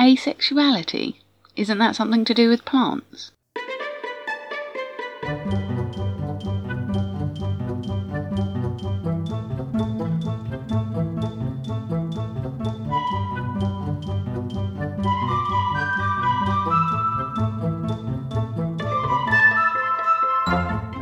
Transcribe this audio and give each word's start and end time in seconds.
Asexuality? 0.00 1.16
Isn't 1.56 1.76
that 1.76 1.94
something 1.94 2.24
to 2.24 2.32
do 2.32 2.48
with 2.48 2.64
plants? 2.64 3.32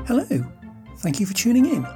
Hello, 0.08 0.24
thank 0.96 1.20
you 1.20 1.26
for 1.26 1.34
tuning 1.34 1.66
in. 1.66 1.86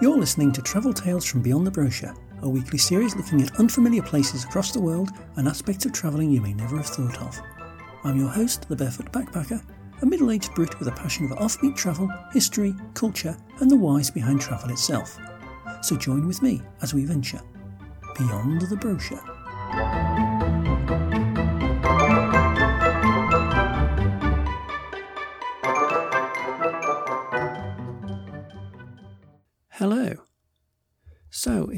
You're 0.00 0.16
listening 0.16 0.52
to 0.52 0.62
Travel 0.62 0.92
Tales 0.92 1.24
from 1.24 1.42
Beyond 1.42 1.66
the 1.66 1.72
Brochure, 1.72 2.14
a 2.42 2.48
weekly 2.48 2.78
series 2.78 3.16
looking 3.16 3.42
at 3.42 3.58
unfamiliar 3.58 4.02
places 4.02 4.44
across 4.44 4.72
the 4.72 4.80
world 4.80 5.10
and 5.36 5.48
aspects 5.48 5.86
of 5.86 5.92
travelling 5.92 6.30
you 6.30 6.40
may 6.40 6.52
never 6.52 6.76
have 6.76 6.86
thought 6.86 7.20
of. 7.20 7.40
I'm 8.04 8.18
your 8.18 8.28
host, 8.28 8.68
the 8.68 8.76
Barefoot 8.76 9.10
Backpacker, 9.12 9.62
a 10.02 10.06
middle 10.06 10.30
aged 10.30 10.54
Brit 10.54 10.78
with 10.78 10.88
a 10.88 10.92
passion 10.92 11.28
for 11.28 11.34
offbeat 11.36 11.76
travel, 11.76 12.10
history, 12.32 12.74
culture, 12.94 13.36
and 13.60 13.70
the 13.70 13.76
whys 13.76 14.10
behind 14.10 14.40
travel 14.40 14.70
itself. 14.70 15.18
So 15.82 15.96
join 15.96 16.26
with 16.26 16.42
me 16.42 16.62
as 16.82 16.94
we 16.94 17.04
venture 17.04 17.40
beyond 18.16 18.62
the 18.62 18.76
brochure. 18.76 19.22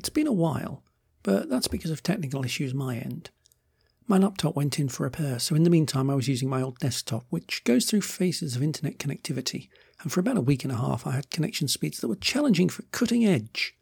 It's 0.00 0.08
been 0.08 0.26
a 0.26 0.32
while, 0.32 0.82
but 1.22 1.50
that's 1.50 1.68
because 1.68 1.90
of 1.90 2.02
technical 2.02 2.42
issues 2.42 2.72
my 2.72 2.96
end. 2.96 3.28
My 4.06 4.16
laptop 4.16 4.56
went 4.56 4.78
in 4.78 4.88
for 4.88 5.02
repair, 5.02 5.38
so 5.38 5.54
in 5.54 5.62
the 5.62 5.68
meantime 5.68 6.08
I 6.08 6.14
was 6.14 6.26
using 6.26 6.48
my 6.48 6.62
old 6.62 6.78
desktop, 6.78 7.26
which 7.28 7.62
goes 7.64 7.84
through 7.84 8.00
phases 8.00 8.56
of 8.56 8.62
internet 8.62 8.98
connectivity, 8.98 9.68
and 10.00 10.10
for 10.10 10.20
about 10.20 10.38
a 10.38 10.40
week 10.40 10.64
and 10.64 10.72
a 10.72 10.78
half 10.78 11.06
I 11.06 11.10
had 11.10 11.30
connection 11.30 11.68
speeds 11.68 12.00
that 12.00 12.08
were 12.08 12.16
challenging 12.16 12.70
for 12.70 12.80
cutting 12.92 13.26
edge. 13.26 13.74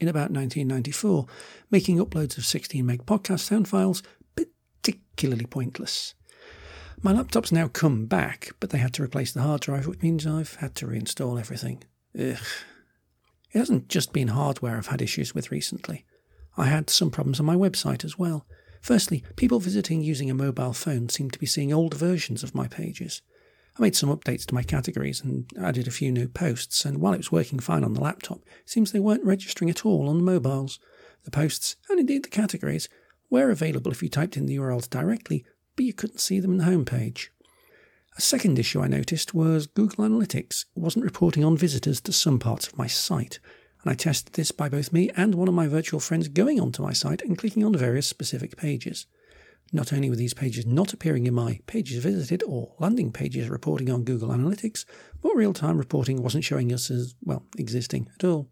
In 0.00 0.08
about 0.08 0.32
1994, 0.32 1.26
making 1.70 1.98
uploads 1.98 2.36
of 2.36 2.44
16 2.44 2.84
meg 2.84 3.06
podcast 3.06 3.40
sound 3.40 3.68
files 3.68 4.02
particularly 4.34 5.46
pointless. 5.46 6.14
My 7.00 7.12
laptop's 7.12 7.52
now 7.52 7.68
come 7.68 8.06
back, 8.06 8.50
but 8.58 8.70
they 8.70 8.78
had 8.78 8.92
to 8.94 9.04
replace 9.04 9.30
the 9.32 9.42
hard 9.42 9.60
drive, 9.60 9.86
which 9.86 10.02
means 10.02 10.26
I've 10.26 10.56
had 10.56 10.74
to 10.76 10.86
reinstall 10.86 11.38
everything. 11.38 11.84
Ugh. 12.18 12.36
It 13.52 13.58
hasn't 13.58 13.88
just 13.88 14.12
been 14.12 14.28
hardware 14.28 14.76
I've 14.76 14.88
had 14.88 15.02
issues 15.02 15.34
with 15.34 15.50
recently. 15.50 16.04
I 16.56 16.66
had 16.66 16.90
some 16.90 17.10
problems 17.10 17.40
on 17.40 17.46
my 17.46 17.56
website 17.56 18.04
as 18.04 18.18
well. 18.18 18.46
Firstly, 18.80 19.24
people 19.36 19.60
visiting 19.60 20.02
using 20.02 20.30
a 20.30 20.34
mobile 20.34 20.72
phone 20.72 21.08
seem 21.08 21.30
to 21.30 21.38
be 21.38 21.46
seeing 21.46 21.72
old 21.72 21.94
versions 21.94 22.42
of 22.42 22.54
my 22.54 22.68
pages. 22.68 23.22
I 23.78 23.82
made 23.82 23.96
some 23.96 24.14
updates 24.14 24.46
to 24.46 24.54
my 24.54 24.62
categories 24.62 25.22
and 25.22 25.50
added 25.60 25.86
a 25.86 25.92
few 25.92 26.10
new 26.12 26.28
posts, 26.28 26.84
and 26.84 26.98
while 26.98 27.12
it 27.12 27.18
was 27.18 27.32
working 27.32 27.58
fine 27.58 27.84
on 27.84 27.94
the 27.94 28.00
laptop, 28.00 28.38
it 28.38 28.70
seems 28.70 28.92
they 28.92 29.00
weren't 29.00 29.24
registering 29.24 29.70
at 29.70 29.84
all 29.84 30.08
on 30.08 30.18
the 30.18 30.24
mobiles. 30.24 30.78
The 31.24 31.30
posts, 31.30 31.76
and 31.88 32.00
indeed 32.00 32.24
the 32.24 32.28
categories, 32.28 32.88
were 33.28 33.50
available 33.50 33.92
if 33.92 34.02
you 34.02 34.08
typed 34.08 34.36
in 34.36 34.46
the 34.46 34.56
URLs 34.56 34.88
directly, 34.88 35.44
but 35.76 35.84
you 35.84 35.92
couldn't 35.92 36.20
see 36.20 36.40
them 36.40 36.52
in 36.52 36.58
the 36.58 36.64
homepage. 36.64 37.28
A 38.16 38.20
second 38.20 38.58
issue 38.58 38.80
I 38.80 38.88
noticed 38.88 39.34
was 39.34 39.66
Google 39.66 40.04
Analytics 40.04 40.64
wasn't 40.74 41.04
reporting 41.04 41.44
on 41.44 41.56
visitors 41.56 42.00
to 42.02 42.12
some 42.12 42.38
parts 42.38 42.66
of 42.66 42.76
my 42.76 42.86
site, 42.86 43.38
and 43.82 43.90
I 43.90 43.94
tested 43.94 44.34
this 44.34 44.50
by 44.50 44.68
both 44.68 44.92
me 44.92 45.10
and 45.16 45.34
one 45.34 45.48
of 45.48 45.54
my 45.54 45.68
virtual 45.68 46.00
friends 46.00 46.28
going 46.28 46.60
onto 46.60 46.82
my 46.82 46.92
site 46.92 47.22
and 47.22 47.38
clicking 47.38 47.64
on 47.64 47.74
various 47.74 48.08
specific 48.08 48.56
pages. 48.56 49.06
Not 49.72 49.92
only 49.92 50.10
were 50.10 50.16
these 50.16 50.34
pages 50.34 50.66
not 50.66 50.92
appearing 50.92 51.28
in 51.28 51.34
my 51.34 51.60
pages 51.66 52.02
visited 52.02 52.42
or 52.42 52.74
landing 52.80 53.12
pages 53.12 53.48
reporting 53.48 53.88
on 53.88 54.02
Google 54.02 54.30
Analytics, 54.30 54.84
but 55.22 55.36
real 55.36 55.54
time 55.54 55.78
reporting 55.78 56.20
wasn't 56.20 56.44
showing 56.44 56.72
us 56.72 56.90
as, 56.90 57.14
well, 57.22 57.46
existing 57.56 58.08
at 58.18 58.24
all. 58.24 58.50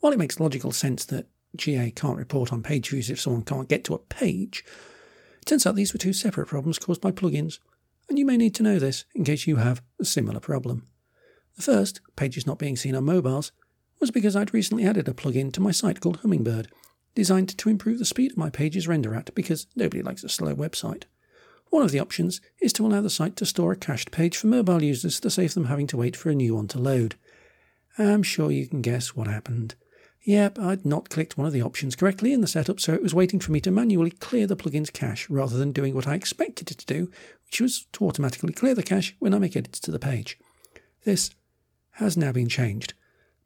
While 0.00 0.14
it 0.14 0.18
makes 0.18 0.40
logical 0.40 0.72
sense 0.72 1.04
that 1.06 1.28
GA 1.54 1.90
can't 1.90 2.18
report 2.18 2.52
on 2.52 2.62
page 2.62 2.88
views 2.88 3.10
if 3.10 3.20
someone 3.20 3.42
can't 3.42 3.68
get 3.68 3.84
to 3.84 3.94
a 3.94 3.98
page, 3.98 4.64
it 5.40 5.44
turns 5.44 5.66
out 5.66 5.74
these 5.74 5.92
were 5.92 5.98
two 5.98 6.14
separate 6.14 6.46
problems 6.46 6.78
caused 6.78 7.02
by 7.02 7.12
plugins, 7.12 7.58
and 8.08 8.18
you 8.18 8.26
may 8.26 8.36
need 8.36 8.54
to 8.56 8.62
know 8.62 8.78
this 8.78 9.04
in 9.14 9.24
case 9.24 9.46
you 9.46 9.56
have 9.56 9.82
a 10.00 10.04
similar 10.04 10.40
problem. 10.40 10.86
The 11.56 11.62
first, 11.62 12.00
pages 12.16 12.46
not 12.46 12.58
being 12.58 12.76
seen 12.76 12.94
on 12.94 13.04
mobiles, 13.04 13.52
was 14.00 14.10
because 14.10 14.34
I'd 14.36 14.52
recently 14.52 14.84
added 14.84 15.08
a 15.08 15.14
plugin 15.14 15.52
to 15.52 15.60
my 15.60 15.70
site 15.70 16.00
called 16.00 16.18
Hummingbird, 16.18 16.68
designed 17.14 17.56
to 17.56 17.68
improve 17.68 17.98
the 17.98 18.04
speed 18.04 18.32
of 18.32 18.38
my 18.38 18.50
pages 18.50 18.88
render 18.88 19.14
at 19.14 19.34
because 19.34 19.66
nobody 19.76 20.02
likes 20.02 20.24
a 20.24 20.28
slow 20.28 20.54
website. 20.54 21.04
One 21.70 21.84
of 21.84 21.92
the 21.92 22.00
options 22.00 22.40
is 22.60 22.72
to 22.74 22.86
allow 22.86 23.00
the 23.00 23.10
site 23.10 23.36
to 23.36 23.46
store 23.46 23.72
a 23.72 23.76
cached 23.76 24.10
page 24.10 24.36
for 24.36 24.46
mobile 24.46 24.82
users 24.82 25.20
to 25.20 25.30
save 25.30 25.54
them 25.54 25.64
having 25.66 25.86
to 25.88 25.96
wait 25.96 26.16
for 26.16 26.30
a 26.30 26.34
new 26.34 26.54
one 26.54 26.68
to 26.68 26.78
load. 26.78 27.14
I'm 27.98 28.22
sure 28.22 28.50
you 28.50 28.66
can 28.66 28.82
guess 28.82 29.14
what 29.14 29.26
happened. 29.26 29.74
Yep, 30.24 30.58
I'd 30.58 30.86
not 30.86 31.10
clicked 31.10 31.36
one 31.36 31.46
of 31.46 31.52
the 31.52 31.60
options 31.60 31.94
correctly 31.94 32.32
in 32.32 32.40
the 32.40 32.46
setup, 32.46 32.80
so 32.80 32.94
it 32.94 33.02
was 33.02 33.14
waiting 33.14 33.40
for 33.40 33.52
me 33.52 33.60
to 33.60 33.70
manually 33.70 34.10
clear 34.10 34.46
the 34.46 34.56
plugin's 34.56 34.88
cache 34.88 35.28
rather 35.28 35.58
than 35.58 35.70
doing 35.70 35.94
what 35.94 36.06
I 36.06 36.14
expected 36.14 36.70
it 36.70 36.78
to 36.78 36.86
do, 36.86 37.10
which 37.44 37.60
was 37.60 37.86
to 37.92 38.06
automatically 38.06 38.54
clear 38.54 38.74
the 38.74 38.82
cache 38.82 39.14
when 39.18 39.34
I 39.34 39.38
make 39.38 39.54
edits 39.54 39.78
to 39.80 39.90
the 39.90 39.98
page. 39.98 40.38
This 41.04 41.30
has 41.92 42.16
now 42.16 42.32
been 42.32 42.48
changed, 42.48 42.94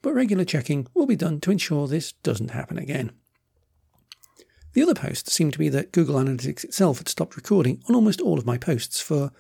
but 0.03 0.15
regular 0.15 0.45
checking 0.45 0.87
will 0.95 1.07
be 1.07 1.17
done 1.17 1.41
to 1.41 1.51
ensure 1.51 1.89
this 1.89 2.13
doesn't 2.13 2.53
happen 2.53 2.79
again. 2.79 3.11
The 4.75 4.83
other 4.83 4.95
post 4.95 5.29
seemed 5.29 5.55
to 5.55 5.59
be 5.59 5.69
that 5.71 5.91
Google 5.91 6.15
Analytics 6.15 6.63
itself 6.63 6.99
had 6.99 7.09
stopped 7.09 7.35
recording 7.35 7.83
on 7.89 7.97
almost 7.97 8.21
all 8.21 8.39
of 8.39 8.47
my 8.47 8.57
posts 8.57 9.01
for 9.01 9.33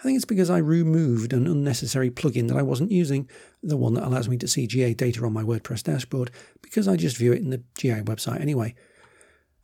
I 0.00 0.02
think 0.02 0.16
it's 0.16 0.24
because 0.24 0.48
I 0.48 0.58
removed 0.58 1.34
an 1.34 1.46
unnecessary 1.46 2.10
plugin 2.10 2.48
that 2.48 2.56
I 2.56 2.62
wasn't 2.62 2.90
using, 2.90 3.28
the 3.62 3.76
one 3.76 3.92
that 3.94 4.06
allows 4.06 4.30
me 4.30 4.38
to 4.38 4.48
see 4.48 4.66
GA 4.66 4.94
data 4.94 5.22
on 5.26 5.34
my 5.34 5.42
WordPress 5.42 5.82
dashboard, 5.82 6.30
because 6.62 6.88
I 6.88 6.96
just 6.96 7.18
view 7.18 7.34
it 7.34 7.42
in 7.42 7.50
the 7.50 7.62
GA 7.76 8.00
website 8.00 8.40
anyway. 8.40 8.74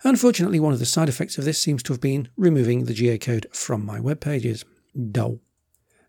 Unfortunately, 0.04 0.60
one 0.60 0.74
of 0.74 0.78
the 0.78 0.84
side 0.84 1.08
effects 1.08 1.38
of 1.38 1.46
this 1.46 1.58
seems 1.58 1.82
to 1.84 1.94
have 1.94 2.02
been 2.02 2.28
removing 2.36 2.84
the 2.84 2.92
GA 2.92 3.16
code 3.16 3.46
from 3.50 3.84
my 3.86 3.98
web 3.98 4.20
pages. 4.20 4.62
Dull. 5.10 5.40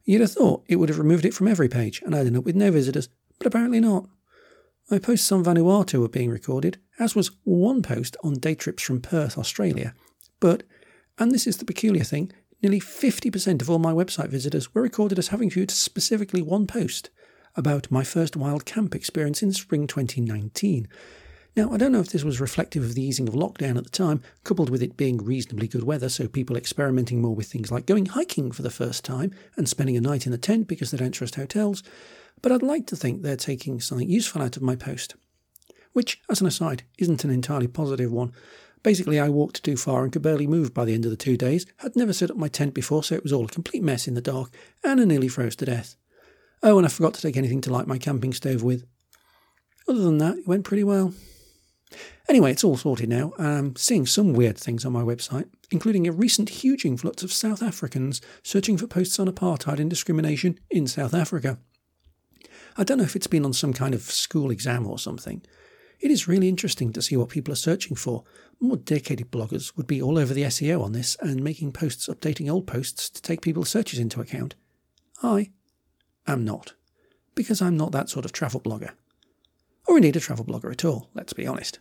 You'd 0.03 0.21
have 0.21 0.33
thought 0.33 0.65
it 0.67 0.75
would 0.75 0.89
have 0.89 0.99
removed 0.99 1.23
it 1.23 1.33
from 1.33 1.47
every 1.47 1.69
page, 1.69 2.01
and 2.05 2.13
I'd 2.13 2.27
end 2.27 2.35
up 2.35 2.43
with 2.43 2.55
no 2.55 2.69
visitors, 2.69 3.07
but 3.37 3.47
apparently 3.47 3.79
not. 3.79 4.09
My 4.91 4.99
posts 4.99 5.31
on 5.31 5.43
Vanuatu 5.43 6.01
were 6.01 6.09
being 6.09 6.29
recorded, 6.29 6.79
as 6.99 7.15
was 7.15 7.31
one 7.45 7.81
post 7.81 8.17
on 8.23 8.33
day 8.33 8.55
trips 8.55 8.83
from 8.83 8.99
Perth, 8.99 9.37
Australia. 9.37 9.93
But, 10.41 10.63
and 11.17 11.31
this 11.31 11.47
is 11.47 11.57
the 11.57 11.65
peculiar 11.65 12.03
thing, 12.03 12.31
nearly 12.61 12.79
50% 12.79 13.61
of 13.61 13.69
all 13.69 13.79
my 13.79 13.91
website 13.91 14.29
visitors 14.29 14.73
were 14.73 14.81
recorded 14.81 15.19
as 15.19 15.29
having 15.29 15.49
viewed 15.49 15.71
specifically 15.71 16.41
one 16.41 16.67
post 16.67 17.09
about 17.55 17.91
my 17.91 18.03
first 18.03 18.35
wild 18.35 18.65
camp 18.65 18.93
experience 18.95 19.41
in 19.41 19.51
spring 19.51 19.87
2019. 19.87 20.87
Now, 21.55 21.71
I 21.71 21.77
don't 21.77 21.91
know 21.91 22.01
if 22.01 22.09
this 22.09 22.23
was 22.23 22.39
reflective 22.39 22.83
of 22.83 22.93
the 22.93 23.01
easing 23.01 23.27
of 23.27 23.33
lockdown 23.33 23.77
at 23.77 23.83
the 23.83 23.89
time, 23.89 24.21
coupled 24.43 24.69
with 24.69 24.83
it 24.83 24.95
being 24.95 25.17
reasonably 25.17 25.67
good 25.67 25.83
weather, 25.83 26.07
so 26.07 26.27
people 26.27 26.55
experimenting 26.55 27.19
more 27.19 27.33
with 27.33 27.47
things 27.47 27.71
like 27.71 27.87
going 27.87 28.05
hiking 28.05 28.51
for 28.51 28.61
the 28.61 28.69
first 28.69 29.03
time 29.03 29.33
and 29.55 29.67
spending 29.67 29.97
a 29.97 30.01
night 30.01 30.27
in 30.27 30.33
a 30.33 30.37
tent 30.37 30.67
because 30.67 30.91
they 30.91 30.99
don't 30.99 31.13
trust 31.13 31.33
hotels, 31.33 31.81
but 32.43 32.51
I'd 32.51 32.61
like 32.61 32.85
to 32.87 32.95
think 32.95 33.23
they're 33.23 33.35
taking 33.35 33.79
something 33.79 34.07
useful 34.07 34.43
out 34.43 34.55
of 34.55 34.61
my 34.61 34.75
post. 34.75 35.15
Which, 35.93 36.21
as 36.29 36.41
an 36.41 36.47
aside, 36.47 36.83
isn't 36.99 37.23
an 37.23 37.31
entirely 37.31 37.67
positive 37.67 38.11
one. 38.11 38.33
Basically, 38.87 39.19
I 39.19 39.27
walked 39.27 39.65
too 39.65 39.75
far 39.75 40.05
and 40.05 40.13
could 40.13 40.21
barely 40.21 40.47
move 40.47 40.73
by 40.73 40.85
the 40.85 40.93
end 40.93 41.03
of 41.03 41.11
the 41.11 41.17
two 41.17 41.35
days, 41.35 41.65
had 41.79 41.97
never 41.97 42.13
set 42.13 42.31
up 42.31 42.37
my 42.37 42.47
tent 42.47 42.73
before, 42.73 43.03
so 43.03 43.15
it 43.15 43.23
was 43.23 43.33
all 43.33 43.43
a 43.43 43.49
complete 43.49 43.83
mess 43.83 44.07
in 44.07 44.13
the 44.13 44.21
dark, 44.21 44.49
and 44.81 45.01
I 45.01 45.03
nearly 45.03 45.27
froze 45.27 45.57
to 45.57 45.65
death. 45.65 45.97
Oh, 46.63 46.77
and 46.77 46.87
I 46.87 46.89
forgot 46.89 47.13
to 47.15 47.21
take 47.21 47.35
anything 47.35 47.59
to 47.63 47.69
light 47.69 47.85
my 47.85 47.97
camping 47.97 48.31
stove 48.31 48.63
with. 48.63 48.85
Other 49.89 49.99
than 49.99 50.19
that, 50.19 50.37
it 50.37 50.47
went 50.47 50.63
pretty 50.63 50.85
well. 50.85 51.13
Anyway, 52.29 52.49
it's 52.49 52.63
all 52.63 52.77
sorted 52.77 53.09
now. 53.09 53.33
I'm 53.37 53.75
seeing 53.75 54.05
some 54.05 54.31
weird 54.31 54.57
things 54.57 54.85
on 54.85 54.93
my 54.93 55.03
website, 55.03 55.49
including 55.69 56.07
a 56.07 56.13
recent 56.13 56.47
huge 56.47 56.85
influx 56.85 57.23
of 57.23 57.33
South 57.33 57.61
Africans 57.61 58.21
searching 58.41 58.77
for 58.77 58.87
posts 58.87 59.19
on 59.19 59.27
apartheid 59.27 59.79
and 59.79 59.89
discrimination 59.89 60.61
in 60.69 60.87
South 60.87 61.13
Africa. 61.13 61.59
I 62.77 62.85
don't 62.85 62.99
know 62.99 63.03
if 63.03 63.17
it's 63.17 63.27
been 63.27 63.43
on 63.43 63.51
some 63.51 63.73
kind 63.73 63.93
of 63.93 64.03
school 64.03 64.49
exam 64.49 64.87
or 64.87 64.97
something. 64.97 65.41
It 65.99 66.11
is 66.11 66.27
really 66.27 66.47
interesting 66.47 66.93
to 66.93 67.01
see 67.01 67.17
what 67.17 67.29
people 67.29 67.51
are 67.51 67.55
searching 67.55 67.95
for. 67.95 68.23
More 68.59 68.77
dedicated 68.77 69.31
bloggers 69.31 69.75
would 69.75 69.87
be 69.87 70.01
all 70.01 70.17
over 70.17 70.33
the 70.33 70.43
SEO 70.43 70.83
on 70.83 70.91
this 70.91 71.17
and 71.21 71.43
making 71.43 71.71
posts 71.71 72.07
updating 72.07 72.51
old 72.51 72.67
posts 72.67 73.09
to 73.09 73.21
take 73.21 73.41
people's 73.41 73.69
searches 73.69 73.99
into 73.99 74.21
account. 74.21 74.55
I 75.23 75.51
am 76.27 76.45
not, 76.45 76.73
because 77.35 77.61
I'm 77.61 77.77
not 77.77 77.91
that 77.93 78.09
sort 78.09 78.25
of 78.25 78.31
travel 78.31 78.59
blogger. 78.59 78.91
Or 79.87 79.97
indeed 79.97 80.15
a 80.15 80.19
travel 80.19 80.45
blogger 80.45 80.71
at 80.71 80.85
all, 80.85 81.09
let's 81.13 81.33
be 81.33 81.47
honest. 81.47 81.79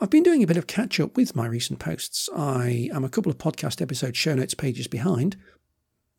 I've 0.00 0.10
been 0.10 0.22
doing 0.22 0.42
a 0.42 0.46
bit 0.46 0.56
of 0.56 0.66
catch 0.66 1.00
up 1.00 1.16
with 1.16 1.36
my 1.36 1.46
recent 1.46 1.80
posts. 1.80 2.28
I 2.34 2.88
am 2.92 3.04
a 3.04 3.08
couple 3.08 3.30
of 3.30 3.38
podcast 3.38 3.82
episode 3.82 4.16
show 4.16 4.34
notes 4.34 4.54
pages 4.54 4.86
behind, 4.86 5.36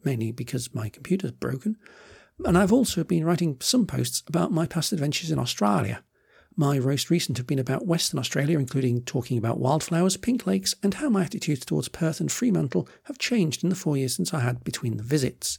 mainly 0.04 0.31
because 0.31 0.74
my 0.74 0.90
computer's 0.90 1.31
broken, 1.31 1.78
and 2.46 2.58
I've 2.58 2.74
also 2.74 3.04
been 3.04 3.26
writing 3.26 3.58
some 3.60 3.86
posts 3.86 4.24
about 4.28 4.52
my 4.52 4.66
past 4.66 4.92
adventures 4.92 5.31
in 5.31 5.40
Australia. 5.40 6.04
My 6.59 6.77
most 6.77 7.09
recent 7.09 7.38
have 7.38 7.47
been 7.47 7.57
about 7.57 7.88
Western 7.88 8.19
Australia, 8.19 8.59
including 8.59 9.03
talking 9.03 9.38
about 9.38 9.61
wildflowers, 9.61 10.17
pink 10.17 10.45
lakes, 10.45 10.75
and 10.83 10.94
how 10.94 11.07
my 11.07 11.23
attitudes 11.23 11.63
towards 11.63 11.88
Perth 11.88 12.19
and 12.19 12.29
Fremantle 12.29 12.85
have 13.03 13.17
changed 13.17 13.63
in 13.63 13.69
the 13.69 13.77
four 13.77 13.95
years 13.95 14.13
since 14.13 14.33
I 14.33 14.41
had 14.41 14.65
between 14.65 14.97
the 14.97 15.03
visits. 15.03 15.57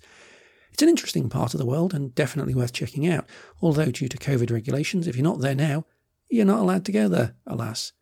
It's 0.75 0.83
an 0.83 0.91
interesting 0.91 1.31
part 1.31 1.55
of 1.55 1.59
the 1.59 1.65
world 1.65 1.95
and 1.95 2.15
definitely 2.15 2.55
worth 2.55 2.75
checking 2.75 3.09
out, 3.09 3.25
although 3.63 3.91
due 3.91 4.09
to 4.09 4.19
COVID 4.19 4.51
regulations, 4.51 5.07
if 5.07 5.17
you're 5.17 5.25
not 5.25 5.41
there 5.41 5.55
now, 5.55 5.87
you're 6.29 6.45
not 6.45 6.61
allowed 6.61 6.85
to 6.85 6.93
go 6.93 7.09
there, 7.09 7.35
alas. 7.47 7.93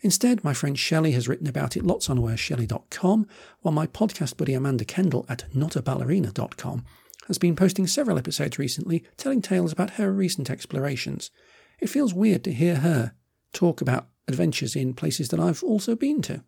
Instead, 0.00 0.42
my 0.42 0.54
friend 0.54 0.78
Shelley 0.78 1.12
has 1.12 1.28
written 1.28 1.48
about 1.48 1.76
it 1.76 1.84
lots 1.84 2.08
on 2.08 2.20
where'shelley.com, 2.20 3.26
while 3.60 3.74
my 3.74 3.86
podcast 3.86 4.38
buddy 4.38 4.54
Amanda 4.54 4.86
Kendall 4.86 5.26
at 5.28 5.44
notaballerina.com 5.52 6.86
has 7.26 7.36
been 7.36 7.54
posting 7.54 7.86
several 7.86 8.16
episodes 8.16 8.58
recently 8.58 9.04
telling 9.18 9.42
tales 9.42 9.72
about 9.72 9.90
her 9.90 10.10
recent 10.10 10.48
explorations. 10.48 11.30
It 11.78 11.90
feels 11.90 12.14
weird 12.14 12.44
to 12.44 12.52
hear 12.52 12.76
her 12.76 13.14
talk 13.52 13.80
about 13.80 14.08
adventures 14.28 14.76
in 14.76 14.94
places 14.94 15.28
that 15.28 15.40
I've 15.40 15.62
also 15.62 15.94
been 15.94 16.22
to. 16.22 16.42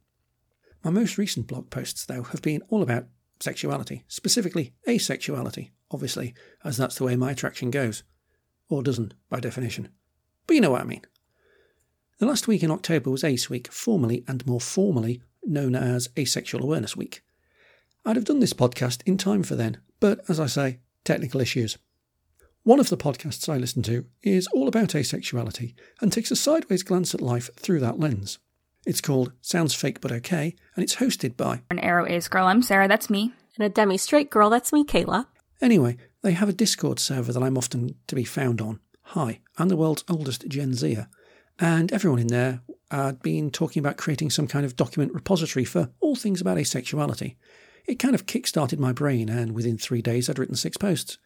My 0.84 0.90
most 0.90 1.18
recent 1.18 1.46
blog 1.46 1.70
posts, 1.70 2.04
though, 2.06 2.22
have 2.24 2.42
been 2.42 2.62
all 2.68 2.82
about 2.82 3.06
sexuality, 3.40 4.04
specifically 4.08 4.74
asexuality, 4.86 5.70
obviously, 5.90 6.34
as 6.64 6.76
that's 6.76 6.96
the 6.96 7.04
way 7.04 7.16
my 7.16 7.32
attraction 7.32 7.70
goes. 7.70 8.02
Or 8.68 8.82
doesn't, 8.82 9.14
by 9.28 9.40
definition. 9.40 9.88
But 10.46 10.54
you 10.54 10.60
know 10.60 10.70
what 10.70 10.82
I 10.82 10.84
mean. 10.84 11.02
The 12.18 12.26
last 12.26 12.48
week 12.48 12.62
in 12.62 12.70
October 12.70 13.10
was 13.10 13.24
Ace 13.24 13.48
Week, 13.48 13.70
formally 13.70 14.24
and 14.26 14.46
more 14.46 14.60
formally 14.60 15.22
known 15.44 15.74
as 15.74 16.08
Asexual 16.18 16.62
Awareness 16.62 16.96
Week. 16.96 17.22
I'd 18.04 18.16
have 18.16 18.24
done 18.24 18.40
this 18.40 18.52
podcast 18.52 19.02
in 19.06 19.18
time 19.18 19.42
for 19.42 19.54
then, 19.54 19.78
but 20.00 20.20
as 20.28 20.40
I 20.40 20.46
say, 20.46 20.80
technical 21.04 21.40
issues. 21.40 21.78
One 22.68 22.80
of 22.80 22.90
the 22.90 22.98
podcasts 22.98 23.48
I 23.48 23.56
listen 23.56 23.82
to 23.84 24.04
is 24.22 24.46
all 24.48 24.68
about 24.68 24.90
asexuality 24.90 25.72
and 26.02 26.12
takes 26.12 26.30
a 26.30 26.36
sideways 26.36 26.82
glance 26.82 27.14
at 27.14 27.22
life 27.22 27.48
through 27.56 27.80
that 27.80 27.98
lens. 27.98 28.40
It's 28.84 29.00
called 29.00 29.32
Sounds 29.40 29.74
Fake 29.74 30.02
But 30.02 30.12
Okay, 30.12 30.54
and 30.76 30.82
it's 30.82 30.96
hosted 30.96 31.34
by 31.34 31.62
An 31.70 31.78
aro 31.78 32.06
ace 32.10 32.28
girl. 32.28 32.46
I'm 32.46 32.60
Sarah. 32.60 32.86
That's 32.86 33.08
me. 33.08 33.32
And 33.56 33.64
a 33.64 33.70
demi 33.70 33.96
straight 33.96 34.28
girl. 34.28 34.50
That's 34.50 34.70
me, 34.70 34.84
Kayla. 34.84 35.24
Anyway, 35.62 35.96
they 36.20 36.32
have 36.32 36.50
a 36.50 36.52
Discord 36.52 37.00
server 37.00 37.32
that 37.32 37.42
I'm 37.42 37.56
often 37.56 37.94
to 38.06 38.14
be 38.14 38.24
found 38.24 38.60
on. 38.60 38.80
Hi, 39.00 39.40
I'm 39.56 39.70
the 39.70 39.76
world's 39.76 40.04
oldest 40.06 40.46
Gen 40.46 40.74
Zer, 40.74 41.08
and 41.58 41.90
everyone 41.90 42.18
in 42.18 42.26
there 42.26 42.60
had 42.90 43.22
been 43.22 43.50
talking 43.50 43.80
about 43.80 43.96
creating 43.96 44.28
some 44.28 44.46
kind 44.46 44.66
of 44.66 44.76
document 44.76 45.14
repository 45.14 45.64
for 45.64 45.88
all 46.00 46.16
things 46.16 46.42
about 46.42 46.58
asexuality. 46.58 47.36
It 47.86 47.98
kind 47.98 48.14
of 48.14 48.26
kick 48.26 48.46
started 48.46 48.78
my 48.78 48.92
brain, 48.92 49.30
and 49.30 49.54
within 49.54 49.78
three 49.78 50.02
days 50.02 50.28
I'd 50.28 50.38
written 50.38 50.54
six 50.54 50.76
posts. 50.76 51.16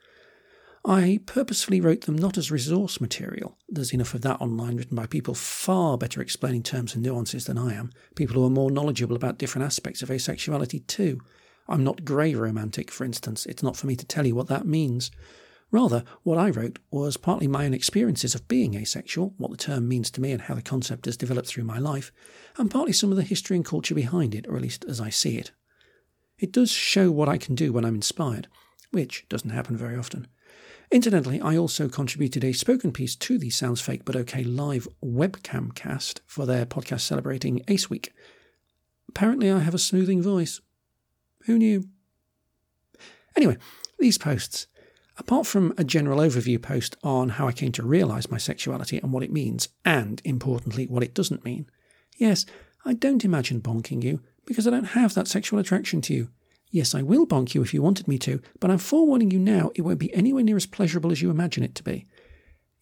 I 0.85 1.21
purposefully 1.27 1.81
wrote 1.81 2.03
them 2.03 2.17
not 2.17 2.37
as 2.37 2.51
resource 2.51 3.01
material. 3.01 3.57
There's 3.69 3.93
enough 3.93 4.15
of 4.15 4.23
that 4.23 4.41
online 4.41 4.77
written 4.77 4.97
by 4.97 5.07
people 5.07 5.35
far 5.35 5.97
better 5.97 6.21
explaining 6.21 6.65
terms 6.65 6.95
and 6.95 7.05
nuances 7.05 7.45
than 7.45 7.57
I 7.57 7.75
am, 7.75 7.93
people 8.17 8.35
who 8.35 8.45
are 8.45 8.51
more 8.51 8.71
knowledgeable 8.71 9.15
about 9.15 9.39
different 9.39 9.65
aspects 9.65 10.03
of 10.03 10.09
asexuality 10.09 10.85
too. 10.89 11.21
I'm 11.69 11.85
not 11.85 12.05
grey 12.05 12.35
romantic, 12.35 12.91
for 12.91 13.05
instance. 13.05 13.47
It's 13.47 13.63
not 13.63 13.77
for 13.77 13.87
me 13.87 13.95
to 13.95 14.05
tell 14.05 14.27
you 14.27 14.35
what 14.35 14.49
that 14.49 14.67
means. 14.67 15.13
Rather, 15.71 16.03
what 16.25 16.37
I 16.37 16.51
wrote 16.51 16.81
was 16.91 17.17
partly 17.17 17.47
my 17.47 17.65
own 17.65 17.75
experiences 17.75 18.35
of 18.35 18.49
being 18.49 18.75
asexual, 18.75 19.35
what 19.39 19.53
the 19.53 19.57
term 19.57 19.87
means 19.87 20.11
to 20.11 20.21
me 20.21 20.33
and 20.33 20.43
how 20.43 20.55
the 20.55 20.63
concept 20.63 21.07
has 21.07 21.17
developed 21.17 21.47
through 21.47 21.65
my 21.65 21.79
life, 21.79 22.11
and 22.59 22.71
partly 22.71 22.93
some 22.93 23.11
of 23.13 23.17
the 23.17 23.23
history 23.23 23.57
and 23.57 23.65
culture 23.65 23.95
behind 23.95 24.35
it, 24.35 24.47
or 24.49 24.57
at 24.57 24.63
least 24.63 24.85
as 24.87 25.01
I 25.01 25.11
see 25.11 25.39
it. 25.39 25.53
It 26.39 26.53
does 26.53 26.73
show 26.73 27.13
what 27.13 27.29
I 27.29 27.39
can 27.39 27.55
do 27.55 27.73
when 27.73 27.85
I'm 27.85 27.95
inspired, 27.95 28.49
which 28.91 29.27
doesn't 29.29 29.51
happen 29.51 29.77
very 29.77 29.97
often. 29.97 30.27
Incidentally, 30.93 31.41
I 31.41 31.57
also 31.57 31.89
contributed 31.89 32.45
a 32.45 32.53
spoken 32.53 32.93
piece 32.93 33.17
to 33.17 33.39
the 33.39 33.49
Sounds 33.49 33.81
Fake 33.81 34.05
But 34.05 34.15
OK 34.15 34.45
live 34.45 34.87
webcam 35.03 35.75
cast 35.75 36.21
for 36.27 36.45
their 36.45 36.67
podcast 36.67 37.01
celebrating 37.01 37.65
Ace 37.67 37.89
Week. 37.89 38.13
Apparently, 39.09 39.51
I 39.51 39.61
have 39.61 39.73
a 39.73 39.79
smoothing 39.79 40.21
voice. 40.21 40.61
Who 41.47 41.57
knew? 41.57 41.89
Anyway, 43.35 43.57
these 43.99 44.19
posts. 44.19 44.67
Apart 45.17 45.47
from 45.47 45.73
a 45.79 45.85
general 45.85 46.19
overview 46.19 46.61
post 46.61 46.95
on 47.03 47.31
how 47.31 47.49
I 47.49 47.53
came 47.53 47.73
to 47.73 47.83
realise 47.83 48.31
my 48.31 48.39
sexuality 48.39 48.99
and 48.99 49.15
what 49.15 49.23
it 49.23 49.33
means, 49.33 49.71
and 49.87 50.21
importantly, 50.27 50.87
what 50.87 51.03
it 51.03 51.15
doesn't 51.15 51.45
mean, 51.45 51.71
yes, 52.19 52.45
I 52.85 52.93
don't 52.93 53.25
imagine 53.25 53.63
bonking 53.63 54.03
you 54.05 54.21
because 54.45 54.67
I 54.67 54.71
don't 54.71 54.85
have 54.85 55.15
that 55.15 55.29
sexual 55.29 55.59
attraction 55.59 56.03
to 56.03 56.13
you. 56.13 56.29
Yes, 56.73 56.95
I 56.95 57.03
will 57.03 57.27
bonk 57.27 57.55
you 57.55 57.61
if 57.61 57.75
you 57.75 57.83
wanted 57.83 58.09
me 58.09 58.19
to, 58.21 58.41
but 58.59 58.71
I'm 58.71 58.79
forewarning 58.79 59.31
you 59.31 59.39
now 59.39 59.71
it 59.75 59.83
won't 59.83 59.99
be 59.99 60.13
anywhere 60.15 60.43
near 60.43 60.57
as 60.57 60.65
pleasurable 60.65 61.13
as 61.13 61.21
you 61.21 61.31
imagine 61.31 61.63
it 61.63 61.75
to 61.75 61.83
be. 61.85 62.07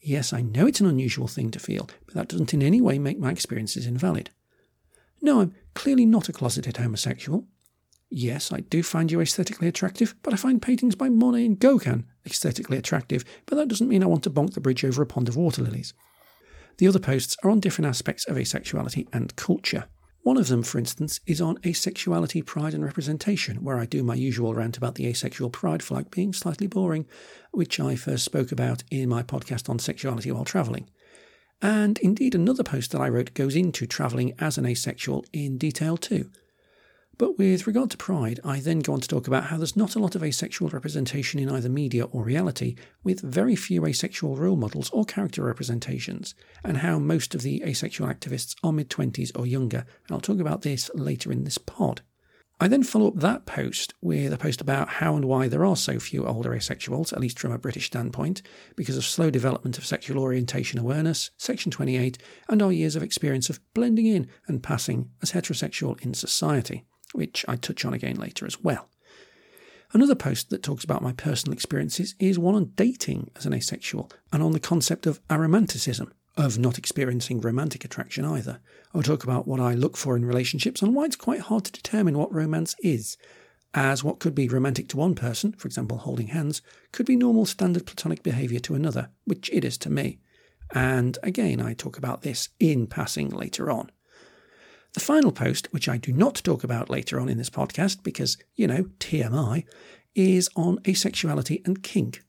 Yes, 0.01 0.33
I 0.33 0.43
know 0.43 0.69
it's 0.69 0.81
an 0.81 0.87
unusual 0.87 1.27
thing 1.27 1.51
to 1.51 1.59
feel, 1.59 1.91
but 2.07 2.15
that 2.15 2.29
doesn't 2.29 2.55
in 2.55 2.63
any 2.63 2.81
way 2.81 3.01
make 3.01 3.19
my 3.19 3.33
experiences 3.33 3.87
invalid. 3.87 4.31
No, 5.21 5.41
I'm 5.41 5.57
clearly 5.75 6.07
not 6.07 6.29
a 6.29 6.33
closeted 6.33 6.77
homosexual. 6.77 7.49
Yes, 8.09 8.53
I 8.53 8.61
do 8.61 8.85
find 8.85 9.11
you 9.11 9.21
aesthetically 9.21 9.67
attractive, 9.67 10.15
but 10.23 10.33
I 10.33 10.37
find 10.37 10.63
paintings 10.63 10.95
by 10.95 11.09
Monet 11.09 11.45
and 11.45 11.59
Gauguin 11.59 12.07
aesthetically 12.25 12.79
attractive, 12.79 13.25
but 13.45 13.57
that 13.57 13.69
doesn't 13.69 13.89
mean 13.89 14.05
I 14.05 14.07
want 14.07 14.23
to 14.23 14.31
bonk 14.31 14.55
the 14.55 14.61
bridge 14.61 14.85
over 14.85 15.03
a 15.03 15.07
pond 15.07 15.29
of 15.29 15.37
water 15.37 15.63
lilies. 15.63 15.95
The 16.79 16.87
other 16.87 17.01
posts 17.01 17.37
are 17.43 17.51
on 17.51 17.59
different 17.59 17.89
aspects 17.89 18.25
of 18.27 18.37
asexuality 18.37 19.09
and 19.13 19.35
culture. 19.35 19.87
One 20.23 20.37
of 20.37 20.49
them, 20.49 20.63
for 20.63 20.79
instance, 20.79 21.21
is 21.27 21.41
on 21.41 21.57
asexuality, 21.59 22.45
pride, 22.45 22.75
and 22.75 22.85
representation, 22.85 23.65
where 23.65 23.79
I 23.79 23.87
do 23.87 24.03
my 24.03 24.15
usual 24.15 24.55
rant 24.55 24.77
about 24.77 24.97
the 24.97 25.07
asexual 25.07 25.49
pride 25.49 25.83
flag 25.83 26.11
being 26.11 26.35
slightly 26.35 26.67
boring, 26.67 27.07
which 27.53 27.81
I 27.81 27.97
first 27.97 28.25
spoke 28.25 28.53
about 28.53 28.85
in 28.91 29.09
my 29.09 29.23
podcast 29.23 29.71
on 29.71 29.79
sexuality 29.79 30.31
while 30.31 30.45
travelling. 30.45 30.91
And 31.63 31.99
indeed, 31.99 32.35
another 32.35 32.63
post 32.63 32.93
that 32.93 33.01
I 33.01 33.09
wrote 33.09 33.33
goes 33.35 33.57
into 33.57 33.87
travelling 33.87 34.35
as 34.39 34.59
an 34.59 34.67
asexual 34.67 35.25
in 35.33 35.57
detail 35.57 35.97
too. 35.97 36.31
But 37.21 37.37
with 37.37 37.67
regard 37.67 37.91
to 37.91 37.99
pride, 37.99 38.41
I 38.45 38.61
then 38.61 38.79
go 38.79 38.95
on 38.95 39.03
to 39.03 39.07
talk 39.07 39.27
about 39.27 39.45
how 39.45 39.59
there's 39.59 39.77
not 39.77 39.95
a 39.95 39.99
lot 39.99 40.15
of 40.15 40.25
asexual 40.25 40.71
representation 40.71 41.39
in 41.39 41.51
either 41.51 41.69
media 41.69 42.05
or 42.05 42.25
reality, 42.25 42.77
with 43.05 43.21
very 43.21 43.55
few 43.55 43.85
asexual 43.85 44.37
role 44.37 44.57
models 44.57 44.89
or 44.89 45.05
character 45.05 45.43
representations, 45.43 46.35
and 46.65 46.79
how 46.79 46.99
most 46.99 47.35
of 47.35 47.43
the 47.43 47.63
asexual 47.63 48.09
activists 48.09 48.57
are 48.65 48.73
mid 48.73 48.89
20s 48.89 49.39
or 49.39 49.47
younger, 49.47 49.81
and 49.81 50.13
I'll 50.13 50.23
talk 50.23 50.41
about 50.41 50.63
this 50.63 50.91
later 50.95 51.31
in 51.31 51.45
this 51.45 51.59
pod. 51.59 52.01
I 52.59 52.69
then 52.69 52.83
follow 52.83 53.09
up 53.09 53.17
that 53.17 53.45
post 53.45 53.93
with 54.01 54.33
a 54.33 54.39
post 54.39 54.63
about 54.63 54.89
how 54.89 55.15
and 55.15 55.27
why 55.27 55.47
there 55.47 55.67
are 55.67 55.77
so 55.77 55.99
few 55.99 56.25
older 56.27 56.53
asexuals, 56.53 57.13
at 57.13 57.21
least 57.21 57.39
from 57.39 57.53
a 57.53 57.59
British 57.59 57.89
standpoint, 57.89 58.41
because 58.77 58.97
of 58.97 59.05
slow 59.05 59.29
development 59.29 59.77
of 59.77 59.85
sexual 59.85 60.19
orientation 60.19 60.79
awareness, 60.79 61.33
Section 61.37 61.71
28, 61.71 62.17
and 62.49 62.63
our 62.63 62.73
years 62.73 62.97
of 62.97 63.03
experience 63.03 63.51
of 63.51 63.61
blending 63.75 64.07
in 64.07 64.27
and 64.49 64.63
passing 64.63 65.11
as 65.21 65.33
heterosexual 65.33 66.01
in 66.01 66.15
society 66.15 66.87
which 67.12 67.45
I 67.49 67.57
touch 67.57 67.85
on 67.85 67.95
again 67.95 68.17
later 68.17 68.47
as 68.47 68.62
well. 68.62 68.89
Another 69.93 70.14
post 70.14 70.50
that 70.50 70.62
talks 70.62 70.85
about 70.85 71.02
my 71.02 71.12
personal 71.12 71.52
experiences 71.52 72.14
is 72.21 72.38
one 72.38 72.55
on 72.55 72.73
dating 72.76 73.31
as 73.35 73.45
an 73.45 73.52
asexual 73.52 74.11
and 74.33 74.43
on 74.43 74.52
the 74.52 74.61
concept 74.61 75.07
of 75.07 75.26
aromanticism, 75.29 76.12
of 76.37 76.59
not 76.59 76.79
experiencing 76.79 77.40
romantic 77.40 77.85
attraction 77.85 78.25
either. 78.25 78.61
I'll 78.95 79.02
talk 79.02 79.25
about 79.25 79.49
what 79.49 79.59
I 79.59 79.75
look 79.75 79.97
for 79.97 80.17
in 80.17 80.25
relationships 80.25 80.81
and 80.81 80.95
why 80.95 81.07
it's 81.07 81.17
quite 81.17 81.40
hard 81.40 81.64
to 81.64 81.73
determine 81.73 82.17
what 82.17 82.33
romance 82.33 82.76
is, 82.83 83.17
as 83.75 84.05
what 84.05 84.21
could 84.21 84.35
be 84.35 84.49
romantic 84.49 84.88
to 84.88 84.97
one 84.97 85.14
person, 85.14 85.52
for 85.52 85.67
example 85.67 85.99
holding 85.99 86.29
hands, 86.29 86.62
could 86.93 87.07
be 87.07 87.17
normal 87.17 87.47
standard 87.47 87.87
platonic 87.87 88.23
behaviour 88.23 88.61
to 88.61 88.75
another, 88.75 89.11
which 89.25 89.50
it 89.52 89.64
is 89.64 89.76
to 89.79 89.90
me. 89.90 90.19
And 90.73 91.19
again, 91.23 91.61
I 91.61 91.75
talk 91.75 91.99
about 91.99 92.23
this 92.23 92.49
in 92.61 92.87
passing 92.87 93.29
later 93.29 93.71
on. 93.71 93.90
The 94.94 95.00
final 95.00 95.30
post, 95.30 95.68
which 95.73 95.88
I 95.88 95.99
do 95.99 96.12
not 96.12 96.37
talk 96.37 96.64
about 96.64 96.90
later 96.90 97.20
on 97.20 97.28
in 97.28 97.38
this 97.38 97.50
podcast 97.50 98.02
because, 98.02 98.37
you 98.56 98.66
know, 98.66 98.85
TMI, 98.99 99.64
is 100.14 100.49
on 100.56 100.78
asexuality 100.78 101.64
and 101.64 101.82
kink. 101.82 102.23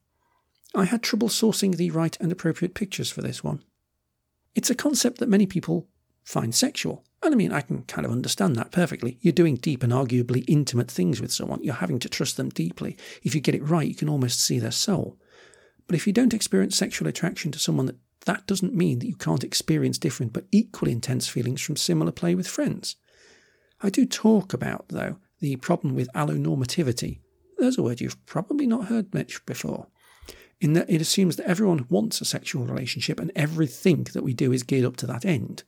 I 0.76 0.86
had 0.86 1.02
trouble 1.02 1.28
sourcing 1.28 1.76
the 1.76 1.92
right 1.92 2.16
and 2.20 2.32
appropriate 2.32 2.76
pictures 2.76 3.12
for 3.12 3.22
this 3.22 3.44
one. 3.44 3.64
It's 4.54 4.70
a 4.70 4.76
concept 4.76 5.18
that 5.20 5.30
many 5.30 5.46
people 5.46 5.88
find 6.24 6.54
sexual. 6.54 7.04
And 7.24 7.34
I 7.34 7.38
mean, 7.38 7.52
I 7.52 7.62
can 7.62 7.84
kind 7.84 8.06
of 8.06 8.12
understand 8.12 8.56
that 8.56 8.72
perfectly. 8.72 9.18
You're 9.22 9.34
doing 9.34 9.56
deep 9.56 9.84
and 9.84 9.92
arguably 9.92 10.44
intimate 10.48 10.90
things 10.90 11.20
with 11.20 11.32
someone. 11.32 11.64
You're 11.64 11.76
having 11.76 12.00
to 12.00 12.10
trust 12.10 12.38
them 12.38 12.50
deeply. 12.50 12.98
If 13.24 13.36
you 13.36 13.42
get 13.42 13.56
it 13.56 13.68
right, 13.68 13.88
you 13.88 13.96
can 13.96 14.10
almost 14.10 14.42
see 14.42 14.60
their 14.60 14.72
soul. 14.72 15.18
But 15.88 15.96
if 15.96 16.08
you 16.08 16.14
don't 16.14 16.34
experience 16.34 16.78
sexual 16.78 17.08
attraction 17.08 17.52
to 17.52 17.60
someone 17.60 17.88
that 17.88 17.98
that 18.26 18.46
doesn't 18.46 18.76
mean 18.76 19.00
that 19.00 19.08
you 19.08 19.16
can't 19.16 19.44
experience 19.44 19.98
different 19.98 20.34
but 20.34 20.46
equally 20.52 20.92
intense 20.92 21.28
feelings 21.28 21.62
from 21.62 21.76
similar 21.76 22.12
play 22.12 22.36
with 22.36 22.48
friends. 22.48 22.96
I 23.82 23.90
do 23.90 24.06
talk 24.06 24.54
about, 24.54 24.86
though, 24.90 25.18
the 25.40 25.56
problem 25.56 25.96
with 25.96 26.12
allonormativity. 26.14 27.20
There's 27.58 27.78
a 27.78 27.84
word 27.84 28.00
you've 28.00 28.24
probably 28.26 28.68
not 28.68 28.88
heard 28.88 29.14
much 29.14 29.44
before. 29.46 29.88
In 30.60 30.74
that 30.74 30.90
it 30.90 31.02
assumes 31.02 31.38
that 31.38 31.48
everyone 31.48 31.88
wants 31.90 32.22
a 32.22 32.26
sexual 32.26 32.66
relationship 32.66 33.20
and 33.20 33.32
everything 33.36 34.04
that 34.14 34.24
we 34.24 34.34
do 34.34 34.52
is 34.52 34.62
geared 34.62 34.86
up 34.86 34.98
to 34.98 35.08
that 35.08 35.26
end. 35.26 35.64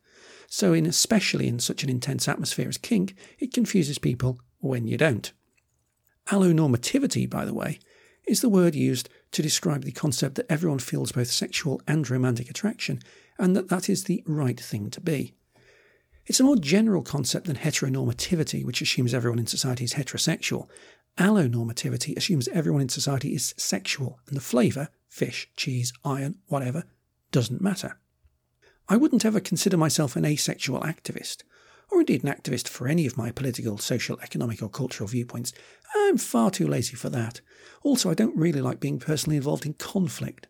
So, 0.47 0.73
in 0.73 0.85
especially 0.85 1.47
in 1.47 1.57
such 1.57 1.83
an 1.83 1.89
intense 1.89 2.27
atmosphere 2.27 2.69
as 2.69 2.77
kink, 2.77 3.15
it 3.39 3.53
confuses 3.53 3.97
people 3.97 4.39
when 4.59 4.85
you 4.85 4.97
don't. 4.97 5.31
Allonormativity, 6.27 7.27
by 7.27 7.43
the 7.45 7.55
way, 7.55 7.79
is 8.27 8.41
the 8.41 8.49
word 8.49 8.75
used 8.75 9.09
to 9.33 9.41
describe 9.41 9.83
the 9.83 9.91
concept 9.91 10.35
that 10.35 10.49
everyone 10.49 10.79
feels 10.79 11.11
both 11.11 11.29
sexual 11.29 11.81
and 11.87 12.09
romantic 12.09 12.49
attraction, 12.49 12.99
and 13.37 13.55
that 13.55 13.69
that 13.69 13.89
is 13.89 14.05
the 14.05 14.23
right 14.25 14.59
thing 14.59 14.89
to 14.91 15.01
be. 15.01 15.33
It's 16.25 16.39
a 16.39 16.43
more 16.43 16.55
general 16.55 17.01
concept 17.01 17.47
than 17.47 17.57
heteronormativity, 17.57 18.63
which 18.63 18.81
assumes 18.81 19.13
everyone 19.13 19.39
in 19.39 19.47
society 19.47 19.83
is 19.83 19.95
heterosexual. 19.95 20.69
Allonormativity 21.17 22.15
assumes 22.15 22.47
everyone 22.49 22.81
in 22.81 22.89
society 22.89 23.35
is 23.35 23.53
sexual, 23.57 24.19
and 24.27 24.37
the 24.37 24.41
flavour 24.41 24.89
fish, 25.09 25.47
cheese, 25.55 25.93
iron, 26.03 26.35
whatever 26.47 26.83
doesn't 27.31 27.61
matter. 27.61 27.97
I 28.89 28.97
wouldn't 28.97 29.25
ever 29.25 29.39
consider 29.39 29.77
myself 29.77 30.15
an 30.15 30.25
asexual 30.25 30.81
activist, 30.81 31.43
or 31.91 31.99
indeed 31.99 32.23
an 32.23 32.33
activist 32.33 32.67
for 32.67 32.87
any 32.87 33.05
of 33.05 33.17
my 33.17 33.31
political, 33.31 33.77
social, 33.77 34.19
economic, 34.21 34.61
or 34.61 34.69
cultural 34.69 35.07
viewpoints. 35.07 35.53
I'm 35.95 36.17
far 36.17 36.49
too 36.51 36.67
lazy 36.67 36.95
for 36.95 37.09
that. 37.09 37.41
Also, 37.83 38.09
I 38.09 38.15
don't 38.15 38.35
really 38.35 38.61
like 38.61 38.79
being 38.79 38.99
personally 38.99 39.37
involved 39.37 39.65
in 39.65 39.73
conflict. 39.73 40.47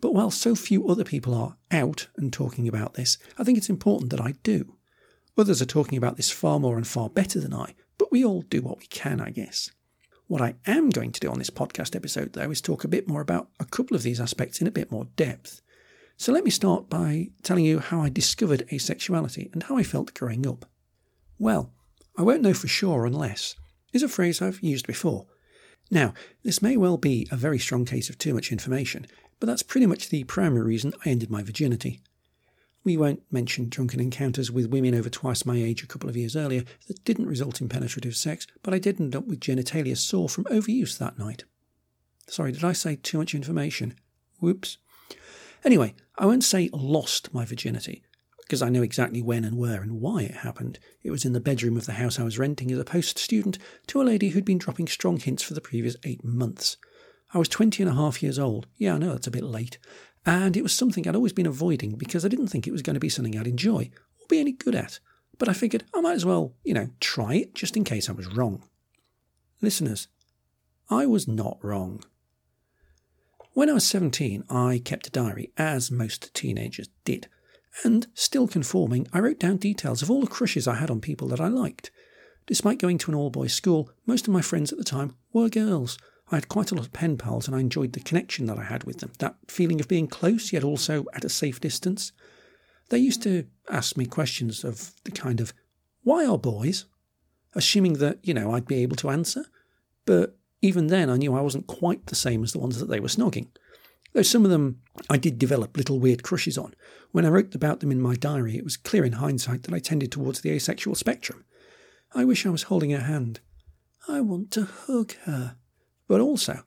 But 0.00 0.14
while 0.14 0.30
so 0.30 0.54
few 0.54 0.88
other 0.88 1.04
people 1.04 1.34
are 1.34 1.56
out 1.70 2.08
and 2.16 2.32
talking 2.32 2.68
about 2.68 2.94
this, 2.94 3.18
I 3.36 3.44
think 3.44 3.58
it's 3.58 3.68
important 3.68 4.10
that 4.10 4.20
I 4.20 4.34
do. 4.42 4.76
Others 5.36 5.62
are 5.62 5.66
talking 5.66 5.98
about 5.98 6.16
this 6.16 6.30
far 6.30 6.58
more 6.58 6.76
and 6.76 6.86
far 6.86 7.08
better 7.08 7.40
than 7.40 7.54
I, 7.54 7.74
but 7.96 8.10
we 8.10 8.24
all 8.24 8.42
do 8.42 8.62
what 8.62 8.78
we 8.78 8.86
can, 8.86 9.20
I 9.20 9.30
guess. 9.30 9.70
What 10.26 10.42
I 10.42 10.56
am 10.66 10.90
going 10.90 11.12
to 11.12 11.20
do 11.20 11.30
on 11.30 11.38
this 11.38 11.50
podcast 11.50 11.96
episode, 11.96 12.34
though, 12.34 12.50
is 12.50 12.60
talk 12.60 12.84
a 12.84 12.88
bit 12.88 13.08
more 13.08 13.20
about 13.20 13.48
a 13.58 13.64
couple 13.64 13.96
of 13.96 14.02
these 14.02 14.20
aspects 14.20 14.60
in 14.60 14.66
a 14.66 14.72
bit 14.72 14.92
more 14.92 15.06
depth. 15.16 15.62
So 16.20 16.32
let 16.32 16.42
me 16.42 16.50
start 16.50 16.90
by 16.90 17.30
telling 17.44 17.64
you 17.64 17.78
how 17.78 18.00
I 18.00 18.08
discovered 18.08 18.66
asexuality 18.72 19.52
and 19.52 19.62
how 19.62 19.78
I 19.78 19.84
felt 19.84 20.14
growing 20.14 20.48
up. 20.48 20.66
Well, 21.38 21.72
I 22.16 22.22
won't 22.22 22.42
know 22.42 22.54
for 22.54 22.66
sure 22.66 23.06
unless 23.06 23.54
is 23.92 24.02
a 24.02 24.08
phrase 24.08 24.42
I've 24.42 24.60
used 24.60 24.88
before. 24.88 25.26
Now, 25.92 26.14
this 26.42 26.60
may 26.60 26.76
well 26.76 26.96
be 26.96 27.28
a 27.30 27.36
very 27.36 27.60
strong 27.60 27.84
case 27.84 28.10
of 28.10 28.18
too 28.18 28.34
much 28.34 28.50
information, 28.50 29.06
but 29.38 29.46
that's 29.46 29.62
pretty 29.62 29.86
much 29.86 30.08
the 30.08 30.24
primary 30.24 30.66
reason 30.66 30.92
I 31.06 31.10
ended 31.10 31.30
my 31.30 31.44
virginity. 31.44 32.00
We 32.82 32.96
won't 32.96 33.22
mention 33.30 33.68
drunken 33.68 34.00
encounters 34.00 34.50
with 34.50 34.66
women 34.66 34.96
over 34.96 35.08
twice 35.08 35.46
my 35.46 35.56
age 35.56 35.84
a 35.84 35.86
couple 35.86 36.10
of 36.10 36.16
years 36.16 36.34
earlier 36.34 36.64
that 36.88 37.04
didn't 37.04 37.26
result 37.26 37.60
in 37.60 37.68
penetrative 37.68 38.16
sex, 38.16 38.44
but 38.64 38.74
I 38.74 38.80
did 38.80 39.00
end 39.00 39.14
up 39.14 39.28
with 39.28 39.38
genitalia 39.38 39.96
sore 39.96 40.28
from 40.28 40.44
overuse 40.44 40.98
that 40.98 41.16
night. 41.16 41.44
Sorry, 42.26 42.50
did 42.50 42.64
I 42.64 42.72
say 42.72 42.96
too 42.96 43.18
much 43.18 43.36
information? 43.36 43.94
Whoops. 44.40 44.78
Anyway, 45.64 45.94
I 46.16 46.26
won't 46.26 46.44
say 46.44 46.70
lost 46.72 47.34
my 47.34 47.44
virginity, 47.44 48.02
because 48.40 48.62
I 48.62 48.68
know 48.68 48.82
exactly 48.82 49.20
when 49.20 49.44
and 49.44 49.58
where 49.58 49.82
and 49.82 50.00
why 50.00 50.22
it 50.22 50.36
happened. 50.36 50.78
It 51.02 51.10
was 51.10 51.24
in 51.24 51.32
the 51.32 51.40
bedroom 51.40 51.76
of 51.76 51.86
the 51.86 51.94
house 51.94 52.18
I 52.18 52.24
was 52.24 52.38
renting 52.38 52.70
as 52.70 52.78
a 52.78 52.84
post 52.84 53.18
student 53.18 53.58
to 53.88 54.00
a 54.00 54.04
lady 54.04 54.30
who'd 54.30 54.44
been 54.44 54.58
dropping 54.58 54.88
strong 54.88 55.18
hints 55.18 55.42
for 55.42 55.54
the 55.54 55.60
previous 55.60 55.96
eight 56.04 56.24
months. 56.24 56.76
I 57.34 57.38
was 57.38 57.48
twenty 57.48 57.82
and 57.82 57.90
a 57.92 57.94
half 57.94 58.22
years 58.22 58.38
old. 58.38 58.66
Yeah, 58.76 58.94
I 58.94 58.98
know 58.98 59.12
that's 59.12 59.26
a 59.26 59.32
bit 59.32 59.44
late, 59.44 59.78
and 60.24 60.56
it 60.56 60.62
was 60.62 60.72
something 60.72 61.06
I'd 61.06 61.16
always 61.16 61.32
been 61.34 61.46
avoiding 61.46 61.96
because 61.96 62.24
I 62.24 62.28
didn't 62.28 62.48
think 62.48 62.66
it 62.66 62.72
was 62.72 62.82
going 62.82 62.94
to 62.94 63.00
be 63.00 63.10
something 63.10 63.38
I'd 63.38 63.46
enjoy 63.46 63.90
or 64.20 64.26
be 64.28 64.40
any 64.40 64.52
good 64.52 64.74
at. 64.74 65.00
But 65.38 65.48
I 65.48 65.52
figured 65.52 65.84
I 65.94 66.00
might 66.00 66.14
as 66.14 66.24
well, 66.24 66.54
you 66.64 66.74
know, 66.74 66.88
try 67.00 67.34
it 67.34 67.54
just 67.54 67.76
in 67.76 67.84
case 67.84 68.08
I 68.08 68.12
was 68.12 68.26
wrong. 68.34 68.64
Listeners, 69.60 70.08
I 70.90 71.06
was 71.06 71.28
not 71.28 71.58
wrong. 71.62 72.02
When 73.58 73.68
I 73.68 73.72
was 73.72 73.88
17, 73.88 74.44
I 74.48 74.80
kept 74.84 75.08
a 75.08 75.10
diary, 75.10 75.50
as 75.56 75.90
most 75.90 76.32
teenagers 76.32 76.90
did. 77.04 77.26
And, 77.82 78.06
still 78.14 78.46
conforming, 78.46 79.08
I 79.12 79.18
wrote 79.18 79.40
down 79.40 79.56
details 79.56 80.00
of 80.00 80.08
all 80.08 80.20
the 80.20 80.28
crushes 80.28 80.68
I 80.68 80.76
had 80.76 80.92
on 80.92 81.00
people 81.00 81.26
that 81.26 81.40
I 81.40 81.48
liked. 81.48 81.90
Despite 82.46 82.78
going 82.78 82.98
to 82.98 83.10
an 83.10 83.16
all 83.16 83.30
boys 83.30 83.52
school, 83.52 83.90
most 84.06 84.28
of 84.28 84.32
my 84.32 84.42
friends 84.42 84.70
at 84.70 84.78
the 84.78 84.84
time 84.84 85.16
were 85.32 85.48
girls, 85.48 85.98
I 86.30 86.36
had 86.36 86.48
quite 86.48 86.70
a 86.70 86.76
lot 86.76 86.86
of 86.86 86.92
pen 86.92 87.18
pals 87.18 87.48
and 87.48 87.56
I 87.56 87.58
enjoyed 87.58 87.94
the 87.94 88.00
connection 88.00 88.46
that 88.46 88.60
I 88.60 88.62
had 88.62 88.84
with 88.84 88.98
them, 89.00 89.10
that 89.18 89.34
feeling 89.48 89.80
of 89.80 89.88
being 89.88 90.06
close 90.06 90.52
yet 90.52 90.62
also 90.62 91.06
at 91.12 91.24
a 91.24 91.28
safe 91.28 91.60
distance. 91.60 92.12
They 92.90 92.98
used 92.98 93.24
to 93.24 93.44
ask 93.68 93.96
me 93.96 94.06
questions 94.06 94.62
of 94.62 94.92
the 95.02 95.10
kind 95.10 95.40
of, 95.40 95.52
why 96.04 96.24
are 96.24 96.38
boys? 96.38 96.84
Assuming 97.56 97.94
that, 97.94 98.20
you 98.22 98.34
know, 98.34 98.52
I'd 98.52 98.68
be 98.68 98.84
able 98.84 98.94
to 98.98 99.10
answer. 99.10 99.46
But 100.06 100.37
even 100.60 100.88
then, 100.88 101.10
I 101.10 101.16
knew 101.16 101.34
I 101.34 101.40
wasn't 101.40 101.66
quite 101.66 102.06
the 102.06 102.14
same 102.14 102.42
as 102.42 102.52
the 102.52 102.58
ones 102.58 102.78
that 102.78 102.88
they 102.88 103.00
were 103.00 103.08
snogging. 103.08 103.48
Though 104.12 104.22
some 104.22 104.44
of 104.44 104.50
them 104.50 104.80
I 105.08 105.16
did 105.16 105.38
develop 105.38 105.76
little 105.76 106.00
weird 106.00 106.22
crushes 106.22 106.58
on. 106.58 106.74
When 107.12 107.24
I 107.24 107.28
wrote 107.28 107.54
about 107.54 107.80
them 107.80 107.92
in 107.92 108.00
my 108.00 108.14
diary, 108.14 108.56
it 108.56 108.64
was 108.64 108.76
clear 108.76 109.04
in 109.04 109.12
hindsight 109.12 109.62
that 109.64 109.74
I 109.74 109.78
tended 109.78 110.10
towards 110.10 110.40
the 110.40 110.50
asexual 110.50 110.94
spectrum. 110.94 111.44
I 112.14 112.24
wish 112.24 112.46
I 112.46 112.50
was 112.50 112.64
holding 112.64 112.90
her 112.90 113.00
hand. 113.00 113.40
I 114.08 114.20
want 114.20 114.50
to 114.52 114.64
hug 114.64 115.14
her. 115.24 115.56
But 116.06 116.20
also, 116.20 116.62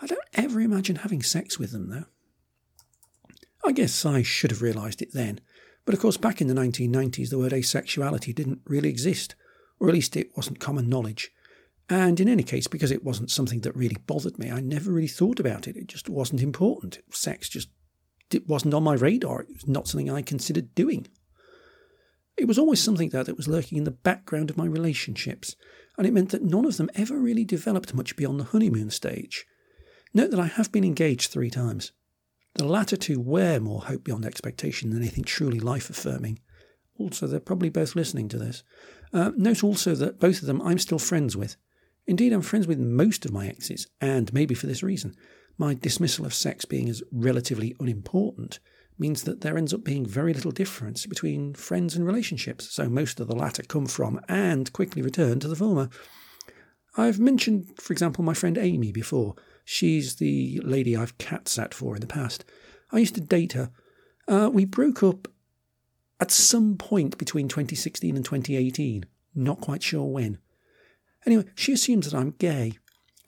I 0.00 0.06
don't 0.06 0.20
ever 0.34 0.60
imagine 0.60 0.96
having 0.96 1.22
sex 1.22 1.58
with 1.58 1.70
them, 1.70 1.88
though. 1.88 2.06
I 3.64 3.72
guess 3.72 4.04
I 4.04 4.22
should 4.22 4.50
have 4.50 4.62
realised 4.62 5.02
it 5.02 5.12
then, 5.12 5.40
but 5.84 5.94
of 5.94 6.00
course, 6.00 6.16
back 6.16 6.40
in 6.40 6.46
the 6.46 6.54
1990s, 6.54 7.30
the 7.30 7.38
word 7.38 7.52
asexuality 7.52 8.34
didn't 8.34 8.60
really 8.66 8.88
exist, 8.88 9.34
or 9.78 9.88
at 9.88 9.94
least 9.94 10.16
it 10.16 10.36
wasn't 10.36 10.58
common 10.58 10.88
knowledge. 10.88 11.32
And 11.90 12.20
in 12.20 12.28
any 12.28 12.44
case, 12.44 12.68
because 12.68 12.92
it 12.92 13.04
wasn't 13.04 13.32
something 13.32 13.62
that 13.62 13.76
really 13.76 13.96
bothered 14.06 14.38
me, 14.38 14.48
I 14.48 14.60
never 14.60 14.92
really 14.92 15.08
thought 15.08 15.40
about 15.40 15.66
it. 15.66 15.76
It 15.76 15.88
just 15.88 16.08
wasn't 16.08 16.40
important. 16.40 17.00
Sex 17.10 17.48
just 17.48 17.68
it 18.32 18.48
wasn't 18.48 18.74
on 18.74 18.84
my 18.84 18.94
radar. 18.94 19.40
It 19.40 19.48
was 19.52 19.66
not 19.66 19.88
something 19.88 20.08
I 20.08 20.22
considered 20.22 20.72
doing. 20.76 21.08
It 22.36 22.46
was 22.46 22.58
always 22.58 22.80
something 22.80 23.10
that 23.10 23.36
was 23.36 23.48
lurking 23.48 23.76
in 23.76 23.84
the 23.84 23.90
background 23.90 24.50
of 24.50 24.56
my 24.56 24.66
relationships, 24.66 25.56
and 25.98 26.06
it 26.06 26.12
meant 26.12 26.30
that 26.30 26.44
none 26.44 26.64
of 26.64 26.76
them 26.76 26.90
ever 26.94 27.18
really 27.18 27.44
developed 27.44 27.92
much 27.92 28.14
beyond 28.14 28.38
the 28.38 28.44
honeymoon 28.44 28.90
stage. 28.90 29.44
Note 30.14 30.30
that 30.30 30.40
I 30.40 30.46
have 30.46 30.70
been 30.70 30.84
engaged 30.84 31.30
three 31.30 31.50
times. 31.50 31.90
The 32.54 32.64
latter 32.64 32.96
two 32.96 33.20
were 33.20 33.58
more 33.58 33.82
hope 33.82 34.04
beyond 34.04 34.24
expectation 34.24 34.90
than 34.90 35.00
anything 35.00 35.24
truly 35.24 35.60
life 35.60 35.90
affirming. 35.90 36.38
Also, 36.98 37.26
they're 37.26 37.40
probably 37.40 37.68
both 37.68 37.96
listening 37.96 38.28
to 38.28 38.38
this. 38.38 38.62
Uh, 39.12 39.32
note 39.36 39.64
also 39.64 39.94
that 39.96 40.20
both 40.20 40.40
of 40.40 40.46
them 40.46 40.62
I'm 40.62 40.78
still 40.78 40.98
friends 40.98 41.36
with. 41.36 41.56
Indeed, 42.06 42.32
I'm 42.32 42.42
friends 42.42 42.66
with 42.66 42.78
most 42.78 43.24
of 43.24 43.32
my 43.32 43.46
exes, 43.46 43.86
and 44.00 44.32
maybe 44.32 44.54
for 44.54 44.66
this 44.66 44.82
reason. 44.82 45.14
My 45.58 45.74
dismissal 45.74 46.26
of 46.26 46.34
sex 46.34 46.64
being 46.64 46.88
as 46.88 47.02
relatively 47.12 47.76
unimportant 47.78 48.58
means 48.98 49.22
that 49.24 49.40
there 49.40 49.56
ends 49.56 49.72
up 49.72 49.82
being 49.82 50.04
very 50.04 50.34
little 50.34 50.50
difference 50.50 51.06
between 51.06 51.54
friends 51.54 51.96
and 51.96 52.06
relationships, 52.06 52.70
so 52.70 52.88
most 52.88 53.20
of 53.20 53.28
the 53.28 53.36
latter 53.36 53.62
come 53.62 53.86
from 53.86 54.20
and 54.28 54.72
quickly 54.72 55.02
return 55.02 55.40
to 55.40 55.48
the 55.48 55.56
former. 55.56 55.88
I've 56.96 57.18
mentioned, 57.18 57.72
for 57.80 57.92
example, 57.92 58.24
my 58.24 58.34
friend 58.34 58.58
Amy 58.58 58.92
before. 58.92 59.36
She's 59.64 60.16
the 60.16 60.60
lady 60.64 60.96
I've 60.96 61.18
cat 61.18 61.48
sat 61.48 61.72
for 61.72 61.94
in 61.94 62.00
the 62.00 62.06
past. 62.06 62.44
I 62.90 62.98
used 62.98 63.14
to 63.14 63.20
date 63.20 63.52
her. 63.52 63.70
Uh, 64.26 64.50
we 64.52 64.64
broke 64.64 65.02
up 65.02 65.28
at 66.20 66.30
some 66.30 66.76
point 66.76 67.16
between 67.18 67.48
2016 67.48 68.16
and 68.16 68.24
2018. 68.24 69.06
Not 69.34 69.60
quite 69.60 69.82
sure 69.82 70.04
when. 70.04 70.38
Anyway, 71.26 71.44
she 71.54 71.72
assumes 71.72 72.10
that 72.10 72.18
I'm 72.18 72.32
gay. 72.32 72.78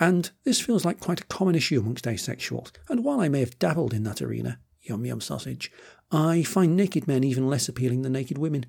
And 0.00 0.30
this 0.44 0.60
feels 0.60 0.84
like 0.84 1.00
quite 1.00 1.20
a 1.20 1.26
common 1.26 1.54
issue 1.54 1.78
amongst 1.78 2.06
asexuals. 2.06 2.72
And 2.88 3.04
while 3.04 3.20
I 3.20 3.28
may 3.28 3.40
have 3.40 3.58
dabbled 3.58 3.94
in 3.94 4.02
that 4.04 4.22
arena, 4.22 4.58
Yum 4.82 5.06
yum 5.06 5.20
sausage. 5.20 5.70
I 6.10 6.42
find 6.42 6.76
naked 6.76 7.06
men 7.06 7.22
even 7.22 7.46
less 7.46 7.68
appealing 7.68 8.02
than 8.02 8.12
naked 8.12 8.36
women. 8.36 8.66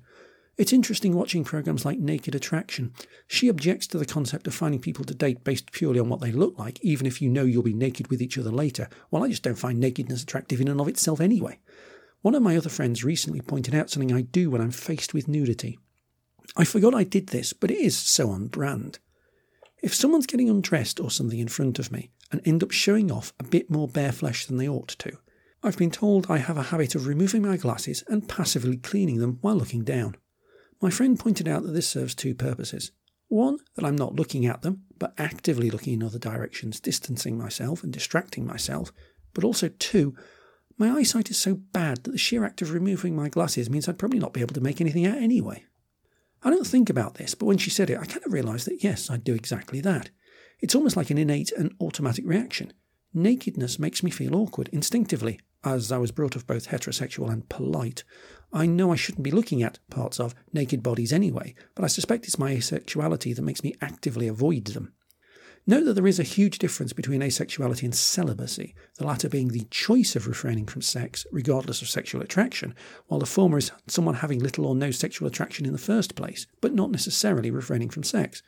It's 0.56 0.72
interesting 0.72 1.14
watching 1.14 1.42
programs 1.42 1.84
like 1.84 1.98
Naked 1.98 2.36
Attraction. 2.36 2.92
She 3.26 3.48
objects 3.48 3.88
to 3.88 3.98
the 3.98 4.06
concept 4.06 4.46
of 4.46 4.54
finding 4.54 4.80
people 4.80 5.04
to 5.06 5.14
date 5.14 5.42
based 5.42 5.72
purely 5.72 5.98
on 5.98 6.08
what 6.08 6.20
they 6.20 6.30
look 6.30 6.56
like, 6.56 6.78
even 6.82 7.06
if 7.06 7.20
you 7.20 7.28
know 7.28 7.42
you'll 7.42 7.64
be 7.64 7.74
naked 7.74 8.08
with 8.08 8.22
each 8.22 8.38
other 8.38 8.52
later. 8.52 8.88
Well, 9.10 9.24
I 9.24 9.28
just 9.28 9.42
don't 9.42 9.58
find 9.58 9.80
nakedness 9.80 10.22
attractive 10.22 10.60
in 10.60 10.68
and 10.68 10.80
of 10.80 10.86
itself 10.86 11.20
anyway. 11.20 11.58
One 12.22 12.36
of 12.36 12.42
my 12.42 12.56
other 12.56 12.68
friends 12.68 13.02
recently 13.02 13.40
pointed 13.40 13.74
out 13.74 13.90
something 13.90 14.12
I 14.12 14.20
do 14.20 14.48
when 14.50 14.60
I'm 14.60 14.70
faced 14.70 15.12
with 15.12 15.26
nudity. 15.26 15.80
I 16.56 16.64
forgot 16.64 16.94
I 16.94 17.02
did 17.02 17.28
this, 17.28 17.52
but 17.52 17.72
it 17.72 17.78
is 17.78 17.96
so 17.96 18.30
on 18.30 18.46
brand. 18.46 19.00
If 19.84 19.94
someone's 19.94 20.26
getting 20.26 20.48
undressed 20.48 20.98
or 20.98 21.10
something 21.10 21.38
in 21.38 21.48
front 21.48 21.78
of 21.78 21.92
me 21.92 22.10
and 22.32 22.40
end 22.46 22.62
up 22.62 22.70
showing 22.70 23.12
off 23.12 23.34
a 23.38 23.44
bit 23.44 23.68
more 23.68 23.86
bare 23.86 24.12
flesh 24.12 24.46
than 24.46 24.56
they 24.56 24.66
ought 24.66 24.88
to, 24.88 25.18
I've 25.62 25.76
been 25.76 25.90
told 25.90 26.30
I 26.30 26.38
have 26.38 26.56
a 26.56 26.62
habit 26.62 26.94
of 26.94 27.06
removing 27.06 27.42
my 27.42 27.58
glasses 27.58 28.02
and 28.08 28.26
passively 28.26 28.78
cleaning 28.78 29.18
them 29.18 29.36
while 29.42 29.56
looking 29.56 29.84
down. 29.84 30.16
My 30.80 30.88
friend 30.88 31.20
pointed 31.20 31.46
out 31.46 31.64
that 31.64 31.72
this 31.72 31.86
serves 31.86 32.14
two 32.14 32.34
purposes. 32.34 32.92
One, 33.28 33.58
that 33.76 33.84
I'm 33.84 33.94
not 33.94 34.14
looking 34.16 34.46
at 34.46 34.62
them, 34.62 34.84
but 34.98 35.12
actively 35.18 35.70
looking 35.70 35.92
in 35.92 36.02
other 36.02 36.18
directions, 36.18 36.80
distancing 36.80 37.36
myself 37.36 37.84
and 37.84 37.92
distracting 37.92 38.46
myself. 38.46 38.90
But 39.34 39.44
also, 39.44 39.68
two, 39.68 40.16
my 40.78 40.92
eyesight 40.92 41.28
is 41.28 41.36
so 41.36 41.56
bad 41.56 42.04
that 42.04 42.12
the 42.12 42.16
sheer 42.16 42.46
act 42.46 42.62
of 42.62 42.72
removing 42.72 43.14
my 43.14 43.28
glasses 43.28 43.68
means 43.68 43.86
I'd 43.86 43.98
probably 43.98 44.18
not 44.18 44.32
be 44.32 44.40
able 44.40 44.54
to 44.54 44.62
make 44.62 44.80
anything 44.80 45.04
out 45.04 45.18
anyway. 45.18 45.62
I 46.44 46.50
don't 46.50 46.66
think 46.66 46.90
about 46.90 47.14
this, 47.14 47.34
but 47.34 47.46
when 47.46 47.58
she 47.58 47.70
said 47.70 47.90
it, 47.90 47.98
I 47.98 48.04
kind 48.04 48.24
of 48.24 48.32
realised 48.32 48.66
that 48.66 48.84
yes, 48.84 49.10
I'd 49.10 49.24
do 49.24 49.34
exactly 49.34 49.80
that. 49.80 50.10
It's 50.60 50.74
almost 50.74 50.96
like 50.96 51.10
an 51.10 51.18
innate 51.18 51.50
and 51.52 51.74
automatic 51.80 52.24
reaction. 52.26 52.72
Nakedness 53.12 53.78
makes 53.78 54.02
me 54.02 54.10
feel 54.10 54.36
awkward 54.36 54.68
instinctively, 54.72 55.40
as 55.64 55.90
I 55.90 55.98
was 55.98 56.12
brought 56.12 56.36
up 56.36 56.46
both 56.46 56.68
heterosexual 56.68 57.32
and 57.32 57.48
polite, 57.48 58.04
I 58.52 58.66
know 58.66 58.92
I 58.92 58.96
shouldn't 58.96 59.24
be 59.24 59.30
looking 59.30 59.62
at 59.62 59.78
parts 59.90 60.20
of 60.20 60.34
naked 60.52 60.82
bodies 60.82 61.12
anyway, 61.12 61.54
but 61.74 61.84
I 61.84 61.88
suspect 61.88 62.26
it's 62.26 62.38
my 62.38 62.54
asexuality 62.54 63.34
that 63.34 63.42
makes 63.42 63.64
me 63.64 63.74
actively 63.80 64.28
avoid 64.28 64.66
them. 64.66 64.92
Note 65.66 65.84
that 65.84 65.94
there 65.94 66.06
is 66.06 66.18
a 66.18 66.24
huge 66.24 66.58
difference 66.58 66.92
between 66.92 67.22
asexuality 67.22 67.84
and 67.84 67.94
celibacy, 67.94 68.74
the 68.98 69.06
latter 69.06 69.30
being 69.30 69.48
the 69.48 69.66
choice 69.70 70.14
of 70.14 70.26
refraining 70.26 70.66
from 70.66 70.82
sex, 70.82 71.26
regardless 71.32 71.80
of 71.80 71.88
sexual 71.88 72.20
attraction, 72.20 72.74
while 73.06 73.18
the 73.18 73.24
former 73.24 73.56
is 73.56 73.70
someone 73.86 74.16
having 74.16 74.40
little 74.40 74.66
or 74.66 74.74
no 74.74 74.90
sexual 74.90 75.26
attraction 75.26 75.64
in 75.64 75.72
the 75.72 75.78
first 75.78 76.16
place, 76.16 76.46
but 76.60 76.74
not 76.74 76.90
necessarily 76.90 77.50
refraining 77.50 77.88
from 77.88 78.02
sex. 78.02 78.42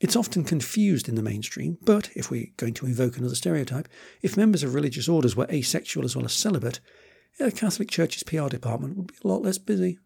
It's 0.00 0.16
often 0.16 0.42
confused 0.42 1.08
in 1.08 1.14
the 1.14 1.22
mainstream, 1.22 1.78
but 1.82 2.10
if 2.16 2.32
we're 2.32 2.50
going 2.56 2.74
to 2.74 2.86
invoke 2.86 3.16
another 3.16 3.36
stereotype, 3.36 3.88
if 4.20 4.36
members 4.36 4.64
of 4.64 4.74
religious 4.74 5.08
orders 5.08 5.36
were 5.36 5.46
asexual 5.48 6.04
as 6.04 6.16
well 6.16 6.24
as 6.24 6.32
celibate, 6.32 6.80
the 7.38 7.52
Catholic 7.52 7.88
Church's 7.90 8.24
PR 8.24 8.48
department 8.48 8.96
would 8.96 9.06
be 9.06 9.14
a 9.24 9.28
lot 9.28 9.42
less 9.42 9.58
busy. 9.58 10.00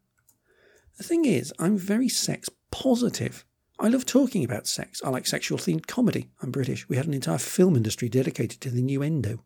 The 0.98 1.04
thing 1.04 1.24
is, 1.24 1.54
I'm 1.58 1.78
very 1.78 2.10
sex 2.10 2.50
positive. 2.70 3.46
I 3.82 3.88
love 3.88 4.04
talking 4.04 4.44
about 4.44 4.66
sex. 4.66 5.00
I 5.02 5.08
like 5.08 5.26
sexual 5.26 5.56
themed 5.56 5.86
comedy. 5.86 6.28
I'm 6.42 6.50
British. 6.50 6.86
We 6.86 6.96
had 6.96 7.06
an 7.06 7.14
entire 7.14 7.38
film 7.38 7.76
industry 7.76 8.10
dedicated 8.10 8.60
to 8.60 8.68
the 8.68 8.80
innuendo. 8.80 9.42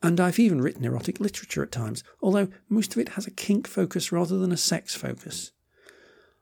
And 0.00 0.20
I've 0.20 0.38
even 0.38 0.60
written 0.60 0.84
erotic 0.84 1.18
literature 1.18 1.64
at 1.64 1.72
times, 1.72 2.04
although 2.22 2.46
most 2.68 2.92
of 2.92 3.00
it 3.00 3.10
has 3.10 3.26
a 3.26 3.32
kink 3.32 3.66
focus 3.66 4.12
rather 4.12 4.38
than 4.38 4.52
a 4.52 4.56
sex 4.56 4.94
focus. 4.94 5.50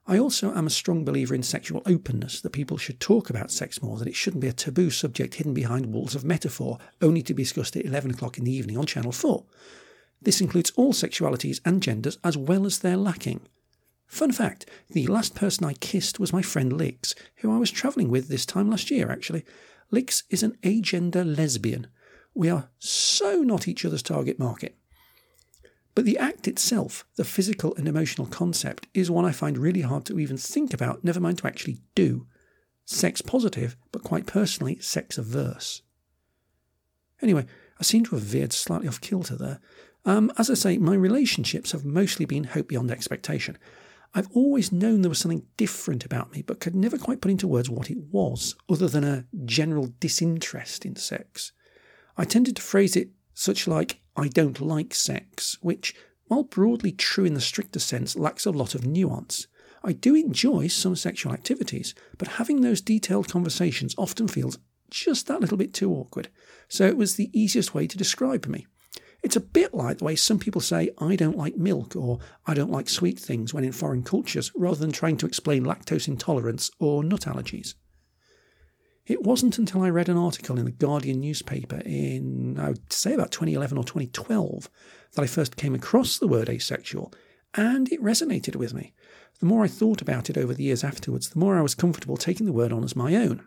I 0.06 0.18
also 0.18 0.52
am 0.54 0.66
a 0.66 0.70
strong 0.70 1.06
believer 1.06 1.34
in 1.34 1.42
sexual 1.42 1.80
openness, 1.86 2.42
that 2.42 2.50
people 2.50 2.76
should 2.76 3.00
talk 3.00 3.30
about 3.30 3.50
sex 3.50 3.80
more, 3.80 3.96
that 3.96 4.08
it 4.08 4.16
shouldn't 4.16 4.42
be 4.42 4.48
a 4.48 4.52
taboo 4.52 4.90
subject 4.90 5.36
hidden 5.36 5.54
behind 5.54 5.86
walls 5.86 6.14
of 6.14 6.24
metaphor, 6.24 6.78
only 7.00 7.22
to 7.22 7.32
be 7.32 7.44
discussed 7.44 7.76
at 7.76 7.86
11 7.86 8.10
o'clock 8.10 8.36
in 8.36 8.44
the 8.44 8.52
evening 8.52 8.76
on 8.76 8.84
Channel 8.84 9.12
4. 9.12 9.42
This 10.20 10.42
includes 10.42 10.72
all 10.76 10.92
sexualities 10.92 11.62
and 11.64 11.82
genders 11.82 12.18
as 12.22 12.36
well 12.36 12.66
as 12.66 12.80
their 12.80 12.98
lacking. 12.98 13.48
Fun 14.12 14.30
fact 14.30 14.66
the 14.90 15.06
last 15.06 15.34
person 15.34 15.64
I 15.64 15.72
kissed 15.72 16.20
was 16.20 16.34
my 16.34 16.42
friend 16.42 16.70
Lix, 16.70 17.14
who 17.36 17.50
I 17.50 17.56
was 17.56 17.70
travelling 17.70 18.10
with 18.10 18.28
this 18.28 18.44
time 18.44 18.68
last 18.68 18.90
year, 18.90 19.10
actually. 19.10 19.42
Lix 19.90 20.24
is 20.28 20.42
an 20.42 20.58
agender 20.62 21.24
lesbian. 21.24 21.86
We 22.34 22.50
are 22.50 22.68
so 22.78 23.36
not 23.36 23.66
each 23.66 23.86
other's 23.86 24.02
target 24.02 24.38
market. 24.38 24.76
But 25.94 26.04
the 26.04 26.18
act 26.18 26.46
itself, 26.46 27.06
the 27.16 27.24
physical 27.24 27.74
and 27.76 27.88
emotional 27.88 28.26
concept, 28.26 28.86
is 28.92 29.10
one 29.10 29.24
I 29.24 29.32
find 29.32 29.56
really 29.56 29.80
hard 29.80 30.04
to 30.04 30.20
even 30.20 30.36
think 30.36 30.74
about, 30.74 31.02
never 31.02 31.18
mind 31.18 31.38
to 31.38 31.46
actually 31.46 31.78
do. 31.94 32.26
Sex 32.84 33.22
positive, 33.22 33.78
but 33.92 34.04
quite 34.04 34.26
personally, 34.26 34.78
sex 34.80 35.16
averse. 35.16 35.80
Anyway, 37.22 37.46
I 37.80 37.82
seem 37.82 38.04
to 38.04 38.16
have 38.16 38.24
veered 38.24 38.52
slightly 38.52 38.88
off 38.88 39.00
kilter 39.00 39.36
there. 39.36 39.58
Um, 40.04 40.30
as 40.36 40.50
I 40.50 40.54
say, 40.54 40.76
my 40.76 40.94
relationships 40.94 41.72
have 41.72 41.86
mostly 41.86 42.26
been 42.26 42.44
hope 42.44 42.68
beyond 42.68 42.90
expectation. 42.90 43.56
I've 44.14 44.28
always 44.32 44.72
known 44.72 45.00
there 45.00 45.08
was 45.08 45.18
something 45.18 45.46
different 45.56 46.04
about 46.04 46.32
me, 46.32 46.42
but 46.42 46.60
could 46.60 46.74
never 46.74 46.98
quite 46.98 47.20
put 47.20 47.30
into 47.30 47.48
words 47.48 47.70
what 47.70 47.90
it 47.90 47.98
was, 48.10 48.54
other 48.68 48.88
than 48.88 49.04
a 49.04 49.24
general 49.44 49.86
disinterest 50.00 50.84
in 50.84 50.96
sex. 50.96 51.52
I 52.16 52.24
tended 52.24 52.56
to 52.56 52.62
phrase 52.62 52.94
it 52.94 53.10
such 53.32 53.66
like, 53.66 54.00
I 54.14 54.28
don't 54.28 54.60
like 54.60 54.94
sex, 54.94 55.56
which, 55.62 55.94
while 56.26 56.42
broadly 56.42 56.92
true 56.92 57.24
in 57.24 57.32
the 57.32 57.40
stricter 57.40 57.78
sense, 57.78 58.14
lacks 58.14 58.44
a 58.44 58.50
lot 58.50 58.74
of 58.74 58.86
nuance. 58.86 59.46
I 59.82 59.92
do 59.92 60.14
enjoy 60.14 60.68
some 60.68 60.94
sexual 60.94 61.32
activities, 61.32 61.94
but 62.18 62.28
having 62.28 62.60
those 62.60 62.82
detailed 62.82 63.28
conversations 63.28 63.94
often 63.96 64.28
feels 64.28 64.58
just 64.90 65.26
that 65.26 65.40
little 65.40 65.56
bit 65.56 65.72
too 65.72 65.90
awkward, 65.90 66.28
so 66.68 66.86
it 66.86 66.98
was 66.98 67.16
the 67.16 67.30
easiest 67.32 67.74
way 67.74 67.86
to 67.86 67.96
describe 67.96 68.46
me. 68.46 68.66
It's 69.22 69.36
a 69.36 69.40
bit 69.40 69.72
like 69.72 69.98
the 69.98 70.04
way 70.04 70.16
some 70.16 70.38
people 70.38 70.60
say, 70.60 70.90
I 70.98 71.14
don't 71.14 71.38
like 71.38 71.56
milk 71.56 71.94
or 71.94 72.18
I 72.44 72.54
don't 72.54 72.72
like 72.72 72.88
sweet 72.88 73.18
things 73.18 73.54
when 73.54 73.64
in 73.64 73.72
foreign 73.72 74.02
cultures, 74.02 74.50
rather 74.54 74.80
than 74.80 74.90
trying 74.90 75.16
to 75.18 75.26
explain 75.26 75.64
lactose 75.64 76.08
intolerance 76.08 76.70
or 76.80 77.04
nut 77.04 77.22
allergies. 77.22 77.74
It 79.06 79.22
wasn't 79.22 79.58
until 79.58 79.82
I 79.82 79.90
read 79.90 80.08
an 80.08 80.16
article 80.16 80.58
in 80.58 80.64
the 80.64 80.70
Guardian 80.70 81.20
newspaper 81.20 81.82
in, 81.84 82.58
I 82.58 82.68
would 82.70 82.92
say, 82.92 83.14
about 83.14 83.32
2011 83.32 83.76
or 83.76 83.84
2012 83.84 84.68
that 85.14 85.22
I 85.22 85.26
first 85.26 85.56
came 85.56 85.74
across 85.74 86.18
the 86.18 86.28
word 86.28 86.48
asexual, 86.48 87.12
and 87.54 87.90
it 87.92 88.02
resonated 88.02 88.56
with 88.56 88.74
me. 88.74 88.94
The 89.40 89.46
more 89.46 89.64
I 89.64 89.68
thought 89.68 90.02
about 90.02 90.30
it 90.30 90.38
over 90.38 90.54
the 90.54 90.62
years 90.62 90.84
afterwards, 90.84 91.30
the 91.30 91.38
more 91.38 91.58
I 91.58 91.62
was 91.62 91.74
comfortable 91.74 92.16
taking 92.16 92.46
the 92.46 92.52
word 92.52 92.72
on 92.72 92.84
as 92.84 92.94
my 92.94 93.16
own. 93.16 93.44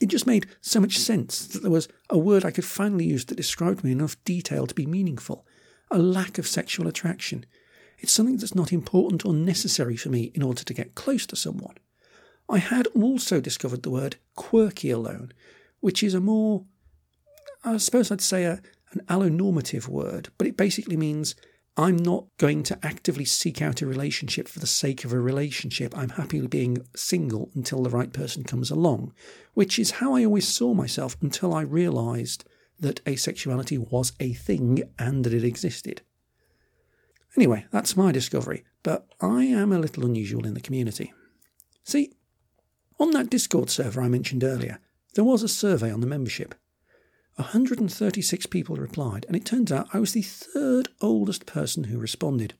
It 0.00 0.06
just 0.06 0.26
made 0.26 0.46
so 0.60 0.80
much 0.80 0.98
sense 0.98 1.46
that 1.48 1.62
there 1.62 1.70
was 1.70 1.88
a 2.08 2.18
word 2.18 2.44
I 2.44 2.50
could 2.50 2.64
finally 2.64 3.06
use 3.06 3.24
that 3.26 3.36
described 3.36 3.84
me 3.84 3.92
in 3.92 3.98
enough 3.98 4.22
detail 4.24 4.66
to 4.66 4.74
be 4.74 4.86
meaningful. 4.86 5.46
A 5.90 5.98
lack 5.98 6.38
of 6.38 6.46
sexual 6.46 6.86
attraction. 6.86 7.44
It's 7.98 8.12
something 8.12 8.38
that's 8.38 8.54
not 8.54 8.72
important 8.72 9.26
or 9.26 9.34
necessary 9.34 9.96
for 9.96 10.08
me 10.08 10.32
in 10.34 10.42
order 10.42 10.64
to 10.64 10.74
get 10.74 10.94
close 10.94 11.26
to 11.26 11.36
someone. 11.36 11.76
I 12.48 12.58
had 12.58 12.86
also 12.88 13.40
discovered 13.40 13.82
the 13.82 13.90
word 13.90 14.16
quirky 14.34 14.90
alone, 14.90 15.32
which 15.80 16.02
is 16.02 16.14
a 16.14 16.20
more, 16.20 16.64
I 17.64 17.76
suppose 17.76 18.10
I'd 18.10 18.20
say, 18.20 18.44
a, 18.44 18.60
an 18.92 19.02
allonormative 19.08 19.86
word, 19.86 20.30
but 20.38 20.46
it 20.46 20.56
basically 20.56 20.96
means 20.96 21.34
I'm 21.76 21.96
not 21.96 22.26
going 22.38 22.62
to 22.64 22.78
actively 22.82 23.24
seek 23.24 23.62
out 23.62 23.80
a 23.80 23.86
relationship 23.86 24.48
for 24.48 24.58
the 24.58 24.66
sake 24.66 25.04
of 25.04 25.12
a 25.12 25.20
relationship. 25.20 25.96
I'm 25.96 26.10
happy 26.10 26.46
being 26.46 26.78
single 26.94 27.50
until 27.54 27.82
the 27.82 27.90
right 27.90 28.12
person 28.12 28.44
comes 28.44 28.70
along, 28.70 29.14
which 29.54 29.78
is 29.78 29.92
how 29.92 30.14
I 30.14 30.24
always 30.24 30.48
saw 30.48 30.74
myself 30.74 31.16
until 31.22 31.54
I 31.54 31.62
realised 31.62 32.44
that 32.80 33.04
asexuality 33.04 33.78
was 33.78 34.12
a 34.18 34.32
thing 34.32 34.82
and 34.98 35.24
that 35.24 35.34
it 35.34 35.44
existed. 35.44 36.02
Anyway, 37.36 37.66
that's 37.70 37.96
my 37.96 38.10
discovery, 38.10 38.64
but 38.82 39.06
I 39.20 39.44
am 39.44 39.72
a 39.72 39.78
little 39.78 40.04
unusual 40.04 40.46
in 40.46 40.54
the 40.54 40.60
community. 40.60 41.12
See, 41.84 42.12
on 42.98 43.12
that 43.12 43.30
Discord 43.30 43.70
server 43.70 44.02
I 44.02 44.08
mentioned 44.08 44.42
earlier, 44.42 44.80
there 45.14 45.24
was 45.24 45.42
a 45.42 45.48
survey 45.48 45.90
on 45.92 46.00
the 46.00 46.06
membership. 46.06 46.54
136 47.40 48.46
people 48.46 48.76
replied, 48.76 49.24
and 49.26 49.36
it 49.36 49.44
turns 49.44 49.72
out 49.72 49.88
I 49.92 49.98
was 49.98 50.12
the 50.12 50.22
third 50.22 50.88
oldest 51.00 51.46
person 51.46 51.84
who 51.84 51.98
responded. 51.98 52.54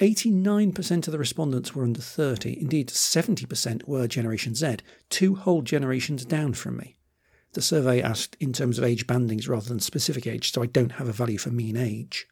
89% 0.00 1.06
of 1.06 1.12
the 1.12 1.18
respondents 1.18 1.74
were 1.74 1.84
under 1.84 2.00
30, 2.00 2.60
indeed, 2.60 2.88
70% 2.88 3.86
were 3.86 4.08
Generation 4.08 4.54
Z, 4.54 4.78
two 5.08 5.36
whole 5.36 5.62
generations 5.62 6.24
down 6.24 6.52
from 6.54 6.76
me. 6.76 6.96
The 7.52 7.62
survey 7.62 8.02
asked 8.02 8.36
in 8.40 8.52
terms 8.52 8.78
of 8.78 8.84
age 8.84 9.06
bandings 9.06 9.48
rather 9.48 9.68
than 9.68 9.80
specific 9.80 10.26
age, 10.26 10.50
so 10.52 10.62
I 10.62 10.66
don't 10.66 10.92
have 10.92 11.08
a 11.08 11.12
value 11.12 11.38
for 11.38 11.50
mean 11.50 11.76
age. 11.76 12.26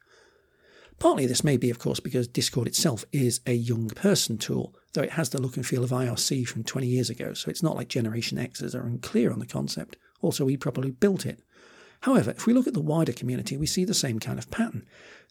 Partly 0.99 1.25
this 1.25 1.43
may 1.43 1.57
be, 1.57 1.69
of 1.69 1.79
course, 1.79 1.99
because 1.99 2.27
Discord 2.27 2.67
itself 2.67 3.05
is 3.11 3.39
a 3.47 3.53
young 3.53 3.87
person 3.89 4.37
tool, 4.37 4.75
though 4.93 5.01
it 5.01 5.11
has 5.11 5.29
the 5.29 5.41
look 5.41 5.55
and 5.55 5.65
feel 5.65 5.83
of 5.83 5.91
IRC 5.91 6.47
from 6.47 6.63
20 6.63 6.85
years 6.87 7.09
ago, 7.09 7.33
so 7.33 7.49
it's 7.49 7.63
not 7.63 7.75
like 7.75 7.87
Generation 7.87 8.37
Xers 8.37 8.75
are 8.75 8.85
unclear 8.85 9.31
on 9.31 9.39
the 9.39 9.45
concept. 9.45 9.95
Also, 10.23 10.45
we 10.45 10.57
probably 10.57 10.89
built 10.89 11.27
it. 11.27 11.39
However, 12.01 12.31
if 12.31 12.47
we 12.47 12.53
look 12.53 12.65
at 12.65 12.73
the 12.73 12.81
wider 12.81 13.13
community, 13.13 13.55
we 13.55 13.67
see 13.67 13.85
the 13.85 13.93
same 13.93 14.19
kind 14.19 14.39
of 14.39 14.49
pattern. 14.49 14.85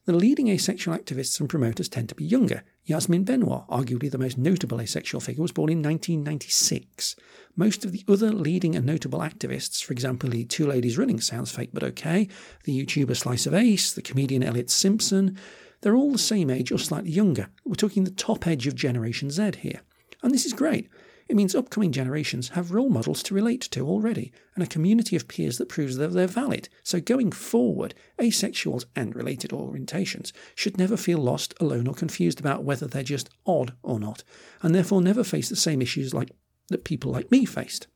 The 0.05 0.12
leading 0.12 0.48
asexual 0.48 0.96
activists 0.96 1.38
and 1.38 1.48
promoters 1.48 1.88
tend 1.88 2.09
to 2.09 2.14
be 2.14 2.24
younger. 2.24 2.64
Yasmin 2.85 3.24
Benoit, 3.24 3.66
arguably 3.68 4.11
the 4.11 4.18
most 4.18 4.37
notable 4.37 4.81
asexual 4.81 5.20
figure, 5.20 5.42
was 5.42 5.52
born 5.52 5.70
in 5.70 5.83
1996. 5.83 7.14
Most 7.57 7.85
of 7.85 7.92
the 7.92 8.05
other 8.09 8.33
leading 8.33 8.74
and 8.74 8.85
notable 8.85 9.20
activists, 9.20 9.83
for 9.83 9.92
example, 9.92 10.28
the 10.28 10.44
Two 10.44 10.66
Ladies 10.66 10.98
Running 10.98 11.20
Sounds 11.20 11.52
Fake 11.52 11.70
But 11.72 11.85
Okay, 11.85 12.28
the 12.64 12.85
YouTuber 12.85 13.16
Slice 13.16 13.46
of 13.46 13.55
Ace, 13.55 13.92
the 13.92 14.02
comedian 14.02 14.42
Elliot 14.42 14.70
Simpson, 14.70 15.38
they're 15.83 15.96
all 15.96 16.12
the 16.12 16.18
same 16.18 16.50
age 16.50 16.72
or 16.72 16.78
slightly 16.78 17.11
younger. 17.11 17.48
We're 17.64 17.74
talking 17.74 18.05
the 18.05 18.11
top 18.11 18.46
edge 18.46 18.66
of 18.66 18.74
Generation 18.74 19.31
Z 19.31 19.52
here. 19.59 19.83
And 20.22 20.33
this 20.33 20.46
is 20.46 20.52
great. 20.52 20.88
It 21.29 21.37
means 21.37 21.55
upcoming 21.55 21.93
generations 21.93 22.51
have 22.51 22.73
role 22.73 22.89
models 22.89 23.23
to 23.25 23.35
relate 23.35 23.63
to 23.71 23.87
already, 23.87 24.33
and 24.55 24.63
a 24.63 24.67
community 24.67 25.17
of 25.17 25.29
peers 25.29 25.59
that 25.59 25.69
proves 25.69 25.97
that 25.97 26.09
they're 26.09 26.27
valid. 26.27 26.69
So 26.83 27.01
going 27.01 27.33
forward, 27.33 27.95
asexuals 28.19 28.85
and 28.95 29.15
related 29.15 29.51
orientations 29.51 30.33
should 30.55 30.79
never 30.79 30.97
feel 30.97 31.19
lost, 31.19 31.55
alone, 31.61 31.87
or 31.87 31.95
confused 31.95 32.41
about 32.41 32.65
whether 32.65 32.87
they're 32.87 33.03
just 33.03 33.31
odd 33.47 33.75
or 33.83 33.99
not, 33.99 34.25
and 34.63 34.75
therefore 34.75 35.01
never 35.01 35.25
face 35.25 35.49
the 35.49 35.57
same 35.57 35.81
issues 35.81 36.13
like 36.13 36.31
that 36.69 36.85
people 36.85 37.13
like 37.13 37.31
me 37.31 37.45
faced. 37.45 37.87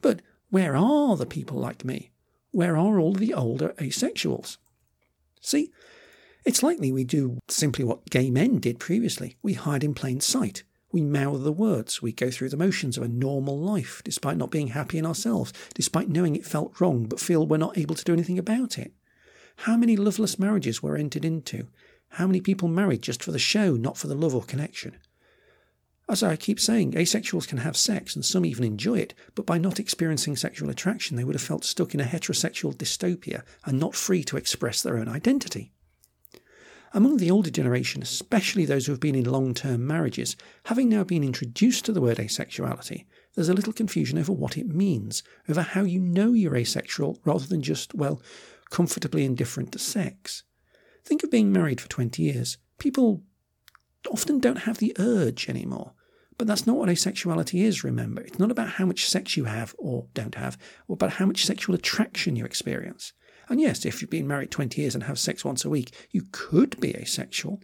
But 0.00 0.22
where 0.50 0.76
are 0.76 1.16
the 1.16 1.26
people 1.26 1.58
like 1.58 1.84
me? 1.84 2.10
Where 2.50 2.76
are 2.76 2.98
all 2.98 3.12
the 3.12 3.34
older 3.34 3.74
asexuals? 3.78 4.56
See, 5.40 5.70
it's 6.44 6.62
likely 6.62 6.92
we 6.92 7.04
do 7.04 7.38
simply 7.48 7.84
what 7.84 8.08
gay 8.08 8.30
men 8.30 8.58
did 8.58 8.78
previously. 8.78 9.36
We 9.42 9.54
hide 9.54 9.84
in 9.84 9.94
plain 9.94 10.20
sight. 10.20 10.62
We 10.90 11.02
mouth 11.02 11.44
the 11.44 11.52
words. 11.52 12.00
We 12.00 12.12
go 12.12 12.30
through 12.30 12.48
the 12.48 12.56
motions 12.56 12.96
of 12.96 13.02
a 13.02 13.08
normal 13.08 13.58
life, 13.58 14.00
despite 14.04 14.38
not 14.38 14.50
being 14.50 14.68
happy 14.68 14.96
in 14.96 15.04
ourselves, 15.04 15.52
despite 15.74 16.08
knowing 16.08 16.34
it 16.34 16.46
felt 16.46 16.80
wrong, 16.80 17.04
but 17.04 17.20
feel 17.20 17.46
we're 17.46 17.58
not 17.58 17.76
able 17.76 17.94
to 17.94 18.04
do 18.04 18.14
anything 18.14 18.38
about 18.38 18.78
it. 18.78 18.92
How 19.62 19.76
many 19.76 19.96
loveless 19.96 20.38
marriages 20.38 20.82
were 20.82 20.96
entered 20.96 21.24
into? 21.24 21.66
How 22.12 22.26
many 22.26 22.40
people 22.40 22.68
married 22.68 23.02
just 23.02 23.22
for 23.22 23.32
the 23.32 23.38
show, 23.38 23.74
not 23.74 23.98
for 23.98 24.06
the 24.06 24.14
love 24.14 24.34
or 24.34 24.42
connection? 24.42 24.96
As 26.08 26.22
I 26.22 26.36
keep 26.36 26.58
saying, 26.58 26.92
asexuals 26.92 27.46
can 27.46 27.58
have 27.58 27.76
sex, 27.76 28.14
and 28.16 28.24
some 28.24 28.46
even 28.46 28.64
enjoy 28.64 28.98
it, 28.98 29.12
but 29.34 29.44
by 29.44 29.58
not 29.58 29.78
experiencing 29.78 30.36
sexual 30.36 30.70
attraction, 30.70 31.16
they 31.16 31.24
would 31.24 31.34
have 31.34 31.42
felt 31.42 31.64
stuck 31.64 31.92
in 31.92 32.00
a 32.00 32.04
heterosexual 32.04 32.74
dystopia 32.74 33.42
and 33.66 33.78
not 33.78 33.94
free 33.94 34.24
to 34.24 34.38
express 34.38 34.80
their 34.80 34.96
own 34.96 35.08
identity. 35.08 35.72
Among 36.94 37.18
the 37.18 37.30
older 37.30 37.50
generation, 37.50 38.02
especially 38.02 38.64
those 38.64 38.86
who 38.86 38.92
have 38.92 39.00
been 39.00 39.14
in 39.14 39.30
long 39.30 39.52
term 39.52 39.86
marriages, 39.86 40.36
having 40.64 40.88
now 40.88 41.04
been 41.04 41.22
introduced 41.22 41.84
to 41.84 41.92
the 41.92 42.00
word 42.00 42.16
asexuality, 42.16 43.04
there's 43.34 43.50
a 43.50 43.54
little 43.54 43.72
confusion 43.72 44.18
over 44.18 44.32
what 44.32 44.56
it 44.56 44.68
means, 44.68 45.22
over 45.48 45.62
how 45.62 45.82
you 45.82 46.00
know 46.00 46.32
you're 46.32 46.56
asexual 46.56 47.18
rather 47.24 47.46
than 47.46 47.62
just, 47.62 47.94
well, 47.94 48.22
comfortably 48.70 49.24
indifferent 49.24 49.72
to 49.72 49.78
sex. 49.78 50.44
Think 51.04 51.22
of 51.22 51.30
being 51.30 51.52
married 51.52 51.80
for 51.80 51.88
20 51.88 52.22
years. 52.22 52.58
People 52.78 53.22
often 54.10 54.38
don't 54.38 54.60
have 54.60 54.78
the 54.78 54.94
urge 54.98 55.48
anymore. 55.48 55.92
But 56.38 56.46
that's 56.46 56.66
not 56.66 56.76
what 56.76 56.88
asexuality 56.88 57.62
is, 57.62 57.82
remember. 57.82 58.22
It's 58.22 58.38
not 58.38 58.52
about 58.52 58.70
how 58.70 58.86
much 58.86 59.08
sex 59.08 59.36
you 59.36 59.44
have 59.44 59.74
or 59.76 60.06
don't 60.14 60.36
have, 60.36 60.56
or 60.86 60.94
about 60.94 61.14
how 61.14 61.26
much 61.26 61.44
sexual 61.44 61.74
attraction 61.74 62.36
you 62.36 62.44
experience. 62.44 63.12
And 63.48 63.60
yes, 63.60 63.84
if 63.86 64.00
you've 64.00 64.10
been 64.10 64.28
married 64.28 64.50
20 64.50 64.80
years 64.80 64.94
and 64.94 65.04
have 65.04 65.18
sex 65.18 65.44
once 65.44 65.64
a 65.64 65.70
week, 65.70 65.94
you 66.10 66.26
could 66.32 66.78
be 66.80 66.94
asexual. 66.96 67.60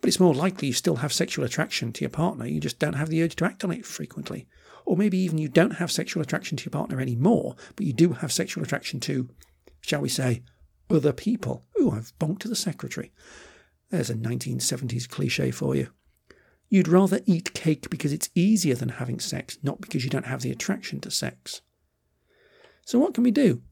But 0.00 0.08
it's 0.08 0.20
more 0.20 0.34
likely 0.34 0.68
you 0.68 0.74
still 0.74 0.96
have 0.96 1.12
sexual 1.12 1.44
attraction 1.44 1.92
to 1.92 2.02
your 2.02 2.10
partner, 2.10 2.46
you 2.46 2.60
just 2.60 2.78
don't 2.78 2.94
have 2.94 3.08
the 3.08 3.22
urge 3.22 3.36
to 3.36 3.44
act 3.44 3.64
on 3.64 3.72
it 3.72 3.86
frequently. 3.86 4.46
Or 4.84 4.96
maybe 4.96 5.18
even 5.18 5.38
you 5.38 5.48
don't 5.48 5.76
have 5.76 5.90
sexual 5.90 6.22
attraction 6.22 6.56
to 6.58 6.64
your 6.64 6.70
partner 6.70 7.00
anymore, 7.00 7.56
but 7.74 7.86
you 7.86 7.92
do 7.92 8.12
have 8.12 8.32
sexual 8.32 8.62
attraction 8.62 9.00
to, 9.00 9.28
shall 9.80 10.00
we 10.00 10.08
say, 10.08 10.42
other 10.88 11.12
people. 11.12 11.64
Ooh, 11.80 11.90
I've 11.90 12.16
bonked 12.18 12.40
to 12.40 12.48
the 12.48 12.54
secretary. 12.54 13.12
There's 13.90 14.10
a 14.10 14.14
1970s 14.14 15.08
cliche 15.08 15.50
for 15.50 15.74
you. 15.74 15.90
You'd 16.68 16.88
rather 16.88 17.20
eat 17.26 17.54
cake 17.54 17.88
because 17.90 18.12
it's 18.12 18.30
easier 18.34 18.74
than 18.74 18.90
having 18.90 19.20
sex, 19.20 19.58
not 19.62 19.80
because 19.80 20.04
you 20.04 20.10
don't 20.10 20.26
have 20.26 20.42
the 20.42 20.50
attraction 20.50 21.00
to 21.00 21.10
sex. 21.10 21.62
So, 22.84 22.98
what 22.98 23.14
can 23.14 23.24
we 23.24 23.30
do? 23.30 23.62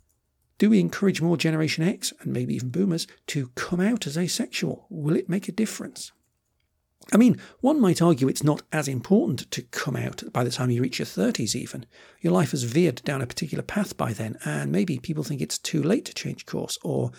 Do 0.58 0.70
we 0.70 0.80
encourage 0.80 1.20
more 1.20 1.36
Generation 1.36 1.84
X, 1.84 2.12
and 2.20 2.32
maybe 2.32 2.54
even 2.54 2.70
boomers, 2.70 3.06
to 3.28 3.48
come 3.54 3.80
out 3.80 4.06
as 4.06 4.16
asexual? 4.16 4.86
Will 4.88 5.16
it 5.16 5.28
make 5.28 5.48
a 5.48 5.52
difference? 5.52 6.12
I 7.12 7.16
mean, 7.16 7.38
one 7.60 7.80
might 7.80 8.00
argue 8.00 8.28
it's 8.28 8.44
not 8.44 8.62
as 8.72 8.88
important 8.88 9.50
to 9.50 9.62
come 9.62 9.96
out 9.96 10.22
by 10.32 10.42
the 10.44 10.50
time 10.50 10.70
you 10.70 10.80
reach 10.80 10.98
your 10.98 11.06
30s, 11.06 11.54
even. 11.54 11.86
Your 12.20 12.32
life 12.32 12.52
has 12.52 12.62
veered 12.62 13.02
down 13.04 13.20
a 13.20 13.26
particular 13.26 13.62
path 13.62 13.96
by 13.96 14.12
then, 14.12 14.38
and 14.44 14.72
maybe 14.72 14.98
people 14.98 15.24
think 15.24 15.42
it's 15.42 15.58
too 15.58 15.82
late 15.82 16.04
to 16.06 16.14
change 16.14 16.46
course, 16.46 16.78
or, 16.82 17.10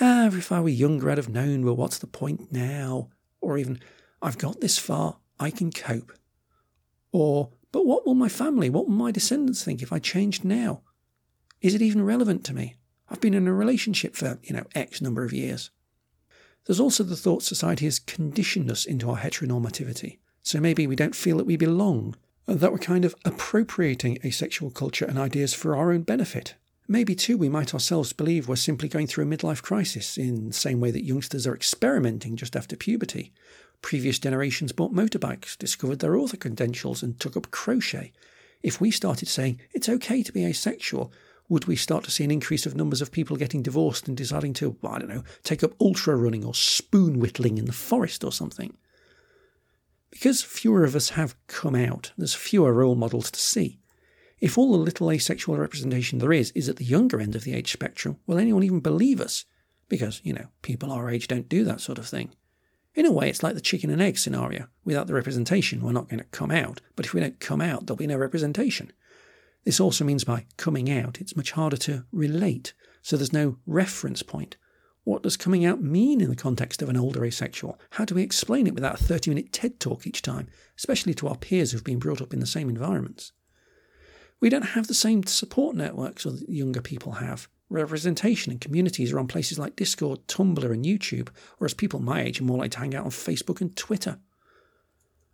ah, 0.00 0.26
if 0.26 0.52
I 0.52 0.60
were 0.60 0.68
younger, 0.68 1.10
I'd 1.10 1.18
have 1.18 1.28
known, 1.28 1.64
well, 1.64 1.76
what's 1.76 1.98
the 1.98 2.06
point 2.06 2.52
now? 2.52 3.08
Or 3.40 3.58
even, 3.58 3.80
I've 4.22 4.38
got 4.38 4.60
this 4.60 4.78
far, 4.78 5.16
I 5.40 5.50
can 5.50 5.72
cope. 5.72 6.12
Or, 7.10 7.50
but 7.72 7.86
what 7.86 8.06
will 8.06 8.14
my 8.14 8.28
family, 8.28 8.70
what 8.70 8.86
will 8.86 8.94
my 8.94 9.10
descendants 9.10 9.64
think 9.64 9.82
if 9.82 9.92
I 9.92 9.98
changed 9.98 10.44
now? 10.44 10.82
Is 11.60 11.74
it 11.74 11.82
even 11.82 12.04
relevant 12.04 12.44
to 12.44 12.54
me? 12.54 12.76
I've 13.08 13.20
been 13.20 13.34
in 13.34 13.48
a 13.48 13.52
relationship 13.52 14.16
for, 14.16 14.38
you 14.42 14.54
know, 14.54 14.66
X 14.74 15.00
number 15.00 15.24
of 15.24 15.32
years. 15.32 15.70
There's 16.66 16.80
also 16.80 17.02
the 17.02 17.16
thought 17.16 17.42
society 17.42 17.86
has 17.86 17.98
conditioned 17.98 18.70
us 18.70 18.84
into 18.84 19.10
our 19.10 19.18
heteronormativity. 19.18 20.18
So 20.42 20.60
maybe 20.60 20.86
we 20.86 20.96
don't 20.96 21.14
feel 21.14 21.38
that 21.38 21.46
we 21.46 21.56
belong, 21.56 22.16
that 22.46 22.72
we're 22.72 22.78
kind 22.78 23.04
of 23.04 23.14
appropriating 23.24 24.18
asexual 24.24 24.70
culture 24.70 25.04
and 25.04 25.18
ideas 25.18 25.54
for 25.54 25.76
our 25.76 25.92
own 25.92 26.02
benefit. 26.02 26.54
Maybe 26.86 27.14
too, 27.14 27.36
we 27.36 27.48
might 27.48 27.72
ourselves 27.72 28.12
believe 28.12 28.48
we're 28.48 28.56
simply 28.56 28.88
going 28.88 29.06
through 29.06 29.24
a 29.24 29.36
midlife 29.36 29.62
crisis 29.62 30.18
in 30.18 30.48
the 30.48 30.54
same 30.54 30.80
way 30.80 30.90
that 30.90 31.04
youngsters 31.04 31.46
are 31.46 31.54
experimenting 31.54 32.36
just 32.36 32.56
after 32.56 32.76
puberty, 32.76 33.32
Previous 33.82 34.18
generations 34.18 34.72
bought 34.72 34.92
motorbikes, 34.92 35.56
discovered 35.56 36.00
their 36.00 36.16
author 36.16 36.36
credentials, 36.36 37.02
and 37.02 37.18
took 37.18 37.36
up 37.36 37.50
crochet. 37.50 38.12
If 38.62 38.80
we 38.80 38.90
started 38.90 39.28
saying 39.28 39.60
it's 39.72 39.88
okay 39.88 40.22
to 40.22 40.32
be 40.32 40.44
asexual, 40.44 41.12
would 41.50 41.66
we 41.66 41.76
start 41.76 42.04
to 42.04 42.10
see 42.10 42.24
an 42.24 42.30
increase 42.30 42.64
of 42.64 42.76
numbers 42.76 43.02
of 43.02 43.10
people 43.10 43.36
getting 43.36 43.62
divorced 43.62 44.08
and 44.08 44.16
deciding 44.16 44.54
to, 44.54 44.76
I 44.84 45.00
don't 45.00 45.08
know, 45.10 45.24
take 45.42 45.62
up 45.62 45.74
ultra 45.80 46.16
running 46.16 46.44
or 46.44 46.54
spoon 46.54 47.18
whittling 47.18 47.58
in 47.58 47.66
the 47.66 47.72
forest 47.72 48.24
or 48.24 48.32
something? 48.32 48.76
Because 50.10 50.42
fewer 50.42 50.84
of 50.84 50.94
us 50.94 51.10
have 51.10 51.36
come 51.48 51.74
out, 51.74 52.12
there's 52.16 52.34
fewer 52.34 52.72
role 52.72 52.94
models 52.94 53.30
to 53.32 53.40
see. 53.40 53.80
If 54.40 54.56
all 54.56 54.72
the 54.72 54.78
little 54.78 55.10
asexual 55.10 55.58
representation 55.58 56.18
there 56.18 56.32
is 56.32 56.52
is 56.52 56.68
at 56.68 56.76
the 56.76 56.84
younger 56.84 57.20
end 57.20 57.34
of 57.34 57.44
the 57.44 57.52
age 57.52 57.72
spectrum, 57.72 58.18
will 58.26 58.38
anyone 58.38 58.62
even 58.62 58.80
believe 58.80 59.20
us? 59.20 59.44
Because, 59.88 60.20
you 60.24 60.32
know, 60.32 60.46
people 60.62 60.92
our 60.92 61.10
age 61.10 61.28
don't 61.28 61.48
do 61.48 61.64
that 61.64 61.80
sort 61.80 61.98
of 61.98 62.06
thing. 62.06 62.30
In 62.94 63.06
a 63.06 63.12
way, 63.12 63.28
it's 63.28 63.42
like 63.42 63.54
the 63.54 63.60
chicken 63.60 63.90
and 63.90 64.00
egg 64.00 64.18
scenario. 64.18 64.68
Without 64.84 65.08
the 65.08 65.14
representation, 65.14 65.82
we're 65.82 65.92
not 65.92 66.08
going 66.08 66.18
to 66.18 66.24
come 66.26 66.50
out. 66.50 66.80
But 66.96 67.06
if 67.06 67.14
we 67.14 67.20
don't 67.20 67.40
come 67.40 67.60
out, 67.60 67.86
there'll 67.86 67.96
be 67.96 68.06
no 68.06 68.16
representation. 68.16 68.92
This 69.64 69.80
also 69.80 70.04
means 70.04 70.24
by 70.24 70.46
coming 70.56 70.90
out, 70.90 71.20
it's 71.20 71.36
much 71.36 71.52
harder 71.52 71.76
to 71.78 72.04
relate. 72.12 72.72
So 73.02 73.16
there's 73.16 73.32
no 73.32 73.58
reference 73.66 74.22
point. 74.22 74.56
What 75.04 75.22
does 75.22 75.36
coming 75.36 75.64
out 75.64 75.82
mean 75.82 76.20
in 76.20 76.28
the 76.28 76.36
context 76.36 76.82
of 76.82 76.88
an 76.88 76.96
older 76.96 77.24
asexual? 77.24 77.78
How 77.90 78.04
do 78.04 78.14
we 78.14 78.22
explain 78.22 78.66
it 78.66 78.74
without 78.74 79.00
a 79.00 79.04
30 79.04 79.30
minute 79.30 79.52
TED 79.52 79.80
talk 79.80 80.06
each 80.06 80.22
time, 80.22 80.48
especially 80.78 81.14
to 81.14 81.28
our 81.28 81.36
peers 81.36 81.72
who've 81.72 81.84
been 81.84 81.98
brought 81.98 82.20
up 82.20 82.32
in 82.32 82.40
the 82.40 82.46
same 82.46 82.68
environments? 82.68 83.32
We 84.40 84.48
don't 84.48 84.62
have 84.62 84.86
the 84.86 84.94
same 84.94 85.24
support 85.24 85.76
networks 85.76 86.24
that 86.24 86.48
younger 86.48 86.80
people 86.80 87.12
have 87.12 87.48
representation 87.70 88.50
and 88.50 88.60
communities 88.60 89.12
are 89.12 89.18
on 89.18 89.28
places 89.28 89.58
like 89.58 89.76
Discord, 89.76 90.26
Tumblr, 90.26 90.72
and 90.72 90.84
YouTube, 90.84 91.28
whereas 91.58 91.72
people 91.72 92.00
my 92.00 92.22
age 92.22 92.40
are 92.40 92.44
more 92.44 92.58
like 92.58 92.72
to 92.72 92.80
hang 92.80 92.94
out 92.94 93.04
on 93.04 93.10
Facebook 93.10 93.60
and 93.60 93.74
Twitter. 93.76 94.18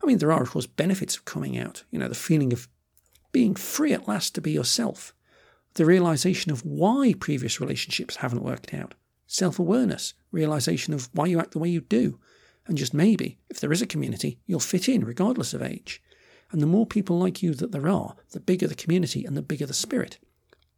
I 0.02 0.06
mean, 0.06 0.18
there 0.18 0.30
are, 0.30 0.42
of 0.42 0.50
course, 0.50 0.66
benefits 0.66 1.16
of 1.16 1.24
coming 1.24 1.58
out. 1.58 1.84
You 1.90 1.98
know, 1.98 2.08
the 2.08 2.14
feeling 2.14 2.52
of 2.52 2.68
being 3.36 3.54
free 3.54 3.92
at 3.92 4.08
last 4.08 4.34
to 4.34 4.40
be 4.40 4.50
yourself, 4.50 5.12
the 5.74 5.84
realization 5.84 6.50
of 6.50 6.64
why 6.64 7.12
previous 7.20 7.60
relationships 7.60 8.16
haven't 8.16 8.42
worked 8.42 8.72
out, 8.72 8.94
self 9.26 9.58
awareness, 9.58 10.14
realization 10.32 10.94
of 10.94 11.10
why 11.12 11.26
you 11.26 11.38
act 11.38 11.50
the 11.50 11.58
way 11.58 11.68
you 11.68 11.82
do, 11.82 12.18
and 12.66 12.78
just 12.78 12.94
maybe, 12.94 13.36
if 13.50 13.60
there 13.60 13.72
is 13.72 13.82
a 13.82 13.86
community, 13.86 14.38
you'll 14.46 14.58
fit 14.58 14.88
in 14.88 15.04
regardless 15.04 15.52
of 15.52 15.60
age. 15.60 16.02
And 16.50 16.62
the 16.62 16.66
more 16.66 16.86
people 16.86 17.18
like 17.18 17.42
you 17.42 17.52
that 17.52 17.72
there 17.72 17.90
are, 17.90 18.16
the 18.30 18.40
bigger 18.40 18.66
the 18.66 18.74
community 18.74 19.26
and 19.26 19.36
the 19.36 19.42
bigger 19.42 19.66
the 19.66 19.74
spirit 19.74 20.18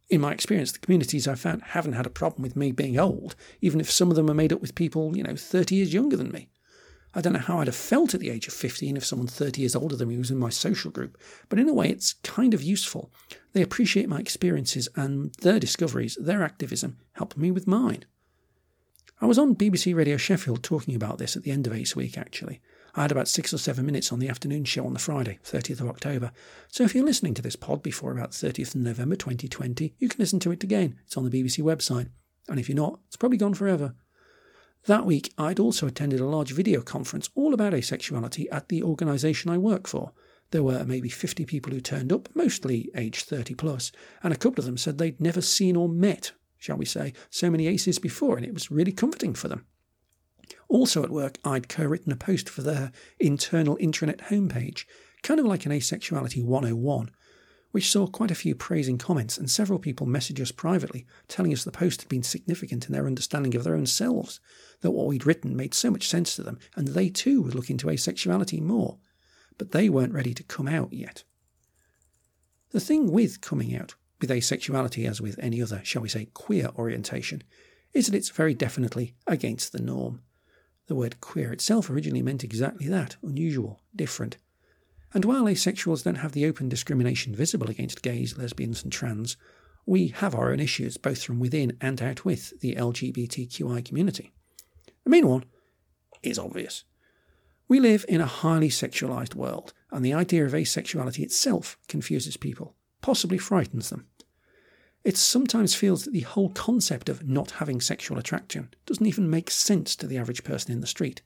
in 0.09 0.19
my 0.19 0.33
experience, 0.33 0.73
the 0.73 0.79
communities 0.79 1.29
I've 1.29 1.39
found 1.39 1.61
haven't 1.61 1.93
had 1.93 2.07
a 2.07 2.09
problem 2.09 2.41
with 2.41 2.57
me 2.57 2.73
being 2.73 2.99
old, 2.99 3.37
even 3.61 3.79
if 3.79 3.89
some 3.89 4.09
of 4.09 4.17
them 4.17 4.29
are 4.29 4.33
made 4.33 4.51
up 4.51 4.59
with 4.59 4.75
people, 4.75 5.15
you 5.15 5.23
know, 5.23 5.35
30 5.37 5.75
years 5.75 5.93
younger 5.93 6.17
than 6.17 6.31
me. 6.31 6.49
I 7.13 7.21
don't 7.21 7.33
know 7.33 7.39
how 7.39 7.59
I'd 7.59 7.67
have 7.67 7.75
felt 7.75 8.13
at 8.13 8.19
the 8.19 8.29
age 8.29 8.47
of 8.47 8.53
15 8.53 8.95
if 8.95 9.05
someone 9.05 9.27
30 9.27 9.61
years 9.61 9.75
older 9.75 9.95
than 9.95 10.09
me 10.09 10.17
was 10.17 10.29
in 10.31 10.37
my 10.37 10.49
social 10.49 10.91
group, 10.91 11.17
but 11.49 11.57
in 11.57 11.67
a 11.67 11.73
way 11.73 11.89
it's 11.89 12.13
kind 12.13 12.53
of 12.53 12.61
useful. 12.61 13.11
They 13.53 13.61
appreciate 13.61 14.07
my 14.07 14.19
experiences 14.19 14.87
and 14.95 15.33
their 15.41 15.59
discoveries, 15.59 16.17
their 16.21 16.43
activism, 16.43 16.97
helped 17.13 17.37
me 17.37 17.49
with 17.51 17.67
mine. 17.67 18.05
I 19.21 19.25
was 19.25 19.39
on 19.39 19.55
BBC 19.55 19.95
Radio 19.95 20.17
Sheffield 20.17 20.63
talking 20.63 20.95
about 20.95 21.17
this 21.17 21.35
at 21.35 21.43
the 21.43 21.51
end 21.51 21.67
of 21.67 21.73
Ace 21.73 21.95
Week, 21.95 22.17
actually, 22.17 22.61
I 22.95 23.03
had 23.03 23.11
about 23.11 23.27
six 23.27 23.53
or 23.53 23.57
seven 23.57 23.85
minutes 23.85 24.11
on 24.11 24.19
the 24.19 24.29
afternoon 24.29 24.65
show 24.65 24.85
on 24.85 24.93
the 24.93 24.99
Friday, 24.99 25.39
30th 25.43 25.81
of 25.81 25.89
October. 25.89 26.31
So 26.69 26.83
if 26.83 26.95
you're 26.95 27.05
listening 27.05 27.33
to 27.35 27.41
this 27.41 27.55
pod 27.55 27.83
before 27.83 28.11
about 28.11 28.31
30th 28.31 28.75
of 28.75 28.81
November 28.81 29.15
2020, 29.15 29.93
you 29.99 30.09
can 30.09 30.19
listen 30.19 30.39
to 30.41 30.51
it 30.51 30.63
again. 30.63 30.99
It's 31.05 31.17
on 31.17 31.23
the 31.23 31.29
BBC 31.29 31.63
website. 31.63 32.09
And 32.47 32.59
if 32.59 32.67
you're 32.67 32.75
not, 32.75 32.99
it's 33.07 33.15
probably 33.15 33.37
gone 33.37 33.53
forever. 33.53 33.95
That 34.85 35.05
week, 35.05 35.33
I'd 35.37 35.59
also 35.59 35.87
attended 35.87 36.19
a 36.19 36.25
large 36.25 36.51
video 36.51 36.81
conference 36.81 37.29
all 37.35 37.53
about 37.53 37.73
asexuality 37.73 38.45
at 38.51 38.69
the 38.69 38.81
organisation 38.81 39.51
I 39.51 39.57
work 39.57 39.87
for. 39.87 40.13
There 40.51 40.63
were 40.63 40.83
maybe 40.83 41.09
50 41.09 41.45
people 41.45 41.71
who 41.71 41.81
turned 41.81 42.11
up, 42.11 42.29
mostly 42.33 42.89
aged 42.95 43.27
30 43.27 43.53
plus, 43.55 43.91
and 44.23 44.33
a 44.33 44.37
couple 44.37 44.61
of 44.61 44.65
them 44.65 44.77
said 44.77 44.97
they'd 44.97 45.21
never 45.21 45.41
seen 45.41 45.75
or 45.75 45.87
met, 45.87 46.31
shall 46.57 46.77
we 46.77 46.85
say, 46.85 47.13
so 47.29 47.51
many 47.51 47.67
aces 47.67 47.99
before, 47.99 48.37
and 48.37 48.45
it 48.45 48.53
was 48.53 48.71
really 48.71 48.91
comforting 48.91 49.33
for 49.33 49.47
them. 49.47 49.65
Also 50.67 51.03
at 51.03 51.11
work, 51.11 51.37
I'd 51.43 51.69
co 51.69 51.85
written 51.85 52.11
a 52.11 52.15
post 52.15 52.49
for 52.49 52.61
their 52.61 52.91
internal 53.19 53.77
intranet 53.77 54.29
homepage, 54.29 54.85
kind 55.21 55.39
of 55.39 55.45
like 55.45 55.65
an 55.65 55.71
Asexuality 55.71 56.43
101, 56.43 57.11
which 57.71 57.91
saw 57.91 58.07
quite 58.07 58.31
a 58.31 58.35
few 58.35 58.55
praising 58.55 58.97
comments, 58.97 59.37
and 59.37 59.49
several 59.49 59.77
people 59.77 60.07
messaged 60.07 60.41
us 60.41 60.51
privately, 60.51 61.05
telling 61.27 61.53
us 61.53 61.63
the 61.63 61.71
post 61.71 62.01
had 62.01 62.09
been 62.09 62.23
significant 62.23 62.87
in 62.87 62.93
their 62.93 63.05
understanding 63.05 63.55
of 63.55 63.63
their 63.63 63.75
own 63.75 63.85
selves, 63.85 64.39
that 64.81 64.91
what 64.91 65.07
we'd 65.07 65.25
written 65.25 65.55
made 65.55 65.73
so 65.73 65.91
much 65.91 66.07
sense 66.07 66.35
to 66.35 66.43
them, 66.43 66.57
and 66.75 66.89
they 66.89 67.09
too 67.09 67.41
would 67.41 67.53
look 67.53 67.69
into 67.69 67.87
asexuality 67.87 68.61
more. 68.61 68.97
But 69.57 69.71
they 69.71 69.89
weren't 69.89 70.13
ready 70.13 70.33
to 70.33 70.43
come 70.43 70.67
out 70.67 70.93
yet. 70.93 71.23
The 72.71 72.79
thing 72.79 73.11
with 73.11 73.41
coming 73.41 73.75
out, 73.75 73.95
with 74.21 74.29
asexuality 74.29 75.07
as 75.07 75.21
with 75.21 75.37
any 75.39 75.61
other, 75.61 75.81
shall 75.83 76.01
we 76.01 76.09
say, 76.09 76.25
queer 76.33 76.69
orientation, 76.75 77.43
is 77.93 78.07
that 78.07 78.15
it's 78.15 78.29
very 78.29 78.53
definitely 78.53 79.15
against 79.27 79.71
the 79.71 79.81
norm. 79.81 80.21
The 80.87 80.95
word 80.95 81.21
queer 81.21 81.51
itself 81.51 81.89
originally 81.89 82.21
meant 82.21 82.43
exactly 82.43 82.87
that 82.87 83.15
unusual, 83.21 83.81
different. 83.95 84.37
And 85.13 85.25
while 85.25 85.45
asexuals 85.45 86.03
don't 86.03 86.15
have 86.15 86.33
the 86.33 86.45
open 86.45 86.69
discrimination 86.69 87.35
visible 87.35 87.69
against 87.69 88.01
gays, 88.01 88.37
lesbians, 88.37 88.83
and 88.83 88.91
trans, 88.91 89.37
we 89.85 90.09
have 90.09 90.35
our 90.35 90.51
own 90.51 90.59
issues, 90.59 90.97
both 90.97 91.23
from 91.23 91.39
within 91.39 91.75
and 91.81 92.01
out 92.01 92.25
with 92.25 92.59
the 92.59 92.75
LGBTQI 92.75 93.83
community. 93.83 94.31
The 95.03 95.09
main 95.09 95.27
one 95.27 95.45
is 96.21 96.37
obvious. 96.37 96.83
We 97.67 97.79
live 97.79 98.05
in 98.07 98.21
a 98.21 98.25
highly 98.25 98.69
sexualized 98.69 99.35
world, 99.35 99.73
and 99.91 100.03
the 100.03 100.13
idea 100.13 100.45
of 100.45 100.53
asexuality 100.53 101.19
itself 101.19 101.77
confuses 101.87 102.37
people, 102.37 102.75
possibly 103.01 103.37
frightens 103.37 103.89
them. 103.89 104.07
It 105.03 105.17
sometimes 105.17 105.75
feels 105.75 106.03
that 106.03 106.11
the 106.11 106.21
whole 106.21 106.49
concept 106.49 107.09
of 107.09 107.27
not 107.27 107.51
having 107.51 107.79
sexual 107.79 108.17
attraction 108.17 108.69
doesn't 108.85 109.05
even 109.05 109.29
make 109.29 109.49
sense 109.49 109.95
to 109.95 110.07
the 110.07 110.17
average 110.17 110.43
person 110.43 110.71
in 110.71 110.81
the 110.81 110.87
street. 110.87 111.21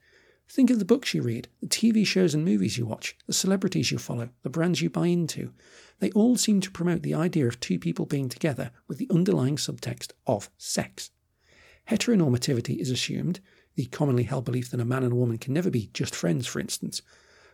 Think 0.48 0.70
of 0.70 0.78
the 0.78 0.84
books 0.84 1.14
you 1.14 1.22
read, 1.22 1.48
the 1.60 1.66
TV 1.66 2.06
shows 2.06 2.34
and 2.34 2.44
movies 2.44 2.78
you 2.78 2.86
watch, 2.86 3.16
the 3.26 3.32
celebrities 3.32 3.90
you 3.90 3.98
follow, 3.98 4.28
the 4.42 4.50
brands 4.50 4.82
you 4.82 4.90
buy 4.90 5.06
into. 5.06 5.52
They 6.00 6.10
all 6.12 6.36
seem 6.36 6.60
to 6.60 6.70
promote 6.70 7.02
the 7.02 7.14
idea 7.14 7.46
of 7.46 7.58
two 7.58 7.78
people 7.78 8.06
being 8.06 8.28
together 8.28 8.70
with 8.86 8.98
the 8.98 9.08
underlying 9.10 9.56
subtext 9.56 10.12
of 10.26 10.50
sex. 10.58 11.10
Heteronormativity 11.88 12.78
is 12.78 12.90
assumed, 12.90 13.40
the 13.74 13.86
commonly 13.86 14.24
held 14.24 14.44
belief 14.44 14.70
that 14.70 14.80
a 14.80 14.84
man 14.84 15.02
and 15.02 15.12
a 15.12 15.16
woman 15.16 15.38
can 15.38 15.52
never 15.52 15.70
be 15.70 15.90
just 15.92 16.14
friends, 16.14 16.46
for 16.46 16.60
instance. 16.60 17.02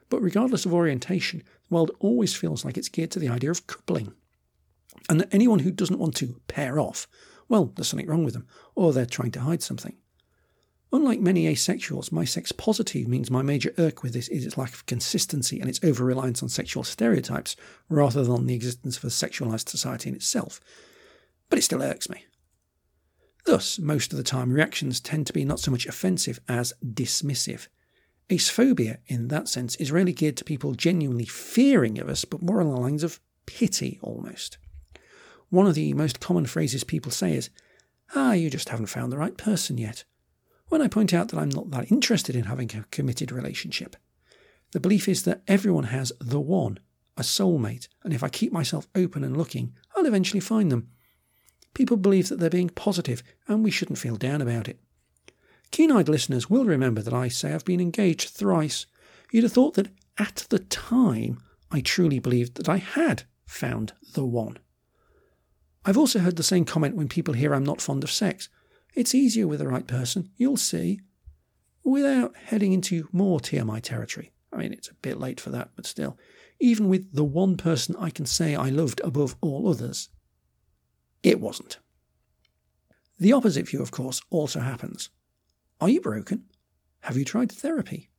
But 0.09 0.21
regardless 0.21 0.67
of 0.67 0.75
orientation, 0.75 1.43
the 1.69 1.75
world 1.75 1.93
always 2.01 2.35
feels 2.35 2.65
like 2.65 2.77
it's 2.77 2.89
geared 2.89 3.13
to 3.13 3.19
the 3.19 3.29
idea 3.29 3.51
of 3.51 3.67
coupling. 3.67 4.13
And 5.09 5.21
that 5.21 5.33
anyone 5.33 5.61
who 5.61 5.71
doesn't 5.71 5.99
want 5.99 6.17
to 6.17 6.41
pair 6.49 6.79
off, 6.79 7.07
well, 7.49 7.73
there's 7.75 7.89
something 7.89 8.09
wrong 8.09 8.25
with 8.25 8.35
them, 8.35 8.47
or 8.75 8.93
they're 8.93 9.07
trying 9.07 9.31
to 9.33 9.41
hide 9.41 9.63
something. 9.63 9.97
Unlike 10.93 11.21
many 11.21 11.45
asexuals, 11.45 12.11
my 12.11 12.25
sex 12.25 12.51
positive 12.51 13.07
means 13.07 13.31
my 13.31 13.43
major 13.43 13.73
irk 13.79 14.03
with 14.03 14.13
this 14.13 14.27
is 14.27 14.45
its 14.45 14.59
lack 14.59 14.73
of 14.73 14.87
consistency 14.87 15.61
and 15.61 15.69
its 15.69 15.79
over 15.85 16.05
reliance 16.05 16.43
on 16.43 16.49
sexual 16.49 16.83
stereotypes 16.83 17.55
rather 17.89 18.25
than 18.25 18.47
the 18.47 18.55
existence 18.55 18.97
of 18.97 19.05
a 19.05 19.09
sexualized 19.09 19.69
society 19.69 20.09
in 20.09 20.17
itself. 20.17 20.61
But 21.49 21.61
it 21.61 21.63
still 21.63 21.83
irks 21.83 22.11
me. 22.11 22.25
Thus, 23.45 23.79
most 23.79 24.13
of 24.13 24.17
the 24.17 24.25
time, 24.25 24.53
reactions 24.53 25.01
tend 25.01 25.29
to 25.29 25.33
be 25.33 25.45
not 25.45 25.61
so 25.61 25.71
much 25.71 25.87
offensive 25.87 26.41
as 26.49 26.73
dismissive. 26.85 27.69
Acephobia, 28.29 28.99
in 29.07 29.29
that 29.29 29.49
sense, 29.49 29.77
is 29.77 29.93
rarely 29.93 30.13
geared 30.13 30.37
to 30.39 30.45
people 30.45 30.75
genuinely 30.75 31.25
fearing 31.25 31.99
of 31.99 32.09
us, 32.09 32.25
but 32.25 32.43
more 32.43 32.61
along 32.61 32.75
the 32.75 32.81
lines 32.81 33.03
of 33.05 33.21
pity 33.47 34.01
almost. 34.03 34.59
One 35.51 35.67
of 35.67 35.75
the 35.75 35.95
most 35.95 36.21
common 36.21 36.47
phrases 36.47 36.85
people 36.85 37.13
say 37.13 37.35
is, 37.37 37.51
Ah, 38.15 38.33
you 38.33 38.51
just 38.51 38.71
haven't 38.71 38.87
found 38.87 39.13
the 39.13 39.19
right 39.19 39.37
person 39.37 39.79
yet 39.79 40.05
when 40.71 40.81
I 40.81 40.89
point 40.89 41.13
out 41.13 41.29
that 41.29 41.39
I'm 41.39 41.51
not 41.51 41.71
that 41.73 41.91
interested 41.93 42.35
in 42.35 42.45
having 42.45 42.71
a 42.75 42.85
committed 42.91 43.31
relationship. 43.31 43.97
The 44.73 44.81
belief 44.81 45.09
is 45.09 45.25
that 45.25 45.43
everyone 45.47 45.85
has 45.85 46.13
the 46.21 46.41
one, 46.41 46.79
a 47.17 47.23
soulmate, 47.23 47.89
and 48.05 48.15
if 48.15 48.23
I 48.23 48.29
keep 48.29 48.53
myself 48.53 48.89
open 48.95 49.25
and 49.25 49.37
looking, 49.37 49.75
I'll 49.95 50.07
eventually 50.07 50.41
find 50.41 50.71
them. 50.71 50.89
People 51.75 51.97
believe 51.97 52.29
that 52.29 52.39
they're 52.39 52.49
being 52.49 52.71
positive, 52.71 53.23
and 53.49 53.63
we 53.63 53.71
shouldn't 53.71 53.99
feel 53.99 54.17
down 54.17 54.41
about 54.41 54.69
it. 54.69 54.81
Keen 55.73 55.91
eyed 55.93 56.09
listeners 56.09 56.49
will 56.49 56.65
remember 56.65 57.03
that 57.03 57.15
I 57.15 57.29
say 57.29 57.53
I've 57.53 57.65
been 57.65 57.81
engaged 57.81 58.31
thrice. 58.31 58.87
You'd 59.33 59.45
have 59.45 59.53
thought 59.53 59.75
that 59.75 59.91
at 60.19 60.47
the 60.51 60.61
time 60.61 61.43
I 61.71 61.81
truly 61.81 62.19
believed 62.21 62.57
that 62.57 62.69
I 62.69 62.79
had 62.79 63.25
found 63.45 63.93
the 64.15 64.25
one. 64.25 64.59
I've 65.85 65.99
also 65.99 66.21
heard 66.21 66.37
the 66.37 66.43
same 66.43 66.65
comment 66.65 66.95
when 66.95 67.09
people 67.09 67.35
hear 67.35 67.55
I'm 67.55 67.65
not 67.65 67.81
fond 67.81 68.05
of 68.05 68.11
sex. 68.11 68.49
It's 68.95 69.15
easier 69.15 69.47
with 69.47 69.61
the 69.61 69.69
right 69.69 69.87
person, 69.87 70.31
you'll 70.37 70.57
see. 70.57 71.01
Without 71.85 72.37
heading 72.37 72.73
into 72.73 73.09
more 73.13 73.41
TMI 73.41 73.81
territory. 73.81 74.33
I 74.53 74.57
mean, 74.57 74.73
it's 74.73 74.89
a 74.89 74.95
bit 74.95 75.19
late 75.19 75.41
for 75.41 75.51
that, 75.51 75.71
but 75.77 75.87
still. 75.87 76.19
Even 76.61 76.89
with 76.89 77.15
the 77.15 77.25
one 77.25 77.57
person 77.57 77.97
I 77.99 78.11
can 78.11 78.27
say 78.27 78.55
I 78.55 78.69
loved 78.69 79.01
above 79.03 79.37
all 79.41 79.69
others, 79.69 80.09
it 81.23 81.41
wasn't. 81.41 81.79
The 83.19 83.33
opposite 83.33 83.69
view, 83.69 83.83
of 83.83 83.91
course, 83.91 84.23
also 84.31 84.61
happens. 84.61 85.11
Are 85.81 85.89
you 85.89 86.01
broken? 86.01 86.45
Have 87.01 87.17
you 87.17 87.25
tried 87.25 87.53
therapy? 87.53 88.11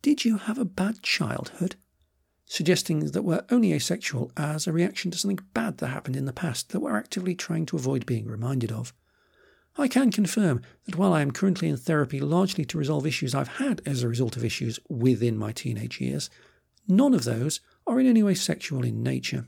Did 0.00 0.24
you 0.24 0.38
have 0.38 0.58
a 0.58 0.64
bad 0.64 1.02
childhood? 1.02 1.76
Suggesting 2.46 3.00
that 3.00 3.22
we're 3.22 3.44
only 3.50 3.72
asexual 3.72 4.32
as 4.36 4.66
a 4.66 4.72
reaction 4.72 5.10
to 5.10 5.18
something 5.18 5.38
bad 5.54 5.78
that 5.78 5.88
happened 5.88 6.16
in 6.16 6.24
the 6.24 6.32
past 6.32 6.70
that 6.70 6.80
we're 6.80 6.96
actively 6.96 7.34
trying 7.34 7.66
to 7.66 7.76
avoid 7.76 8.04
being 8.04 8.26
reminded 8.26 8.72
of. 8.72 8.92
I 9.76 9.88
can 9.88 10.12
confirm 10.12 10.60
that 10.84 10.96
while 10.96 11.14
I 11.14 11.22
am 11.22 11.30
currently 11.30 11.68
in 11.68 11.76
therapy 11.76 12.20
largely 12.20 12.64
to 12.66 12.78
resolve 12.78 13.06
issues 13.06 13.34
I've 13.34 13.56
had 13.56 13.80
as 13.86 14.02
a 14.02 14.08
result 14.08 14.36
of 14.36 14.44
issues 14.44 14.78
within 14.88 15.38
my 15.38 15.52
teenage 15.52 16.00
years, 16.00 16.28
none 16.86 17.14
of 17.14 17.24
those 17.24 17.60
are 17.86 17.98
in 17.98 18.06
any 18.06 18.22
way 18.22 18.34
sexual 18.34 18.84
in 18.84 19.02
nature. 19.02 19.46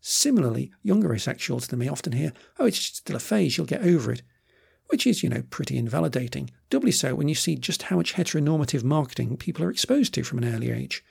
Similarly, 0.00 0.72
younger 0.82 1.08
asexuals 1.08 1.68
than 1.68 1.80
me 1.80 1.88
often 1.88 2.12
hear, 2.12 2.32
oh, 2.58 2.66
it's 2.66 2.78
still 2.78 3.16
a 3.16 3.20
phase, 3.20 3.56
you'll 3.56 3.66
get 3.66 3.82
over 3.82 4.12
it, 4.12 4.22
which 4.88 5.06
is, 5.06 5.22
you 5.22 5.28
know, 5.28 5.42
pretty 5.50 5.76
invalidating, 5.76 6.50
doubly 6.70 6.92
so 6.92 7.14
when 7.14 7.28
you 7.28 7.34
see 7.34 7.56
just 7.56 7.84
how 7.84 7.96
much 7.96 8.14
heteronormative 8.14 8.84
marketing 8.84 9.36
people 9.36 9.64
are 9.64 9.70
exposed 9.70 10.14
to 10.14 10.24
from 10.24 10.38
an 10.38 10.54
early 10.54 10.70
age. 10.70 11.04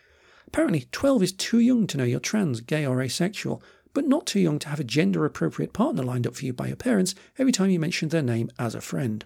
Apparently, 0.48 0.88
12 0.92 1.24
is 1.24 1.32
too 1.32 1.60
young 1.60 1.88
to 1.88 1.98
know 1.98 2.04
you're 2.04 2.20
trans, 2.20 2.62
gay, 2.62 2.86
or 2.86 3.02
asexual, 3.02 3.64
but 3.94 4.08
not 4.08 4.26
too 4.26 4.40
young 4.40 4.60
to 4.60 4.70
have 4.70 4.80
a 4.80 4.86
gender 4.86 5.26
appropriate 5.26 5.74
partner 5.74 6.04
lined 6.04 6.26
up 6.26 6.36
for 6.36 6.46
you 6.46 6.54
by 6.54 6.68
your 6.68 6.76
parents 6.76 7.16
every 7.38 7.52
time 7.52 7.70
you 7.70 7.80
mention 7.80 8.10
their 8.10 8.22
name 8.22 8.50
as 8.58 8.76
a 8.76 8.82
friend. 8.82 9.26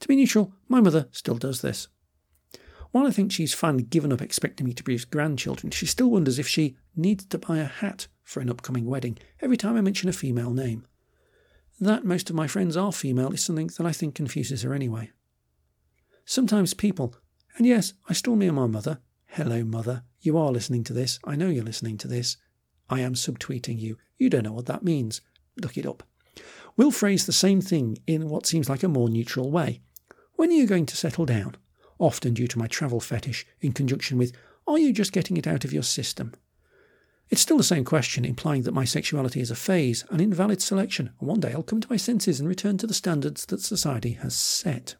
To 0.00 0.08
be 0.08 0.16
neutral, 0.16 0.52
my 0.68 0.80
mother 0.80 1.08
still 1.12 1.36
does 1.36 1.60
this. 1.60 1.88
While 2.90 3.06
I 3.06 3.10
think 3.10 3.30
she's 3.30 3.54
finally 3.54 3.84
given 3.84 4.12
up 4.12 4.20
expecting 4.20 4.66
me 4.66 4.72
to 4.74 4.82
produce 4.82 5.04
grandchildren, 5.04 5.70
she 5.70 5.86
still 5.86 6.10
wonders 6.10 6.38
if 6.38 6.48
she 6.48 6.76
needs 6.96 7.24
to 7.26 7.38
buy 7.38 7.58
a 7.58 7.64
hat 7.64 8.08
for 8.22 8.40
an 8.40 8.50
upcoming 8.50 8.86
wedding 8.86 9.18
every 9.40 9.56
time 9.56 9.76
I 9.76 9.80
mention 9.80 10.08
a 10.08 10.12
female 10.12 10.50
name. 10.50 10.86
That 11.78 12.04
most 12.04 12.28
of 12.28 12.36
my 12.36 12.46
friends 12.46 12.76
are 12.76 12.92
female 12.92 13.32
is 13.32 13.44
something 13.44 13.68
that 13.68 13.86
I 13.86 13.92
think 13.92 14.14
confuses 14.14 14.62
her 14.62 14.74
anyway. 14.74 15.10
Sometimes 16.24 16.74
people, 16.74 17.14
and 17.56 17.66
yes, 17.66 17.94
I 18.08 18.12
still 18.12 18.36
mean 18.36 18.54
my 18.54 18.66
mother, 18.66 18.98
hello 19.26 19.64
mother, 19.64 20.02
you 20.20 20.36
are 20.36 20.50
listening 20.50 20.84
to 20.84 20.92
this, 20.92 21.18
I 21.24 21.36
know 21.36 21.48
you're 21.48 21.64
listening 21.64 21.96
to 21.98 22.08
this, 22.08 22.36
I 22.90 23.00
am 23.00 23.14
subtweeting 23.14 23.78
you. 23.78 23.96
You 24.18 24.28
don't 24.28 24.44
know 24.44 24.52
what 24.52 24.66
that 24.66 24.84
means. 24.84 25.20
Look 25.56 25.78
it 25.78 25.86
up. 25.86 26.02
We'll 26.76 26.90
phrase 26.90 27.24
the 27.24 27.32
same 27.32 27.60
thing 27.60 27.98
in 28.06 28.28
what 28.28 28.46
seems 28.46 28.68
like 28.68 28.82
a 28.82 28.88
more 28.88 29.08
neutral 29.08 29.50
way. 29.50 29.80
When 30.34 30.50
are 30.50 30.54
you 30.54 30.66
going 30.66 30.86
to 30.86 30.96
settle 30.96 31.24
down? 31.24 31.56
Often 31.98 32.34
due 32.34 32.48
to 32.48 32.58
my 32.58 32.66
travel 32.66 33.00
fetish, 33.00 33.46
in 33.60 33.72
conjunction 33.72 34.18
with, 34.18 34.32
are 34.66 34.78
you 34.78 34.92
just 34.92 35.12
getting 35.12 35.36
it 35.36 35.46
out 35.46 35.64
of 35.64 35.72
your 35.72 35.82
system? 35.82 36.32
It's 37.28 37.40
still 37.40 37.58
the 37.58 37.62
same 37.62 37.84
question, 37.84 38.24
implying 38.24 38.62
that 38.62 38.74
my 38.74 38.84
sexuality 38.84 39.40
is 39.40 39.52
a 39.52 39.56
phase, 39.56 40.04
an 40.10 40.18
invalid 40.18 40.60
selection, 40.60 41.12
and 41.20 41.28
one 41.28 41.38
day 41.38 41.52
I'll 41.52 41.62
come 41.62 41.80
to 41.80 41.90
my 41.90 41.96
senses 41.96 42.40
and 42.40 42.48
return 42.48 42.76
to 42.78 42.86
the 42.86 42.94
standards 42.94 43.46
that 43.46 43.60
society 43.60 44.12
has 44.12 44.34
set. 44.34 44.96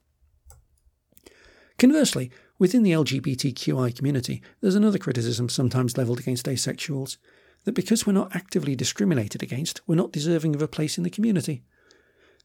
Conversely, 1.78 2.30
within 2.58 2.82
the 2.82 2.92
LGBTQI 2.92 3.96
community, 3.96 4.42
there's 4.60 4.74
another 4.74 4.98
criticism 4.98 5.48
sometimes 5.48 5.96
levelled 5.96 6.20
against 6.20 6.46
asexuals 6.46 7.16
that 7.64 7.72
because 7.72 8.06
we're 8.06 8.12
not 8.12 8.34
actively 8.34 8.74
discriminated 8.74 9.42
against, 9.42 9.80
we're 9.86 9.94
not 9.94 10.12
deserving 10.12 10.54
of 10.54 10.62
a 10.62 10.68
place 10.68 10.96
in 10.96 11.04
the 11.04 11.10
community. 11.10 11.62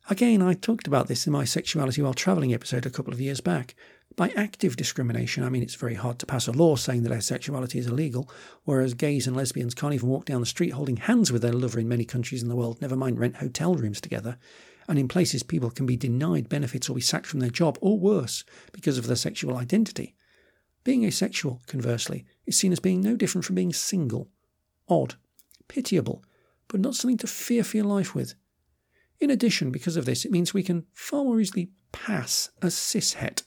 Again, 0.07 0.41
I 0.41 0.53
talked 0.53 0.85
about 0.85 1.07
this 1.07 1.25
in 1.25 1.33
my 1.33 1.45
Sexuality 1.45 2.01
While 2.01 2.13
Travelling 2.13 2.53
episode 2.53 2.85
a 2.85 2.91
couple 2.91 3.11
of 3.11 3.19
years 3.19 3.41
back. 3.41 3.73
By 4.15 4.29
active 4.35 4.75
discrimination, 4.75 5.43
I 5.43 5.49
mean 5.49 5.63
it's 5.63 5.73
very 5.73 5.95
hard 5.95 6.19
to 6.19 6.27
pass 6.27 6.47
a 6.47 6.51
law 6.51 6.75
saying 6.75 7.01
that 7.03 7.11
asexuality 7.11 7.77
is 7.77 7.87
illegal, 7.87 8.29
whereas 8.65 8.93
gays 8.93 9.25
and 9.25 9.35
lesbians 9.35 9.73
can't 9.73 9.95
even 9.95 10.07
walk 10.07 10.25
down 10.25 10.41
the 10.41 10.45
street 10.45 10.73
holding 10.73 10.97
hands 10.97 11.31
with 11.31 11.41
their 11.41 11.53
lover 11.53 11.79
in 11.79 11.87
many 11.87 12.05
countries 12.05 12.43
in 12.43 12.49
the 12.49 12.55
world, 12.55 12.79
never 12.81 12.95
mind 12.95 13.17
rent 13.17 13.37
hotel 13.37 13.73
rooms 13.73 13.99
together. 13.99 14.37
And 14.87 14.99
in 14.99 15.07
places, 15.07 15.41
people 15.41 15.71
can 15.71 15.87
be 15.87 15.97
denied 15.97 16.49
benefits 16.49 16.87
or 16.87 16.95
be 16.95 17.01
sacked 17.01 17.25
from 17.25 17.39
their 17.39 17.49
job, 17.49 17.79
or 17.81 17.97
worse, 17.97 18.43
because 18.71 18.99
of 18.99 19.07
their 19.07 19.15
sexual 19.15 19.57
identity. 19.57 20.15
Being 20.83 21.03
asexual, 21.03 21.63
conversely, 21.65 22.25
is 22.45 22.59
seen 22.59 22.71
as 22.71 22.79
being 22.79 23.01
no 23.01 23.15
different 23.15 23.43
from 23.43 23.55
being 23.55 23.73
single 23.73 24.29
odd, 24.87 25.15
pitiable, 25.67 26.23
but 26.67 26.79
not 26.79 26.95
something 26.95 27.17
to 27.17 27.27
fear 27.27 27.63
for 27.63 27.77
your 27.77 27.85
life 27.85 28.15
with. 28.15 28.35
In 29.19 29.29
addition, 29.29 29.71
because 29.71 29.95
of 29.97 30.05
this, 30.05 30.25
it 30.25 30.31
means 30.31 30.53
we 30.53 30.63
can 30.63 30.85
far 30.93 31.23
more 31.23 31.39
easily 31.39 31.69
pass 31.91 32.49
as 32.61 32.75
cishet. 32.75 33.43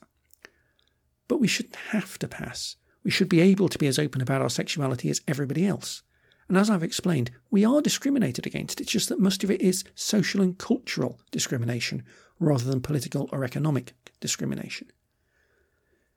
But 1.27 1.41
we 1.41 1.49
shouldn't 1.49 1.77
have 1.77 2.19
to 2.21 2.29
pass. 2.29 2.77
We 3.05 3.11
should 3.11 3.29
be 3.29 3.41
able 3.41 3.69
to 3.69 3.79
be 3.79 3.87
as 3.87 3.99
open 3.99 4.23
about 4.23 4.43
our 4.43 4.51
sexuality 4.51 5.11
as 5.11 5.21
everybody 5.29 5.67
else. 5.67 6.03
And 6.49 6.57
as 6.57 6.71
I've 6.71 6.83
explained, 6.83 7.31
we 7.51 7.65
are 7.65 7.83
discriminated 7.83 8.47
against. 8.47 8.81
It's 8.81 8.91
just 8.91 9.11
that 9.11 9.21
most 9.21 9.45
of 9.45 9.51
it 9.51 9.61
is 9.61 9.85
social 9.95 10.41
and 10.41 10.57
cultural 10.57 11.21
discrimination 11.31 12.05
rather 12.41 12.65
than 12.65 12.81
political 12.81 13.29
or 13.31 13.45
economic 13.45 13.93
discrimination. 14.21 14.91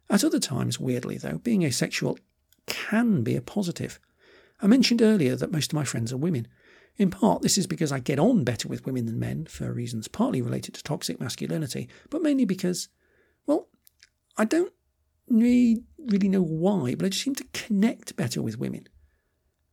At 0.10 0.24
other 0.24 0.40
times, 0.40 0.80
weirdly 0.80 1.18
though, 1.18 1.38
being 1.40 1.64
asexual 1.64 2.18
can 2.66 3.24
be 3.24 3.36
a 3.36 3.42
positive. 3.42 4.00
I 4.62 4.68
mentioned 4.68 5.02
earlier 5.02 5.36
that 5.36 5.52
most 5.52 5.72
of 5.72 5.76
my 5.76 5.84
friends 5.84 6.14
are 6.14 6.18
women. 6.18 6.48
In 6.98 7.10
part, 7.10 7.42
this 7.42 7.58
is 7.58 7.68
because 7.68 7.92
I 7.92 8.00
get 8.00 8.20
on 8.20 8.44
better 8.44 8.68
with 8.68 8.86
women 8.86 9.06
than 9.06 9.20
men 9.20 9.46
for 9.46 9.72
reasons 9.72 10.08
partly 10.08 10.42
related 10.42 10.76
to 10.76 10.84
toxic 10.84 11.20
masculinity, 11.20 11.90
but 12.10 12.22
mainly 12.22 12.46
because, 12.46 12.90
well, 13.48 13.70
I 14.38 14.46
don't 14.46 14.74
really, 15.28 15.84
know 15.98 16.44
why, 16.44 16.96
but 16.96 17.06
I 17.06 17.10
just 17.10 17.24
seem 17.24 17.36
to 17.36 17.46
connect 17.54 18.16
better 18.16 18.42
with 18.42 18.60
women. 18.60 18.88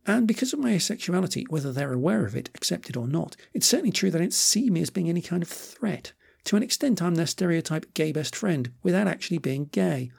And 0.06 0.26
because 0.26 0.52
of 0.54 0.58
my 0.58 0.72
asexuality, 0.72 1.44
whether 1.50 1.72
they're 1.72 1.92
aware 1.92 2.24
of 2.24 2.34
it, 2.34 2.48
accept 2.54 2.88
it 2.88 2.96
or 2.96 3.06
not, 3.06 3.36
it's 3.52 3.66
certainly 3.66 3.92
true 3.92 4.10
they 4.10 4.18
don't 4.18 4.32
see 4.32 4.70
me 4.70 4.80
as 4.80 4.90
being 4.90 5.08
any 5.08 5.20
kind 5.20 5.42
of 5.42 5.48
threat. 5.48 6.12
To 6.44 6.56
an 6.56 6.62
extent, 6.62 7.02
I'm 7.02 7.16
their 7.16 7.26
stereotype 7.26 7.92
gay 7.92 8.12
best 8.12 8.34
friend 8.34 8.72
without 8.82 9.06
actually 9.06 9.38
being 9.38 9.66
gay. 9.66 10.10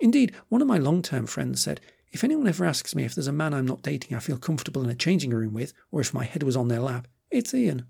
Indeed, 0.00 0.34
one 0.48 0.60
of 0.60 0.66
my 0.66 0.78
long 0.78 1.02
term 1.02 1.26
friends 1.26 1.60
said, 1.62 1.80
if 2.12 2.22
anyone 2.22 2.46
ever 2.46 2.64
asks 2.64 2.94
me 2.94 3.04
if 3.04 3.14
there's 3.14 3.26
a 3.26 3.32
man 3.32 3.54
I'm 3.54 3.66
not 3.66 3.82
dating 3.82 4.16
I 4.16 4.20
feel 4.20 4.38
comfortable 4.38 4.84
in 4.84 4.90
a 4.90 4.94
changing 4.94 5.30
room 5.30 5.54
with, 5.54 5.72
or 5.90 6.00
if 6.00 6.14
my 6.14 6.24
head 6.24 6.42
was 6.42 6.56
on 6.56 6.68
their 6.68 6.80
lap, 6.80 7.08
it's 7.30 7.54
Ian. 7.54 7.86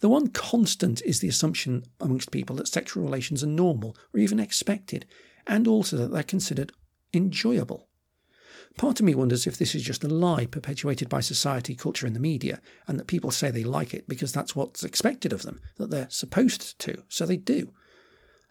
The 0.00 0.08
one 0.08 0.28
constant 0.28 1.02
is 1.02 1.20
the 1.20 1.28
assumption 1.28 1.84
amongst 2.00 2.30
people 2.30 2.56
that 2.56 2.68
sexual 2.68 3.04
relations 3.04 3.44
are 3.44 3.48
normal 3.48 3.96
or 4.14 4.20
even 4.20 4.40
expected, 4.40 5.04
and 5.46 5.68
also 5.68 5.96
that 5.98 6.10
they're 6.10 6.22
considered 6.22 6.72
enjoyable. 7.12 7.86
Part 8.78 9.00
of 9.00 9.04
me 9.04 9.14
wonders 9.14 9.46
if 9.46 9.58
this 9.58 9.74
is 9.74 9.82
just 9.82 10.04
a 10.04 10.08
lie 10.08 10.46
perpetuated 10.46 11.08
by 11.08 11.20
society, 11.20 11.74
culture, 11.74 12.06
and 12.06 12.16
the 12.16 12.20
media, 12.20 12.60
and 12.88 12.98
that 12.98 13.08
people 13.08 13.30
say 13.30 13.50
they 13.50 13.64
like 13.64 13.92
it 13.92 14.08
because 14.08 14.32
that's 14.32 14.56
what's 14.56 14.84
expected 14.84 15.32
of 15.32 15.42
them, 15.42 15.60
that 15.76 15.90
they're 15.90 16.08
supposed 16.08 16.78
to, 16.78 17.02
so 17.08 17.26
they 17.26 17.36
do. 17.36 17.72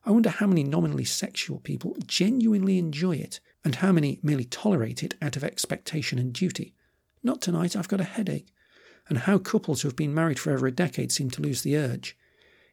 I 0.06 0.12
wonder 0.12 0.30
how 0.30 0.46
many 0.46 0.64
nominally 0.64 1.06
sexual 1.06 1.60
people 1.60 1.96
genuinely 2.06 2.78
enjoy 2.78 3.16
it, 3.16 3.40
and 3.64 3.76
how 3.76 3.92
many 3.92 4.20
merely 4.24 4.46
tolerate 4.46 5.04
it 5.04 5.16
out 5.22 5.36
of 5.36 5.44
expectation 5.44 6.18
and 6.18 6.34
duty. 6.34 6.74
Not 7.24 7.42
tonight, 7.42 7.76
I've 7.76 7.88
got 7.88 8.02
a 8.02 8.06
headache. 8.06 8.54
And 9.08 9.20
how 9.20 9.38
couples 9.38 9.82
who 9.82 9.88
have 9.88 9.96
been 9.96 10.14
married 10.14 10.40
for 10.40 10.54
over 10.54 10.68
a 10.68 10.72
decade 10.72 11.12
seem 11.12 11.30
to 11.32 11.42
lose 11.42 11.64
the 11.64 11.76
urge. 11.76 12.16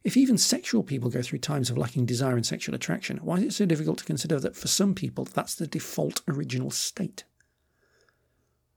If 0.03 0.15
even 0.15 0.37
sexual 0.37 0.83
people 0.83 1.09
go 1.09 1.21
through 1.21 1.39
times 1.39 1.69
of 1.69 1.77
lacking 1.77 2.05
desire 2.05 2.35
and 2.35 2.45
sexual 2.45 2.75
attraction, 2.75 3.17
why 3.17 3.37
is 3.37 3.43
it 3.43 3.53
so 3.53 3.65
difficult 3.65 3.97
to 3.99 4.05
consider 4.05 4.39
that 4.39 4.55
for 4.55 4.67
some 4.67 4.93
people 4.93 5.25
that's 5.25 5.55
the 5.55 5.67
default 5.67 6.21
original 6.27 6.71
state? 6.71 7.23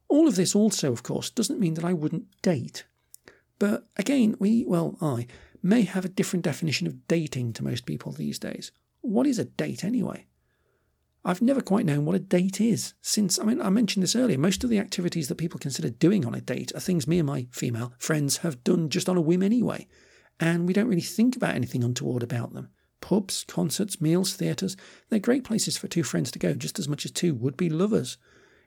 All 0.08 0.26
of 0.26 0.34
this 0.34 0.56
also, 0.56 0.90
of 0.90 1.02
course, 1.02 1.30
doesn't 1.30 1.60
mean 1.60 1.74
that 1.74 1.84
I 1.84 1.92
wouldn't 1.92 2.26
date. 2.42 2.84
But 3.60 3.86
again, 3.96 4.34
we, 4.40 4.64
well, 4.66 4.96
I, 5.00 5.26
may 5.62 5.82
have 5.82 6.04
a 6.04 6.08
different 6.08 6.44
definition 6.44 6.86
of 6.86 7.06
dating 7.06 7.52
to 7.52 7.64
most 7.64 7.86
people 7.86 8.10
these 8.12 8.38
days. 8.38 8.72
What 9.02 9.26
is 9.26 9.38
a 9.38 9.44
date 9.44 9.84
anyway? 9.84 10.26
I've 11.24 11.42
never 11.42 11.60
quite 11.60 11.84
known 11.84 12.06
what 12.06 12.16
a 12.16 12.20
date 12.20 12.60
is 12.60 12.94
since, 13.02 13.38
I 13.38 13.44
mean, 13.44 13.60
I 13.60 13.68
mentioned 13.68 14.02
this 14.02 14.16
earlier. 14.16 14.38
Most 14.38 14.64
of 14.64 14.70
the 14.70 14.78
activities 14.78 15.28
that 15.28 15.34
people 15.36 15.60
consider 15.60 15.90
doing 15.90 16.24
on 16.24 16.34
a 16.34 16.40
date 16.40 16.72
are 16.74 16.80
things 16.80 17.06
me 17.06 17.18
and 17.18 17.26
my 17.26 17.46
female 17.50 17.92
friends 17.98 18.38
have 18.38 18.64
done 18.64 18.88
just 18.88 19.08
on 19.08 19.18
a 19.18 19.20
whim 19.20 19.42
anyway. 19.42 19.86
And 20.38 20.66
we 20.66 20.72
don't 20.72 20.88
really 20.88 21.02
think 21.02 21.36
about 21.36 21.54
anything 21.54 21.84
untoward 21.84 22.22
about 22.22 22.54
them. 22.54 22.70
Pubs, 23.02 23.44
concerts, 23.44 24.00
meals, 24.00 24.34
theatres, 24.34 24.76
they're 25.08 25.18
great 25.18 25.44
places 25.44 25.76
for 25.76 25.88
two 25.88 26.02
friends 26.02 26.30
to 26.30 26.38
go 26.38 26.54
just 26.54 26.78
as 26.78 26.88
much 26.88 27.04
as 27.04 27.10
two 27.10 27.34
would 27.34 27.56
be 27.56 27.68
lovers. 27.68 28.16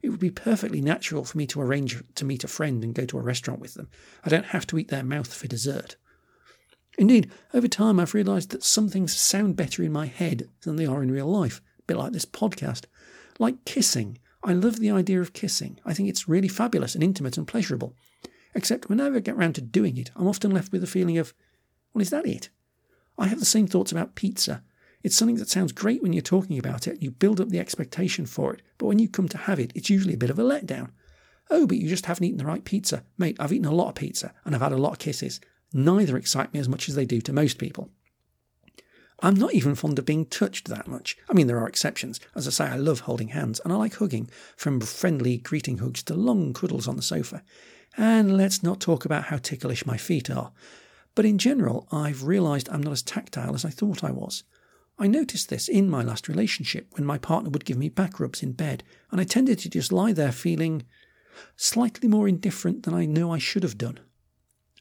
It 0.04 0.10
would 0.10 0.20
be 0.20 0.30
perfectly 0.30 0.82
natural 0.82 1.24
for 1.24 1.38
me 1.38 1.48
to 1.48 1.62
arrange 1.62 2.04
to 2.16 2.26
meet 2.26 2.44
a 2.44 2.48
friend 2.48 2.84
and 2.84 2.94
go 2.94 3.06
to 3.06 3.18
a 3.18 3.22
restaurant 3.22 3.62
with 3.62 3.74
them. 3.74 3.90
I 4.24 4.30
don't 4.30 4.48
have 4.48 4.68
to 4.68 4.78
eat 4.78 4.90
their 4.90 5.04
mouth 5.04 5.34
for 5.34 5.48
dessert. 5.48 5.96
Indeed, 6.98 7.32
over 7.54 7.68
time 7.68 8.00
I've 8.00 8.14
realised 8.14 8.52
that 8.52 8.64
some 8.64 8.90
things 8.90 9.16
sound 9.16 9.56
better 9.56 9.82
in 9.82 9.92
my 9.92 10.06
head 10.06 10.50
than 10.62 10.76
they 10.76 10.86
are 10.86 11.02
in 11.02 11.10
real 11.10 11.28
life, 11.28 11.62
a 11.84 11.88
bit 11.88 11.98
like 11.98 12.14
this 12.14 12.26
podcast. 12.26 12.86
Like 13.40 13.66
kissing. 13.66 14.18
I 14.44 14.54
love 14.54 14.80
the 14.80 14.92
idea 14.92 15.22
of 15.22 15.34
kissing. 15.34 15.80
I 15.86 15.94
think 15.94 16.10
it's 16.10 16.28
really 16.28 16.48
fabulous 16.48 16.96
and 16.96 17.04
intimate 17.04 17.38
and 17.38 17.48
pleasurable. 17.48 17.96
Except 18.56 18.90
whenever 18.90 19.18
I 19.18 19.20
get 19.20 19.38
round 19.38 19.56
to 19.56 19.62
doing 19.62 19.98
it, 19.98 20.12
I'm 20.16 20.28
often 20.28 20.52
left 20.52 20.72
with 20.72 20.84
a 20.84 20.88
feeling 20.88 21.18
of, 21.18 21.34
well, 21.94 22.02
is 22.02 22.10
that 22.12 22.26
it? 22.26 22.50
I 23.18 23.28
have 23.28 23.40
the 23.40 23.46
same 23.46 23.68
thoughts 23.68 23.92
about 23.92 24.16
pizza. 24.16 24.64
It's 25.04 25.16
something 25.16 25.38
that 25.38 25.50
sounds 25.50 25.72
great 25.72 26.02
when 26.02 26.14
you're 26.14 26.22
talking 26.22 26.58
about 26.58 26.88
it, 26.88 27.02
you 27.02 27.12
build 27.12 27.42
up 27.42 27.50
the 27.50 27.60
expectation 27.60 28.26
for 28.26 28.54
it, 28.54 28.62
but 28.78 28.86
when 28.86 29.00
you 29.00 29.10
come 29.10 29.28
to 29.30 29.38
have 29.38 29.60
it, 29.60 29.72
it's 29.76 29.90
usually 29.90 30.14
a 30.14 30.18
bit 30.18 30.30
of 30.30 30.40
a 30.40 30.44
letdown. 30.44 30.92
Oh, 31.50 31.68
but 31.68 31.78
you 31.78 31.90
just 31.90 32.06
haven't 32.06 32.24
eaten 32.24 32.38
the 32.38 32.46
right 32.46 32.64
pizza. 32.64 33.04
Mate, 33.18 33.36
I've 33.40 33.52
eaten 33.52 33.68
a 33.68 33.76
lot 33.76 33.90
of 33.90 33.96
pizza, 33.96 34.34
and 34.46 34.56
I've 34.56 34.62
had 34.62 34.72
a 34.72 34.78
lot 34.78 34.94
of 34.94 35.00
kisses. 35.00 35.42
Neither 35.74 36.16
excite 36.16 36.54
me 36.54 36.60
as 36.60 36.70
much 36.70 36.88
as 36.88 36.96
they 36.96 37.06
do 37.06 37.20
to 37.22 37.34
most 37.34 37.58
people. 37.58 37.90
I'm 39.24 39.36
not 39.36 39.54
even 39.54 39.74
fond 39.74 39.98
of 39.98 40.06
being 40.06 40.26
touched 40.26 40.68
that 40.68 40.86
much. 40.86 41.18
I 41.30 41.34
mean, 41.34 41.48
there 41.48 41.58
are 41.58 41.68
exceptions. 41.68 42.20
As 42.36 42.46
I 42.46 42.52
say, 42.52 42.66
I 42.66 42.76
love 42.76 43.00
holding 43.00 43.30
hands, 43.30 43.62
and 43.64 43.72
I 43.72 43.78
like 43.78 43.96
hugging, 43.96 44.30
from 44.58 44.82
friendly 44.82 45.38
greeting 45.38 45.78
hugs 45.78 46.04
to 46.04 46.14
long 46.14 46.52
cuddles 46.54 46.90
on 46.90 46.98
the 46.98 47.02
sofa. 47.02 47.42
And 47.96 48.36
let's 48.36 48.62
not 48.62 48.82
talk 48.82 49.06
about 49.06 49.26
how 49.26 49.38
ticklish 49.38 49.86
my 49.86 49.96
feet 49.96 50.30
are. 50.30 50.52
But 51.16 51.26
in 51.26 51.38
general, 51.38 51.88
I've 51.90 52.26
realised 52.26 52.68
I'm 52.68 52.84
not 52.84 52.92
as 52.92 53.02
tactile 53.02 53.56
as 53.56 53.64
I 53.64 53.70
thought 53.70 54.04
I 54.04 54.12
was. 54.12 54.44
I 55.00 55.08
noticed 55.08 55.48
this 55.48 55.70
in 55.70 55.90
my 55.90 56.04
last 56.04 56.28
relationship 56.28 56.88
when 56.92 57.06
my 57.06 57.18
partner 57.18 57.50
would 57.50 57.66
give 57.66 57.78
me 57.78 57.88
back 57.88 58.20
rubs 58.20 58.44
in 58.44 58.52
bed, 58.52 58.84
and 59.10 59.22
I 59.22 59.24
tended 59.24 59.58
to 59.60 59.70
just 59.70 59.94
lie 59.94 60.12
there 60.12 60.34
feeling 60.34 60.84
slightly 61.56 62.10
more 62.10 62.28
indifferent 62.28 62.84
than 62.84 62.94
I 62.94 63.06
know 63.06 63.32
I 63.32 63.38
should 63.38 63.64
have 63.64 63.78
done. 63.78 64.02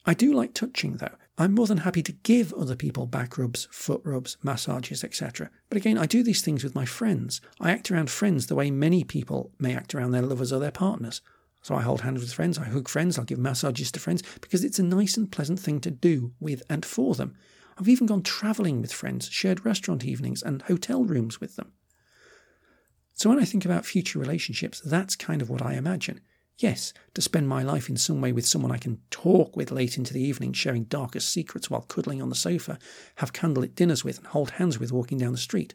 I 0.05 0.14
do 0.14 0.33
like 0.33 0.52
touching 0.52 0.96
though. 0.96 1.14
I'm 1.42 1.57
more 1.57 1.66
than 1.66 1.78
happy 1.78 2.05
to 2.05 2.12
give 2.12 2.55
other 2.55 2.76
people 2.76 3.05
back 3.05 3.37
rubs, 3.37 3.66
foot 3.72 4.00
rubs, 4.05 4.37
massages, 4.44 5.02
etc. 5.02 5.50
But 5.68 5.76
again, 5.76 5.98
I 5.98 6.07
do 6.07 6.22
these 6.22 6.40
things 6.40 6.62
with 6.62 6.76
my 6.76 6.85
friends. 6.85 7.40
I 7.61 7.72
act 7.72 7.90
around 7.90 8.11
friends 8.11 8.46
the 8.46 8.55
way 8.55 8.70
many 8.70 9.02
people 9.02 9.50
may 9.59 9.74
act 9.74 9.92
around 9.92 10.12
their 10.12 10.22
lovers 10.22 10.52
or 10.52 10.61
their 10.61 10.70
partners. 10.70 11.20
So 11.61 11.74
I 11.74 11.83
hold 11.83 12.02
hands 12.02 12.20
with 12.20 12.33
friends, 12.33 12.59
I 12.59 12.66
hug 12.66 12.88
friends, 12.88 13.18
I'll 13.18 13.24
give 13.24 13.40
massages 13.40 13.90
to 13.90 13.98
friends 13.98 14.22
because 14.40 14.62
it's 14.62 14.78
a 14.78 14.85
nice 14.85 15.16
and 15.16 15.33
pleasant 15.33 15.59
thing 15.59 15.81
to 15.81 15.90
do 15.90 16.31
with 16.38 16.62
and 16.70 16.87
for 16.87 17.16
them. 17.16 17.35
I've 17.76 17.88
even 17.88 18.07
gone 18.07 18.22
travelling 18.22 18.81
with 18.81 18.92
friends, 18.92 19.28
shared 19.28 19.66
restaurant 19.66 20.05
evenings, 20.05 20.44
and 20.44 20.62
hotel 20.62 21.02
rooms 21.02 21.40
with 21.40 21.57
them. 21.57 21.72
So 23.14 23.28
when 23.31 23.40
I 23.40 23.44
think 23.44 23.64
about 23.64 23.85
future 23.85 24.20
relationships, 24.20 24.81
that's 24.81 25.16
kind 25.16 25.42
of 25.42 25.50
what 25.50 25.61
I 25.62 25.74
imagine. 25.74 26.20
Yes, 26.58 26.92
to 27.14 27.22
spend 27.22 27.48
my 27.48 27.62
life 27.62 27.88
in 27.88 27.96
some 27.96 28.20
way 28.20 28.30
with 28.32 28.46
someone 28.46 28.70
I 28.70 28.78
can 28.78 29.00
talk 29.10 29.56
with 29.56 29.72
late 29.72 29.96
into 29.96 30.12
the 30.12 30.22
evening, 30.22 30.52
sharing 30.52 30.84
darkest 30.84 31.28
secrets 31.28 31.70
while 31.70 31.82
cuddling 31.82 32.22
on 32.22 32.28
the 32.28 32.34
sofa, 32.34 32.78
have 33.16 33.32
candlelit 33.32 33.74
dinners 33.74 34.04
with, 34.04 34.18
and 34.18 34.26
hold 34.28 34.52
hands 34.52 34.78
with 34.78 34.92
walking 34.92 35.18
down 35.18 35.32
the 35.32 35.38
street. 35.38 35.74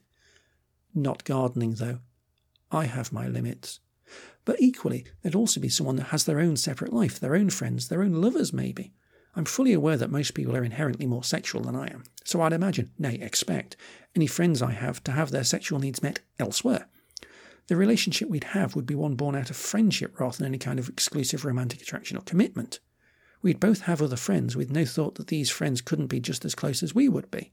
Not 0.94 1.24
gardening, 1.24 1.76
though. 1.76 2.00
I 2.72 2.86
have 2.86 3.12
my 3.12 3.28
limits. 3.28 3.80
But 4.46 4.62
equally, 4.62 5.06
there'd 5.22 5.36
also 5.36 5.60
be 5.60 5.70
someone 5.70 5.98
that 5.98 6.08
has 6.08 6.24
their 6.24 6.40
own 6.40 6.56
separate 6.56 6.94
life, 6.94 7.20
their 7.20 7.36
own 7.36 7.50
friends, 7.50 7.90
their 7.90 8.02
own 8.02 8.14
lovers, 8.14 8.54
maybe. 8.54 8.94
I'm 9.36 9.46
fully 9.46 9.74
aware 9.74 9.98
that 9.98 10.10
most 10.10 10.34
people 10.34 10.56
are 10.56 10.64
inherently 10.64 11.06
more 11.06 11.24
sexual 11.24 11.62
than 11.62 11.76
I 11.76 11.88
am, 11.88 12.04
so 12.24 12.42
I'd 12.42 12.54
imagine, 12.54 12.92
nay, 12.98 13.16
expect, 13.16 13.76
any 14.16 14.26
friends 14.26 14.62
I 14.62 14.72
have 14.72 15.04
to 15.04 15.12
have 15.12 15.32
their 15.32 15.44
sexual 15.44 15.80
needs 15.80 16.02
met 16.02 16.22
elsewhere. 16.40 16.88
The 17.68 17.76
relationship 17.76 18.30
we'd 18.30 18.46
have 18.46 18.76
would 18.76 18.86
be 18.86 18.96
one 18.96 19.16
born 19.16 19.36
out 19.36 19.50
of 19.50 19.58
friendship 19.58 20.20
rather 20.20 20.38
than 20.38 20.48
any 20.48 20.58
kind 20.58 20.80
of 20.80 20.88
exclusive 20.88 21.44
romantic 21.44 21.82
attraction 21.82 22.18
or 22.18 22.22
commitment. 22.22 22.80
We'd 23.42 23.60
both 23.60 23.82
have 23.82 24.02
other 24.02 24.16
friends 24.16 24.56
with 24.56 24.72
no 24.72 24.86
thought 24.86 25.16
that 25.16 25.28
these 25.28 25.50
friends 25.50 25.82
couldn't 25.82 26.08
be 26.08 26.20
just 26.20 26.46
as 26.46 26.56
close 26.56 26.82
as 26.82 26.96
we 26.96 27.10
would 27.10 27.30
be. 27.30 27.52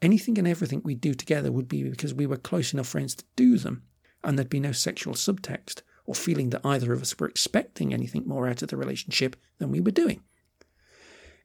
Anything 0.00 0.38
and 0.38 0.46
everything 0.46 0.82
we'd 0.84 1.00
do 1.00 1.14
together 1.14 1.50
would 1.50 1.68
be 1.68 1.82
because 1.82 2.14
we 2.14 2.26
were 2.26 2.36
close 2.36 2.72
enough 2.72 2.86
friends 2.86 3.14
to 3.16 3.24
do 3.36 3.58
them, 3.58 3.82
and 4.22 4.38
there'd 4.38 4.48
be 4.48 4.60
no 4.60 4.72
sexual 4.72 5.14
subtext 5.14 5.82
or 6.04 6.14
feeling 6.14 6.50
that 6.50 6.64
either 6.64 6.92
of 6.92 7.02
us 7.02 7.18
were 7.18 7.28
expecting 7.28 7.92
anything 7.92 8.26
more 8.26 8.48
out 8.48 8.62
of 8.62 8.68
the 8.68 8.76
relationship 8.76 9.34
than 9.58 9.70
we 9.70 9.80
were 9.80 9.90
doing. 9.90 10.22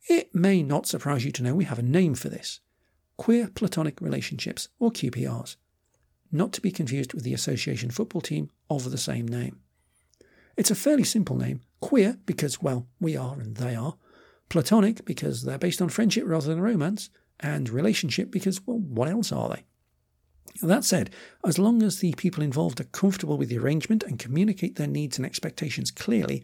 It 0.08 0.36
may 0.36 0.62
not 0.62 0.86
surprise 0.86 1.26
you 1.26 1.32
to 1.32 1.44
know 1.44 1.56
we 1.56 1.66
have 1.66 1.80
a 1.80 1.84
name 1.84 2.16
for 2.16 2.30
this 2.30 2.60
queer 3.18 3.48
platonic 3.48 4.02
relationships, 4.02 4.70
or 4.80 4.92
QPRs, 4.92 5.56
not 6.34 6.52
to 6.54 6.62
be 6.62 6.72
confused 6.72 7.14
with 7.14 7.24
the 7.24 7.34
association 7.34 7.92
football 7.92 8.22
team 8.22 8.50
of 8.70 8.92
the 8.92 8.98
same 8.98 9.28
name. 9.28 9.60
It's 10.58 10.72
a 10.72 10.76
fairly 10.76 11.04
simple 11.04 11.36
name 11.36 11.62
queer 11.80 12.18
because, 12.26 12.62
well, 12.62 12.88
we 13.00 13.16
are 13.18 13.40
and 13.40 13.58
they 13.58 13.76
are, 13.76 13.96
platonic 14.50 15.04
because 15.06 15.44
they're 15.44 15.58
based 15.58 15.82
on 15.82 15.90
friendship 15.90 16.24
rather 16.26 16.48
than 16.48 16.62
romance, 16.62 17.10
and 17.40 17.70
relationship 17.70 18.32
because, 18.32 18.66
well, 18.66 18.80
what 18.80 19.10
else 19.10 19.32
are 19.32 19.50
they? 19.50 19.66
That 20.62 20.84
said, 20.84 21.10
as 21.46 21.58
long 21.58 21.82
as 21.82 22.00
the 22.00 22.14
people 22.14 22.44
involved 22.44 22.80
are 22.80 22.86
comfortable 22.86 23.38
with 23.38 23.50
the 23.50 23.58
arrangement 23.58 24.04
and 24.04 24.20
communicate 24.20 24.76
their 24.76 24.88
needs 24.88 25.18
and 25.18 25.26
expectations 25.26 25.92
clearly, 25.92 26.44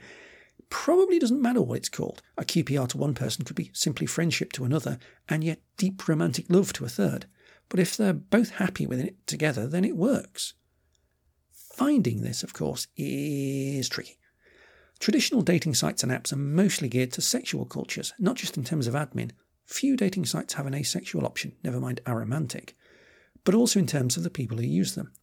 probably 0.69 1.19
doesn't 1.19 1.41
matter 1.41 1.62
what 1.62 1.78
it's 1.78 1.89
called. 1.89 2.21
A 2.38 2.43
QPR 2.43 2.88
to 2.89 2.97
one 2.97 3.13
person 3.13 3.45
could 3.45 3.56
be 3.56 3.71
simply 3.73 4.08
friendship 4.08 4.52
to 4.54 4.65
another, 4.65 4.97
and 5.28 5.43
yet 5.43 5.62
deep 5.78 6.08
romantic 6.08 6.45
love 6.49 6.73
to 6.73 6.86
a 6.86 6.89
third. 6.89 7.28
But 7.69 7.79
if 7.79 7.95
they're 7.95 8.13
both 8.13 8.51
happy 8.51 8.86
with 8.86 8.99
it 8.99 9.15
together, 9.27 9.67
then 9.67 9.86
it 9.86 9.95
works. 9.95 10.53
Finding 11.51 12.21
this, 12.21 12.43
of 12.43 12.53
course, 12.53 12.88
is 12.97 13.88
tricky. 13.88 14.17
Traditional 14.99 15.41
dating 15.41 15.75
sites 15.75 16.03
and 16.03 16.12
apps 16.12 16.34
are 16.34 16.38
mostly 16.38 16.89
geared 16.89 17.13
to 17.13 17.21
sexual 17.21 17.65
cultures, 17.65 18.13
not 18.19 18.36
just 18.36 18.58
in 18.58 18.65
terms 18.65 18.86
of 18.86 18.95
admin. 18.95 19.32
Few 19.65 19.95
dating 19.95 20.25
sites 20.25 20.55
have 20.55 20.65
an 20.65 20.73
asexual 20.73 21.25
option, 21.25 21.53
never 21.63 21.79
mind 21.79 22.01
aromantic, 22.05 22.73
but 23.45 23.55
also 23.55 23.79
in 23.79 23.88
terms 23.88 24.17
of 24.17 24.23
the 24.23 24.29
people 24.29 24.58
who 24.58 24.63
use 24.63 24.95
them. 24.95 25.13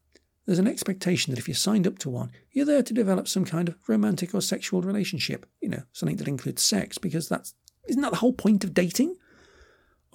There's 0.47 0.61
an 0.61 0.69
expectation 0.69 1.33
that 1.33 1.39
if 1.39 1.49
you're 1.49 1.57
signed 1.57 1.87
up 1.87 1.99
to 1.99 2.11
one, 2.11 2.31
you're 2.53 2.65
there 2.65 2.85
to 2.85 2.95
develop 2.95 3.27
some 3.27 3.45
kind 3.45 3.69
of 3.69 3.77
romantic 3.89 4.33
or 4.33 4.41
sexual 4.41 4.81
relationship, 4.81 5.45
you 5.61 5.69
know, 5.69 5.83
something 5.93 6.17
that 6.17 6.29
includes 6.29 6.63
sex, 6.63 6.97
because 6.97 7.29
that's 7.29 7.55
isn't 7.89 8.03
that 8.03 8.11
the 8.11 8.19
whole 8.19 8.33
point 8.33 8.65
of 8.65 8.73
dating? 8.73 9.17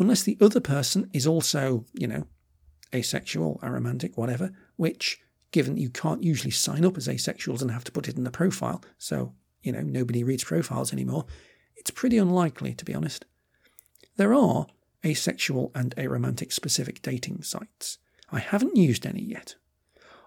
Unless 0.01 0.23
the 0.23 0.37
other 0.41 0.59
person 0.59 1.11
is 1.13 1.27
also, 1.27 1.85
you 1.93 2.07
know, 2.07 2.25
asexual, 2.91 3.59
aromantic, 3.61 4.17
whatever, 4.17 4.51
which, 4.76 5.19
given 5.51 5.78
you 5.78 5.91
can't 5.91 6.23
usually 6.23 6.49
sign 6.49 6.84
up 6.84 6.97
as 6.97 7.07
asexuals 7.07 7.61
and 7.61 7.69
have 7.69 7.84
to 7.84 7.91
put 7.91 8.09
it 8.09 8.17
in 8.17 8.23
the 8.23 8.32
profile, 8.32 8.84
so, 8.97 9.36
you 9.61 9.71
know, 9.71 9.82
nobody 9.82 10.23
reads 10.23 10.43
profiles 10.43 10.91
anymore, 10.91 11.28
it's 11.78 11.91
pretty 11.91 12.17
unlikely, 12.17 12.73
to 12.73 12.84
be 12.84 12.95
honest. 12.95 13.26
There 14.17 14.34
are 14.34 14.65
asexual 15.05 15.71
and 15.76 15.95
aromantic 15.97 16.51
specific 16.51 17.03
dating 17.03 17.43
sites. 17.43 17.99
I 18.32 18.39
haven't 18.39 18.76
used 18.76 19.05
any 19.05 19.21
yet. 19.21 19.53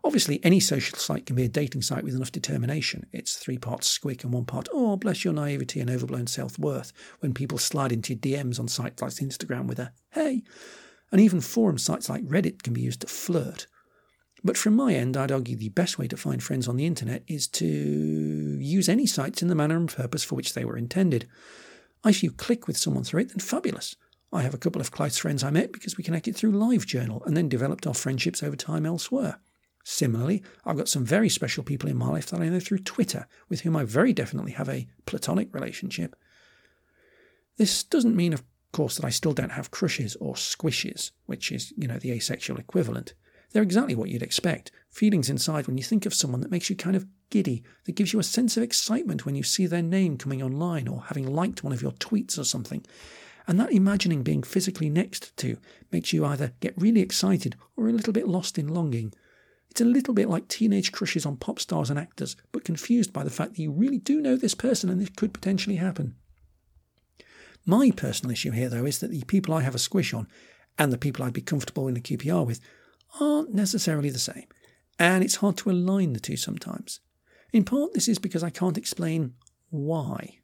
Obviously, 0.04 0.38
any 0.44 0.60
social 0.60 0.98
site 0.98 1.24
can 1.24 1.34
be 1.34 1.44
a 1.44 1.48
dating 1.48 1.80
site 1.80 2.04
with 2.04 2.14
enough 2.14 2.30
determination. 2.30 3.06
It's 3.10 3.36
three 3.36 3.56
parts 3.56 3.98
squick 3.98 4.22
and 4.22 4.34
one 4.34 4.44
part, 4.44 4.68
oh, 4.70 4.96
bless 4.96 5.24
your 5.24 5.32
naivety 5.32 5.80
and 5.80 5.88
overblown 5.88 6.26
self 6.26 6.58
worth, 6.58 6.92
when 7.20 7.32
people 7.32 7.56
slide 7.56 7.90
into 7.90 8.14
DMs 8.14 8.60
on 8.60 8.68
sites 8.68 9.00
like 9.00 9.12
Instagram 9.12 9.66
with 9.66 9.78
a 9.78 9.92
hey. 10.10 10.42
And 11.10 11.22
even 11.22 11.40
forum 11.40 11.78
sites 11.78 12.10
like 12.10 12.22
Reddit 12.24 12.62
can 12.62 12.74
be 12.74 12.82
used 12.82 13.00
to 13.00 13.06
flirt. 13.06 13.66
But 14.42 14.58
from 14.58 14.76
my 14.76 14.92
end, 14.92 15.16
I'd 15.16 15.32
argue 15.32 15.56
the 15.56 15.70
best 15.70 15.98
way 15.98 16.06
to 16.08 16.18
find 16.18 16.42
friends 16.42 16.68
on 16.68 16.76
the 16.76 16.84
internet 16.84 17.22
is 17.26 17.48
to 17.48 17.66
use 17.66 18.90
any 18.90 19.06
sites 19.06 19.40
in 19.40 19.48
the 19.48 19.54
manner 19.54 19.76
and 19.76 19.88
purpose 19.88 20.22
for 20.22 20.34
which 20.34 20.52
they 20.52 20.66
were 20.66 20.76
intended. 20.76 21.26
If 22.04 22.22
you 22.22 22.30
click 22.30 22.66
with 22.66 22.76
someone 22.76 23.04
through 23.04 23.22
it, 23.22 23.28
then 23.30 23.38
fabulous. 23.38 23.96
I 24.30 24.42
have 24.42 24.52
a 24.52 24.58
couple 24.58 24.82
of 24.82 24.90
close 24.90 25.16
friends 25.16 25.42
I 25.42 25.50
met 25.50 25.72
because 25.72 25.96
we 25.96 26.04
connected 26.04 26.36
through 26.36 26.52
LiveJournal 26.52 27.24
and 27.24 27.34
then 27.34 27.48
developed 27.48 27.86
our 27.86 27.94
friendships 27.94 28.42
over 28.42 28.56
time 28.56 28.84
elsewhere. 28.84 29.38
Similarly, 29.84 30.42
I've 30.64 30.78
got 30.78 30.88
some 30.88 31.04
very 31.04 31.28
special 31.28 31.62
people 31.62 31.90
in 31.90 31.98
my 31.98 32.08
life 32.08 32.26
that 32.26 32.40
I 32.40 32.48
know 32.48 32.58
through 32.58 32.78
Twitter, 32.78 33.28
with 33.50 33.60
whom 33.60 33.76
I 33.76 33.84
very 33.84 34.14
definitely 34.14 34.52
have 34.52 34.68
a 34.68 34.88
platonic 35.04 35.54
relationship. 35.54 36.16
This 37.58 37.84
doesn't 37.84 38.16
mean, 38.16 38.32
of 38.32 38.42
course, 38.72 38.96
that 38.96 39.04
I 39.04 39.10
still 39.10 39.34
don't 39.34 39.52
have 39.52 39.70
crushes 39.70 40.16
or 40.16 40.34
squishes, 40.34 41.12
which 41.26 41.52
is, 41.52 41.72
you 41.76 41.86
know, 41.86 41.98
the 41.98 42.12
asexual 42.12 42.58
equivalent. 42.58 43.12
They're 43.52 43.62
exactly 43.62 43.94
what 43.94 44.08
you'd 44.08 44.22
expect 44.22 44.72
feelings 44.88 45.28
inside 45.28 45.66
when 45.66 45.76
you 45.76 45.84
think 45.84 46.06
of 46.06 46.14
someone 46.14 46.40
that 46.40 46.50
makes 46.50 46.70
you 46.70 46.76
kind 46.76 46.96
of 46.96 47.06
giddy, 47.28 47.62
that 47.84 47.94
gives 47.94 48.12
you 48.12 48.18
a 48.18 48.24
sense 48.24 48.56
of 48.56 48.62
excitement 48.62 49.26
when 49.26 49.34
you 49.34 49.42
see 49.42 49.66
their 49.66 49.82
name 49.82 50.16
coming 50.16 50.42
online 50.42 50.88
or 50.88 51.02
having 51.02 51.26
liked 51.26 51.62
one 51.62 51.72
of 51.72 51.82
your 51.82 51.92
tweets 51.92 52.38
or 52.38 52.44
something. 52.44 52.84
And 53.46 53.60
that 53.60 53.72
imagining 53.72 54.22
being 54.22 54.42
physically 54.42 54.88
next 54.88 55.36
to 55.36 55.58
makes 55.92 56.12
you 56.12 56.24
either 56.24 56.54
get 56.60 56.74
really 56.78 57.02
excited 57.02 57.54
or 57.76 57.88
a 57.88 57.92
little 57.92 58.12
bit 58.12 58.26
lost 58.26 58.58
in 58.58 58.68
longing. 58.68 59.12
It's 59.74 59.80
a 59.80 59.84
little 59.84 60.14
bit 60.14 60.28
like 60.28 60.46
teenage 60.46 60.92
crushes 60.92 61.26
on 61.26 61.36
pop 61.36 61.58
stars 61.58 61.90
and 61.90 61.98
actors, 61.98 62.36
but 62.52 62.62
confused 62.62 63.12
by 63.12 63.24
the 63.24 63.30
fact 63.30 63.54
that 63.54 63.60
you 63.60 63.72
really 63.72 63.98
do 63.98 64.20
know 64.20 64.36
this 64.36 64.54
person 64.54 64.88
and 64.88 65.00
this 65.00 65.08
could 65.08 65.34
potentially 65.34 65.74
happen. 65.74 66.14
My 67.66 67.90
personal 67.90 68.30
issue 68.30 68.52
here, 68.52 68.68
though, 68.68 68.86
is 68.86 69.00
that 69.00 69.10
the 69.10 69.24
people 69.24 69.52
I 69.52 69.62
have 69.62 69.74
a 69.74 69.80
squish 69.80 70.14
on 70.14 70.28
and 70.78 70.92
the 70.92 70.96
people 70.96 71.24
I'd 71.24 71.32
be 71.32 71.40
comfortable 71.40 71.88
in 71.88 71.96
a 71.96 72.00
QPR 72.00 72.46
with 72.46 72.60
aren't 73.18 73.52
necessarily 73.52 74.10
the 74.10 74.18
same, 74.20 74.46
and 74.96 75.24
it's 75.24 75.36
hard 75.36 75.56
to 75.56 75.72
align 75.72 76.12
the 76.12 76.20
two 76.20 76.36
sometimes. 76.36 77.00
In 77.52 77.64
part, 77.64 77.94
this 77.94 78.06
is 78.06 78.20
because 78.20 78.44
I 78.44 78.50
can't 78.50 78.78
explain 78.78 79.34
why. 79.70 80.38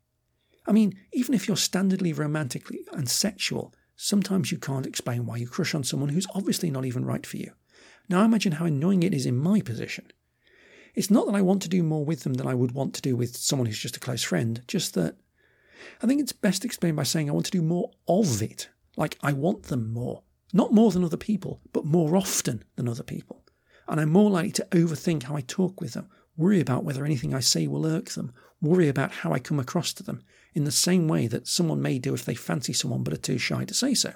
I 0.66 0.72
mean, 0.72 0.98
even 1.12 1.36
if 1.36 1.46
you're 1.46 1.56
standardly 1.56 2.18
romantically 2.18 2.80
and 2.90 3.08
sexual, 3.08 3.72
sometimes 3.94 4.50
you 4.50 4.58
can't 4.58 4.86
explain 4.86 5.24
why 5.24 5.36
you 5.36 5.46
crush 5.46 5.72
on 5.72 5.84
someone 5.84 6.08
who's 6.08 6.26
obviously 6.34 6.72
not 6.72 6.84
even 6.84 7.04
right 7.04 7.24
for 7.24 7.36
you. 7.36 7.52
Now 8.10 8.24
imagine 8.24 8.52
how 8.52 8.64
annoying 8.64 9.04
it 9.04 9.14
is 9.14 9.24
in 9.24 9.38
my 9.38 9.60
position. 9.60 10.10
It's 10.96 11.12
not 11.12 11.26
that 11.26 11.36
I 11.36 11.42
want 11.42 11.62
to 11.62 11.68
do 11.68 11.84
more 11.84 12.04
with 12.04 12.24
them 12.24 12.34
than 12.34 12.48
I 12.48 12.54
would 12.54 12.72
want 12.72 12.92
to 12.94 13.02
do 13.02 13.14
with 13.14 13.36
someone 13.36 13.66
who's 13.66 13.78
just 13.78 13.96
a 13.96 14.00
close 14.00 14.24
friend, 14.24 14.60
just 14.66 14.94
that 14.94 15.14
I 16.02 16.08
think 16.08 16.20
it's 16.20 16.32
best 16.32 16.64
explained 16.64 16.96
by 16.96 17.04
saying 17.04 17.30
I 17.30 17.32
want 17.32 17.46
to 17.46 17.52
do 17.52 17.62
more 17.62 17.92
of 18.08 18.42
it. 18.42 18.68
Like 18.96 19.16
I 19.22 19.32
want 19.32 19.64
them 19.64 19.92
more. 19.92 20.24
Not 20.52 20.74
more 20.74 20.90
than 20.90 21.04
other 21.04 21.16
people, 21.16 21.60
but 21.72 21.84
more 21.84 22.16
often 22.16 22.64
than 22.74 22.88
other 22.88 23.04
people. 23.04 23.44
And 23.86 24.00
I'm 24.00 24.10
more 24.10 24.28
likely 24.28 24.52
to 24.52 24.66
overthink 24.72 25.22
how 25.22 25.36
I 25.36 25.42
talk 25.42 25.80
with 25.80 25.92
them, 25.92 26.08
worry 26.36 26.58
about 26.58 26.82
whether 26.82 27.04
anything 27.04 27.32
I 27.32 27.40
say 27.40 27.68
will 27.68 27.86
irk 27.86 28.10
them, 28.10 28.32
worry 28.60 28.88
about 28.88 29.12
how 29.12 29.32
I 29.32 29.38
come 29.38 29.60
across 29.60 29.92
to 29.92 30.02
them, 30.02 30.24
in 30.52 30.64
the 30.64 30.72
same 30.72 31.06
way 31.06 31.28
that 31.28 31.46
someone 31.46 31.80
may 31.80 32.00
do 32.00 32.12
if 32.14 32.24
they 32.24 32.34
fancy 32.34 32.72
someone 32.72 33.04
but 33.04 33.14
are 33.14 33.18
too 33.18 33.38
shy 33.38 33.64
to 33.64 33.74
say 33.74 33.94
so. 33.94 34.14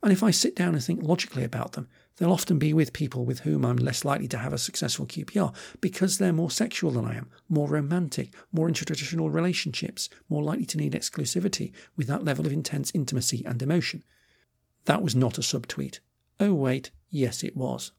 And 0.00 0.12
if 0.12 0.22
I 0.22 0.30
sit 0.30 0.54
down 0.54 0.74
and 0.74 0.82
think 0.82 1.02
logically 1.02 1.42
about 1.42 1.72
them, 1.72 1.88
they'll 2.20 2.30
often 2.32 2.58
be 2.58 2.74
with 2.74 2.92
people 2.92 3.24
with 3.24 3.40
whom 3.40 3.64
I'm 3.64 3.76
less 3.76 4.04
likely 4.04 4.28
to 4.28 4.38
have 4.38 4.52
a 4.52 4.58
successful 4.58 5.06
QPR 5.06 5.54
because 5.80 6.18
they're 6.18 6.32
more 6.32 6.50
sexual 6.50 6.90
than 6.90 7.06
I 7.06 7.16
am, 7.16 7.30
more 7.48 7.66
romantic, 7.66 8.34
more 8.52 8.68
into 8.68 8.84
traditional 8.84 9.30
relationships, 9.30 10.10
more 10.28 10.42
likely 10.42 10.66
to 10.66 10.76
need 10.76 10.92
exclusivity 10.92 11.72
with 11.96 12.06
that 12.08 12.22
level 12.22 12.46
of 12.46 12.52
intense 12.52 12.92
intimacy 12.94 13.42
and 13.46 13.60
emotion. 13.62 14.04
That 14.84 15.02
was 15.02 15.16
not 15.16 15.38
a 15.38 15.40
subtweet. 15.40 16.00
Oh, 16.38 16.52
wait, 16.52 16.90
yes, 17.08 17.42
it 17.42 17.56
was. 17.56 17.92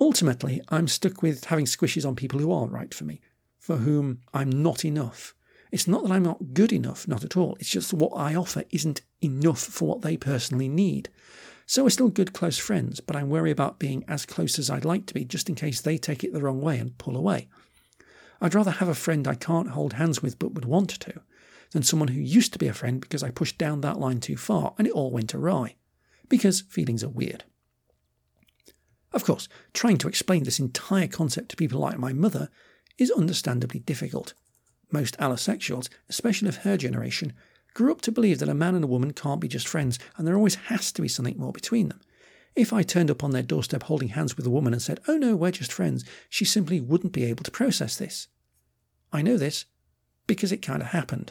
Ultimately, 0.00 0.62
I'm 0.70 0.88
stuck 0.88 1.22
with 1.22 1.44
having 1.44 1.66
squishes 1.66 2.08
on 2.08 2.16
people 2.16 2.40
who 2.40 2.50
aren't 2.50 2.72
right 2.72 2.94
for 2.94 3.04
me, 3.04 3.20
for 3.58 3.76
whom 3.76 4.20
I'm 4.32 4.50
not 4.50 4.84
enough, 4.84 5.34
it's 5.70 5.88
not 5.88 6.04
that 6.04 6.12
I'm 6.12 6.22
not 6.22 6.54
good 6.54 6.72
enough, 6.72 7.06
not 7.06 7.24
at 7.24 7.36
all. 7.36 7.56
It's 7.60 7.68
just 7.68 7.92
what 7.92 8.12
I 8.16 8.34
offer 8.34 8.64
isn't 8.70 9.02
enough 9.22 9.60
for 9.60 9.88
what 9.88 10.02
they 10.02 10.16
personally 10.16 10.68
need. 10.68 11.10
So 11.70 11.84
we're 11.84 11.90
still 11.90 12.08
good 12.08 12.32
close 12.32 12.56
friends, 12.56 12.98
but 13.00 13.14
I'm 13.14 13.28
worry 13.28 13.50
about 13.50 13.78
being 13.78 14.02
as 14.08 14.24
close 14.24 14.58
as 14.58 14.70
I'd 14.70 14.86
like 14.86 15.04
to 15.04 15.12
be 15.12 15.26
just 15.26 15.50
in 15.50 15.54
case 15.54 15.82
they 15.82 15.98
take 15.98 16.24
it 16.24 16.32
the 16.32 16.40
wrong 16.40 16.62
way 16.62 16.78
and 16.78 16.96
pull 16.96 17.14
away. 17.14 17.46
I'd 18.40 18.54
rather 18.54 18.70
have 18.70 18.88
a 18.88 18.94
friend 18.94 19.28
I 19.28 19.34
can't 19.34 19.72
hold 19.72 19.92
hands 19.92 20.22
with 20.22 20.38
but 20.38 20.54
would 20.54 20.64
want 20.64 20.88
to 20.88 21.20
than 21.72 21.82
someone 21.82 22.08
who 22.08 22.20
used 22.20 22.54
to 22.54 22.58
be 22.58 22.68
a 22.68 22.72
friend 22.72 23.02
because 23.02 23.22
I 23.22 23.30
pushed 23.30 23.58
down 23.58 23.82
that 23.82 24.00
line 24.00 24.18
too 24.18 24.38
far 24.38 24.72
and 24.78 24.86
it 24.86 24.94
all 24.94 25.10
went 25.10 25.34
awry. 25.34 25.74
Because 26.30 26.62
feelings 26.62 27.04
are 27.04 27.10
weird. 27.10 27.44
Of 29.12 29.24
course, 29.24 29.46
trying 29.74 29.98
to 29.98 30.08
explain 30.08 30.44
this 30.44 30.58
entire 30.58 31.06
concept 31.06 31.50
to 31.50 31.56
people 31.56 31.80
like 31.80 31.98
my 31.98 32.14
mother 32.14 32.48
is 32.96 33.10
understandably 33.10 33.80
difficult 33.80 34.32
most 34.90 35.18
allosexuals, 35.18 35.90
especially 36.08 36.48
of 36.48 36.56
her 36.58 36.78
generation, 36.78 37.34
grew 37.78 37.92
up 37.92 38.00
to 38.00 38.10
believe 38.10 38.40
that 38.40 38.48
a 38.48 38.54
man 38.54 38.74
and 38.74 38.82
a 38.82 38.88
woman 38.88 39.12
can't 39.12 39.40
be 39.40 39.46
just 39.46 39.68
friends 39.68 40.00
and 40.16 40.26
there 40.26 40.34
always 40.34 40.56
has 40.56 40.90
to 40.90 41.00
be 41.00 41.06
something 41.06 41.38
more 41.38 41.52
between 41.52 41.88
them. 41.88 42.00
If 42.56 42.72
I 42.72 42.82
turned 42.82 43.08
up 43.08 43.22
on 43.22 43.30
their 43.30 43.40
doorstep 43.40 43.84
holding 43.84 44.08
hands 44.08 44.36
with 44.36 44.44
a 44.46 44.50
woman 44.50 44.72
and 44.72 44.82
said, 44.82 44.98
Oh 45.06 45.16
no, 45.16 45.36
we're 45.36 45.52
just 45.52 45.72
friends, 45.72 46.04
she 46.28 46.44
simply 46.44 46.80
wouldn't 46.80 47.12
be 47.12 47.24
able 47.26 47.44
to 47.44 47.52
process 47.52 47.94
this. 47.94 48.26
I 49.12 49.22
know 49.22 49.36
this 49.36 49.64
because 50.26 50.50
it 50.50 50.60
kind 50.60 50.82
of 50.82 50.88
happened. 50.88 51.30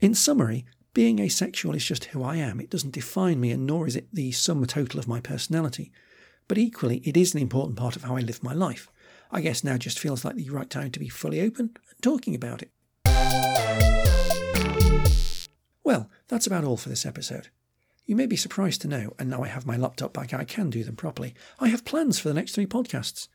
In 0.00 0.12
summary, 0.12 0.64
being 0.92 1.20
asexual 1.20 1.76
is 1.76 1.84
just 1.84 2.06
who 2.06 2.24
I 2.24 2.34
am. 2.34 2.58
It 2.58 2.68
doesn't 2.68 2.94
define 2.94 3.40
me, 3.40 3.52
and 3.52 3.64
nor 3.64 3.86
is 3.86 3.94
it 3.94 4.08
the 4.12 4.32
sum 4.32 4.66
total 4.66 4.98
of 4.98 5.06
my 5.06 5.20
personality. 5.20 5.92
But 6.48 6.58
equally, 6.58 6.96
it 7.04 7.16
is 7.16 7.32
an 7.32 7.40
important 7.40 7.78
part 7.78 7.94
of 7.94 8.02
how 8.02 8.16
I 8.16 8.22
live 8.22 8.42
my 8.42 8.54
life. 8.54 8.90
I 9.30 9.40
guess 9.40 9.62
now 9.62 9.76
just 9.76 10.00
feels 10.00 10.24
like 10.24 10.34
the 10.34 10.50
right 10.50 10.68
time 10.68 10.90
to 10.90 10.98
be 10.98 11.08
fully 11.08 11.40
open 11.40 11.76
and 11.76 12.02
talking 12.02 12.34
about 12.34 12.62
it. 12.62 13.95
Well, 15.86 16.10
that's 16.26 16.48
about 16.48 16.64
all 16.64 16.76
for 16.76 16.88
this 16.88 17.06
episode. 17.06 17.46
You 18.06 18.16
may 18.16 18.26
be 18.26 18.34
surprised 18.34 18.82
to 18.82 18.88
know, 18.88 19.14
and 19.20 19.30
now 19.30 19.44
I 19.44 19.46
have 19.46 19.66
my 19.66 19.76
laptop 19.76 20.12
back, 20.12 20.34
I 20.34 20.42
can 20.42 20.68
do 20.68 20.82
them 20.82 20.96
properly. 20.96 21.32
I 21.60 21.68
have 21.68 21.84
plans 21.84 22.18
for 22.18 22.26
the 22.26 22.34
next 22.34 22.56
three 22.56 22.66
podcasts. 22.66 23.28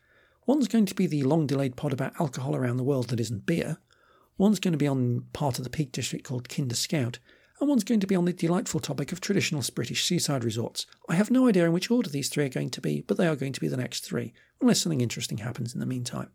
One's 0.44 0.68
going 0.68 0.84
to 0.84 0.94
be 0.94 1.06
the 1.06 1.22
long 1.22 1.46
delayed 1.46 1.76
pod 1.76 1.94
about 1.94 2.12
alcohol 2.20 2.54
around 2.54 2.76
the 2.76 2.84
world 2.84 3.08
that 3.08 3.20
isn't 3.20 3.46
beer. 3.46 3.78
One's 4.36 4.60
going 4.60 4.72
to 4.72 4.78
be 4.78 4.86
on 4.86 5.24
part 5.32 5.56
of 5.56 5.64
the 5.64 5.70
Peak 5.70 5.92
District 5.92 6.26
called 6.26 6.50
Kinder 6.50 6.74
Scout. 6.74 7.18
And 7.58 7.70
one's 7.70 7.84
going 7.84 8.00
to 8.00 8.06
be 8.06 8.16
on 8.16 8.26
the 8.26 8.34
delightful 8.34 8.80
topic 8.80 9.12
of 9.12 9.22
traditional 9.22 9.64
British 9.74 10.04
seaside 10.04 10.44
resorts. 10.44 10.84
I 11.08 11.14
have 11.14 11.30
no 11.30 11.48
idea 11.48 11.64
in 11.64 11.72
which 11.72 11.90
order 11.90 12.10
these 12.10 12.28
three 12.28 12.44
are 12.44 12.50
going 12.50 12.68
to 12.72 12.82
be, 12.82 13.00
but 13.00 13.16
they 13.16 13.28
are 13.28 13.36
going 13.36 13.54
to 13.54 13.60
be 13.62 13.68
the 13.68 13.78
next 13.78 14.00
three, 14.04 14.34
unless 14.60 14.82
something 14.82 15.00
interesting 15.00 15.38
happens 15.38 15.72
in 15.72 15.80
the 15.80 15.86
meantime. 15.86 16.28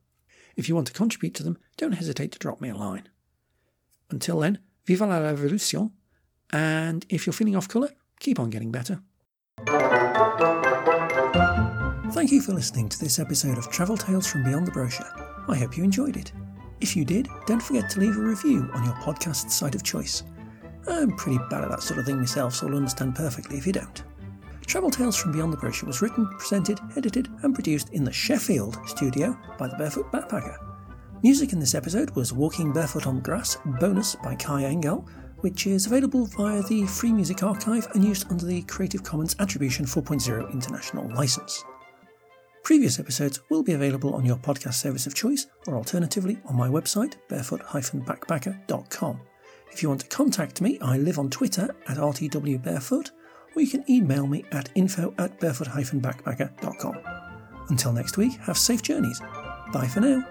If 0.56 0.68
you 0.68 0.74
want 0.74 0.88
to 0.88 0.94
contribute 0.94 1.36
to 1.36 1.44
them, 1.44 1.60
don't 1.78 1.92
hesitate 1.92 2.32
to 2.32 2.40
drop 2.40 2.60
me 2.60 2.70
a 2.70 2.76
line. 2.76 3.08
Until 4.10 4.40
then, 4.40 4.58
viva 4.88 5.06
la 5.06 5.20
revolution, 5.20 5.92
and 6.52 7.06
if 7.10 7.26
you're 7.26 7.34
feeling 7.34 7.56
off 7.56 7.68
colour, 7.68 7.90
keep 8.20 8.40
on 8.40 8.50
getting 8.50 8.72
better. 8.72 9.02
Thank 12.12 12.32
you 12.32 12.42
for 12.42 12.54
listening 12.54 12.90
to 12.90 13.00
this 13.00 13.20
episode 13.20 13.58
of 13.58 13.70
Travel 13.70 13.98
Tales 13.98 14.28
from 14.28 14.44
Beyond 14.44 14.68
the 14.68 14.72
Brochure. 14.72 15.06
I 15.48 15.56
hope 15.58 15.78
you 15.78 15.84
enjoyed 15.84 16.18
it. 16.18 16.32
If 16.80 16.96
you 16.96 17.06
did, 17.06 17.28
don't 17.46 17.62
forget 17.62 17.90
to 17.92 18.00
leave 18.00 18.18
a 18.18 18.22
review 18.22 18.70
on 18.74 18.84
your 18.84 18.94
podcast 18.96 19.50
site 19.52 19.76
of 19.76 19.84
choice. 19.84 20.24
I'm 20.88 21.16
pretty 21.18 21.40
bad 21.50 21.64
at 21.64 21.70
that 21.70 21.84
sort 21.84 22.00
of 22.00 22.06
thing 22.06 22.20
myself, 22.20 22.56
so 22.56 22.68
I'll 22.68 22.76
understand 22.76 23.16
perfectly 23.16 23.58
if 23.58 23.68
you 23.68 23.74
don't. 23.74 24.04
Travel 24.66 24.90
Tales 24.90 25.18
from 25.18 25.32
Beyond 25.32 25.54
the 25.54 25.58
Brochure 25.58 25.88
was 25.88 26.02
written, 26.02 26.28
presented, 26.38 26.80
edited, 26.96 27.30
and 27.44 27.54
produced 27.54 27.90
in 27.94 28.04
the 28.04 28.12
Sheffield 28.12 28.78
studio 28.86 29.38
by 29.58 29.68
the 29.68 29.76
Barefoot 29.76 30.12
Backpacker. 30.12 30.58
Music 31.24 31.52
in 31.54 31.60
this 31.60 31.74
episode 31.74 32.12
was 32.16 32.34
Walking 32.34 32.72
Barefoot 32.72 33.08
on 33.08 33.22
Grass, 33.22 33.58
bonus 33.80 34.16
by 34.16 34.36
Kai 34.36 34.64
Engel, 34.64 35.08
which 35.42 35.68
is 35.68 35.86
available 35.86 36.26
via 36.26 36.62
the 36.64 36.86
Free 36.88 37.12
Music 37.12 37.44
Archive 37.44 37.88
and 37.94 38.04
used 38.04 38.30
under 38.30 38.46
the 38.46 38.62
Creative 38.64 39.04
Commons 39.04 39.36
Attribution 39.40 39.86
4.0 39.86 40.52
International 40.52 41.08
License. 41.14 41.64
Previous 42.64 43.00
episodes 43.00 43.40
will 43.50 43.64
be 43.64 43.74
available 43.74 44.14
on 44.14 44.26
your 44.26 44.36
podcast 44.36 44.74
service 44.74 45.08
of 45.08 45.16
choice 45.16 45.48
or 45.68 45.76
alternatively 45.76 46.38
on 46.46 46.56
my 46.56 46.68
website, 46.68 47.16
barefoot-backpacker.com. 47.30 49.22
If 49.72 49.82
you 49.82 49.90
want 49.90 50.02
to 50.02 50.08
contact 50.08 50.60
me, 50.62 50.78
I 50.82 50.98
live 50.98 51.18
on 51.20 51.30
Twitter 51.30 51.74
at 51.88 51.98
rtwbarefoot 51.98 53.12
or 53.56 53.62
you 53.62 53.70
can 53.70 53.90
email 53.90 54.28
me 54.28 54.44
at 54.52 54.70
info 54.76 55.14
at 55.18 55.40
barefoot-backpacker.com. 55.40 57.00
Until 57.70 57.94
next 57.94 58.18
week, 58.18 58.34
have 58.42 58.58
safe 58.58 58.82
journeys. 58.82 59.22
Bye 59.72 59.88
for 59.88 60.02
now. 60.02 60.24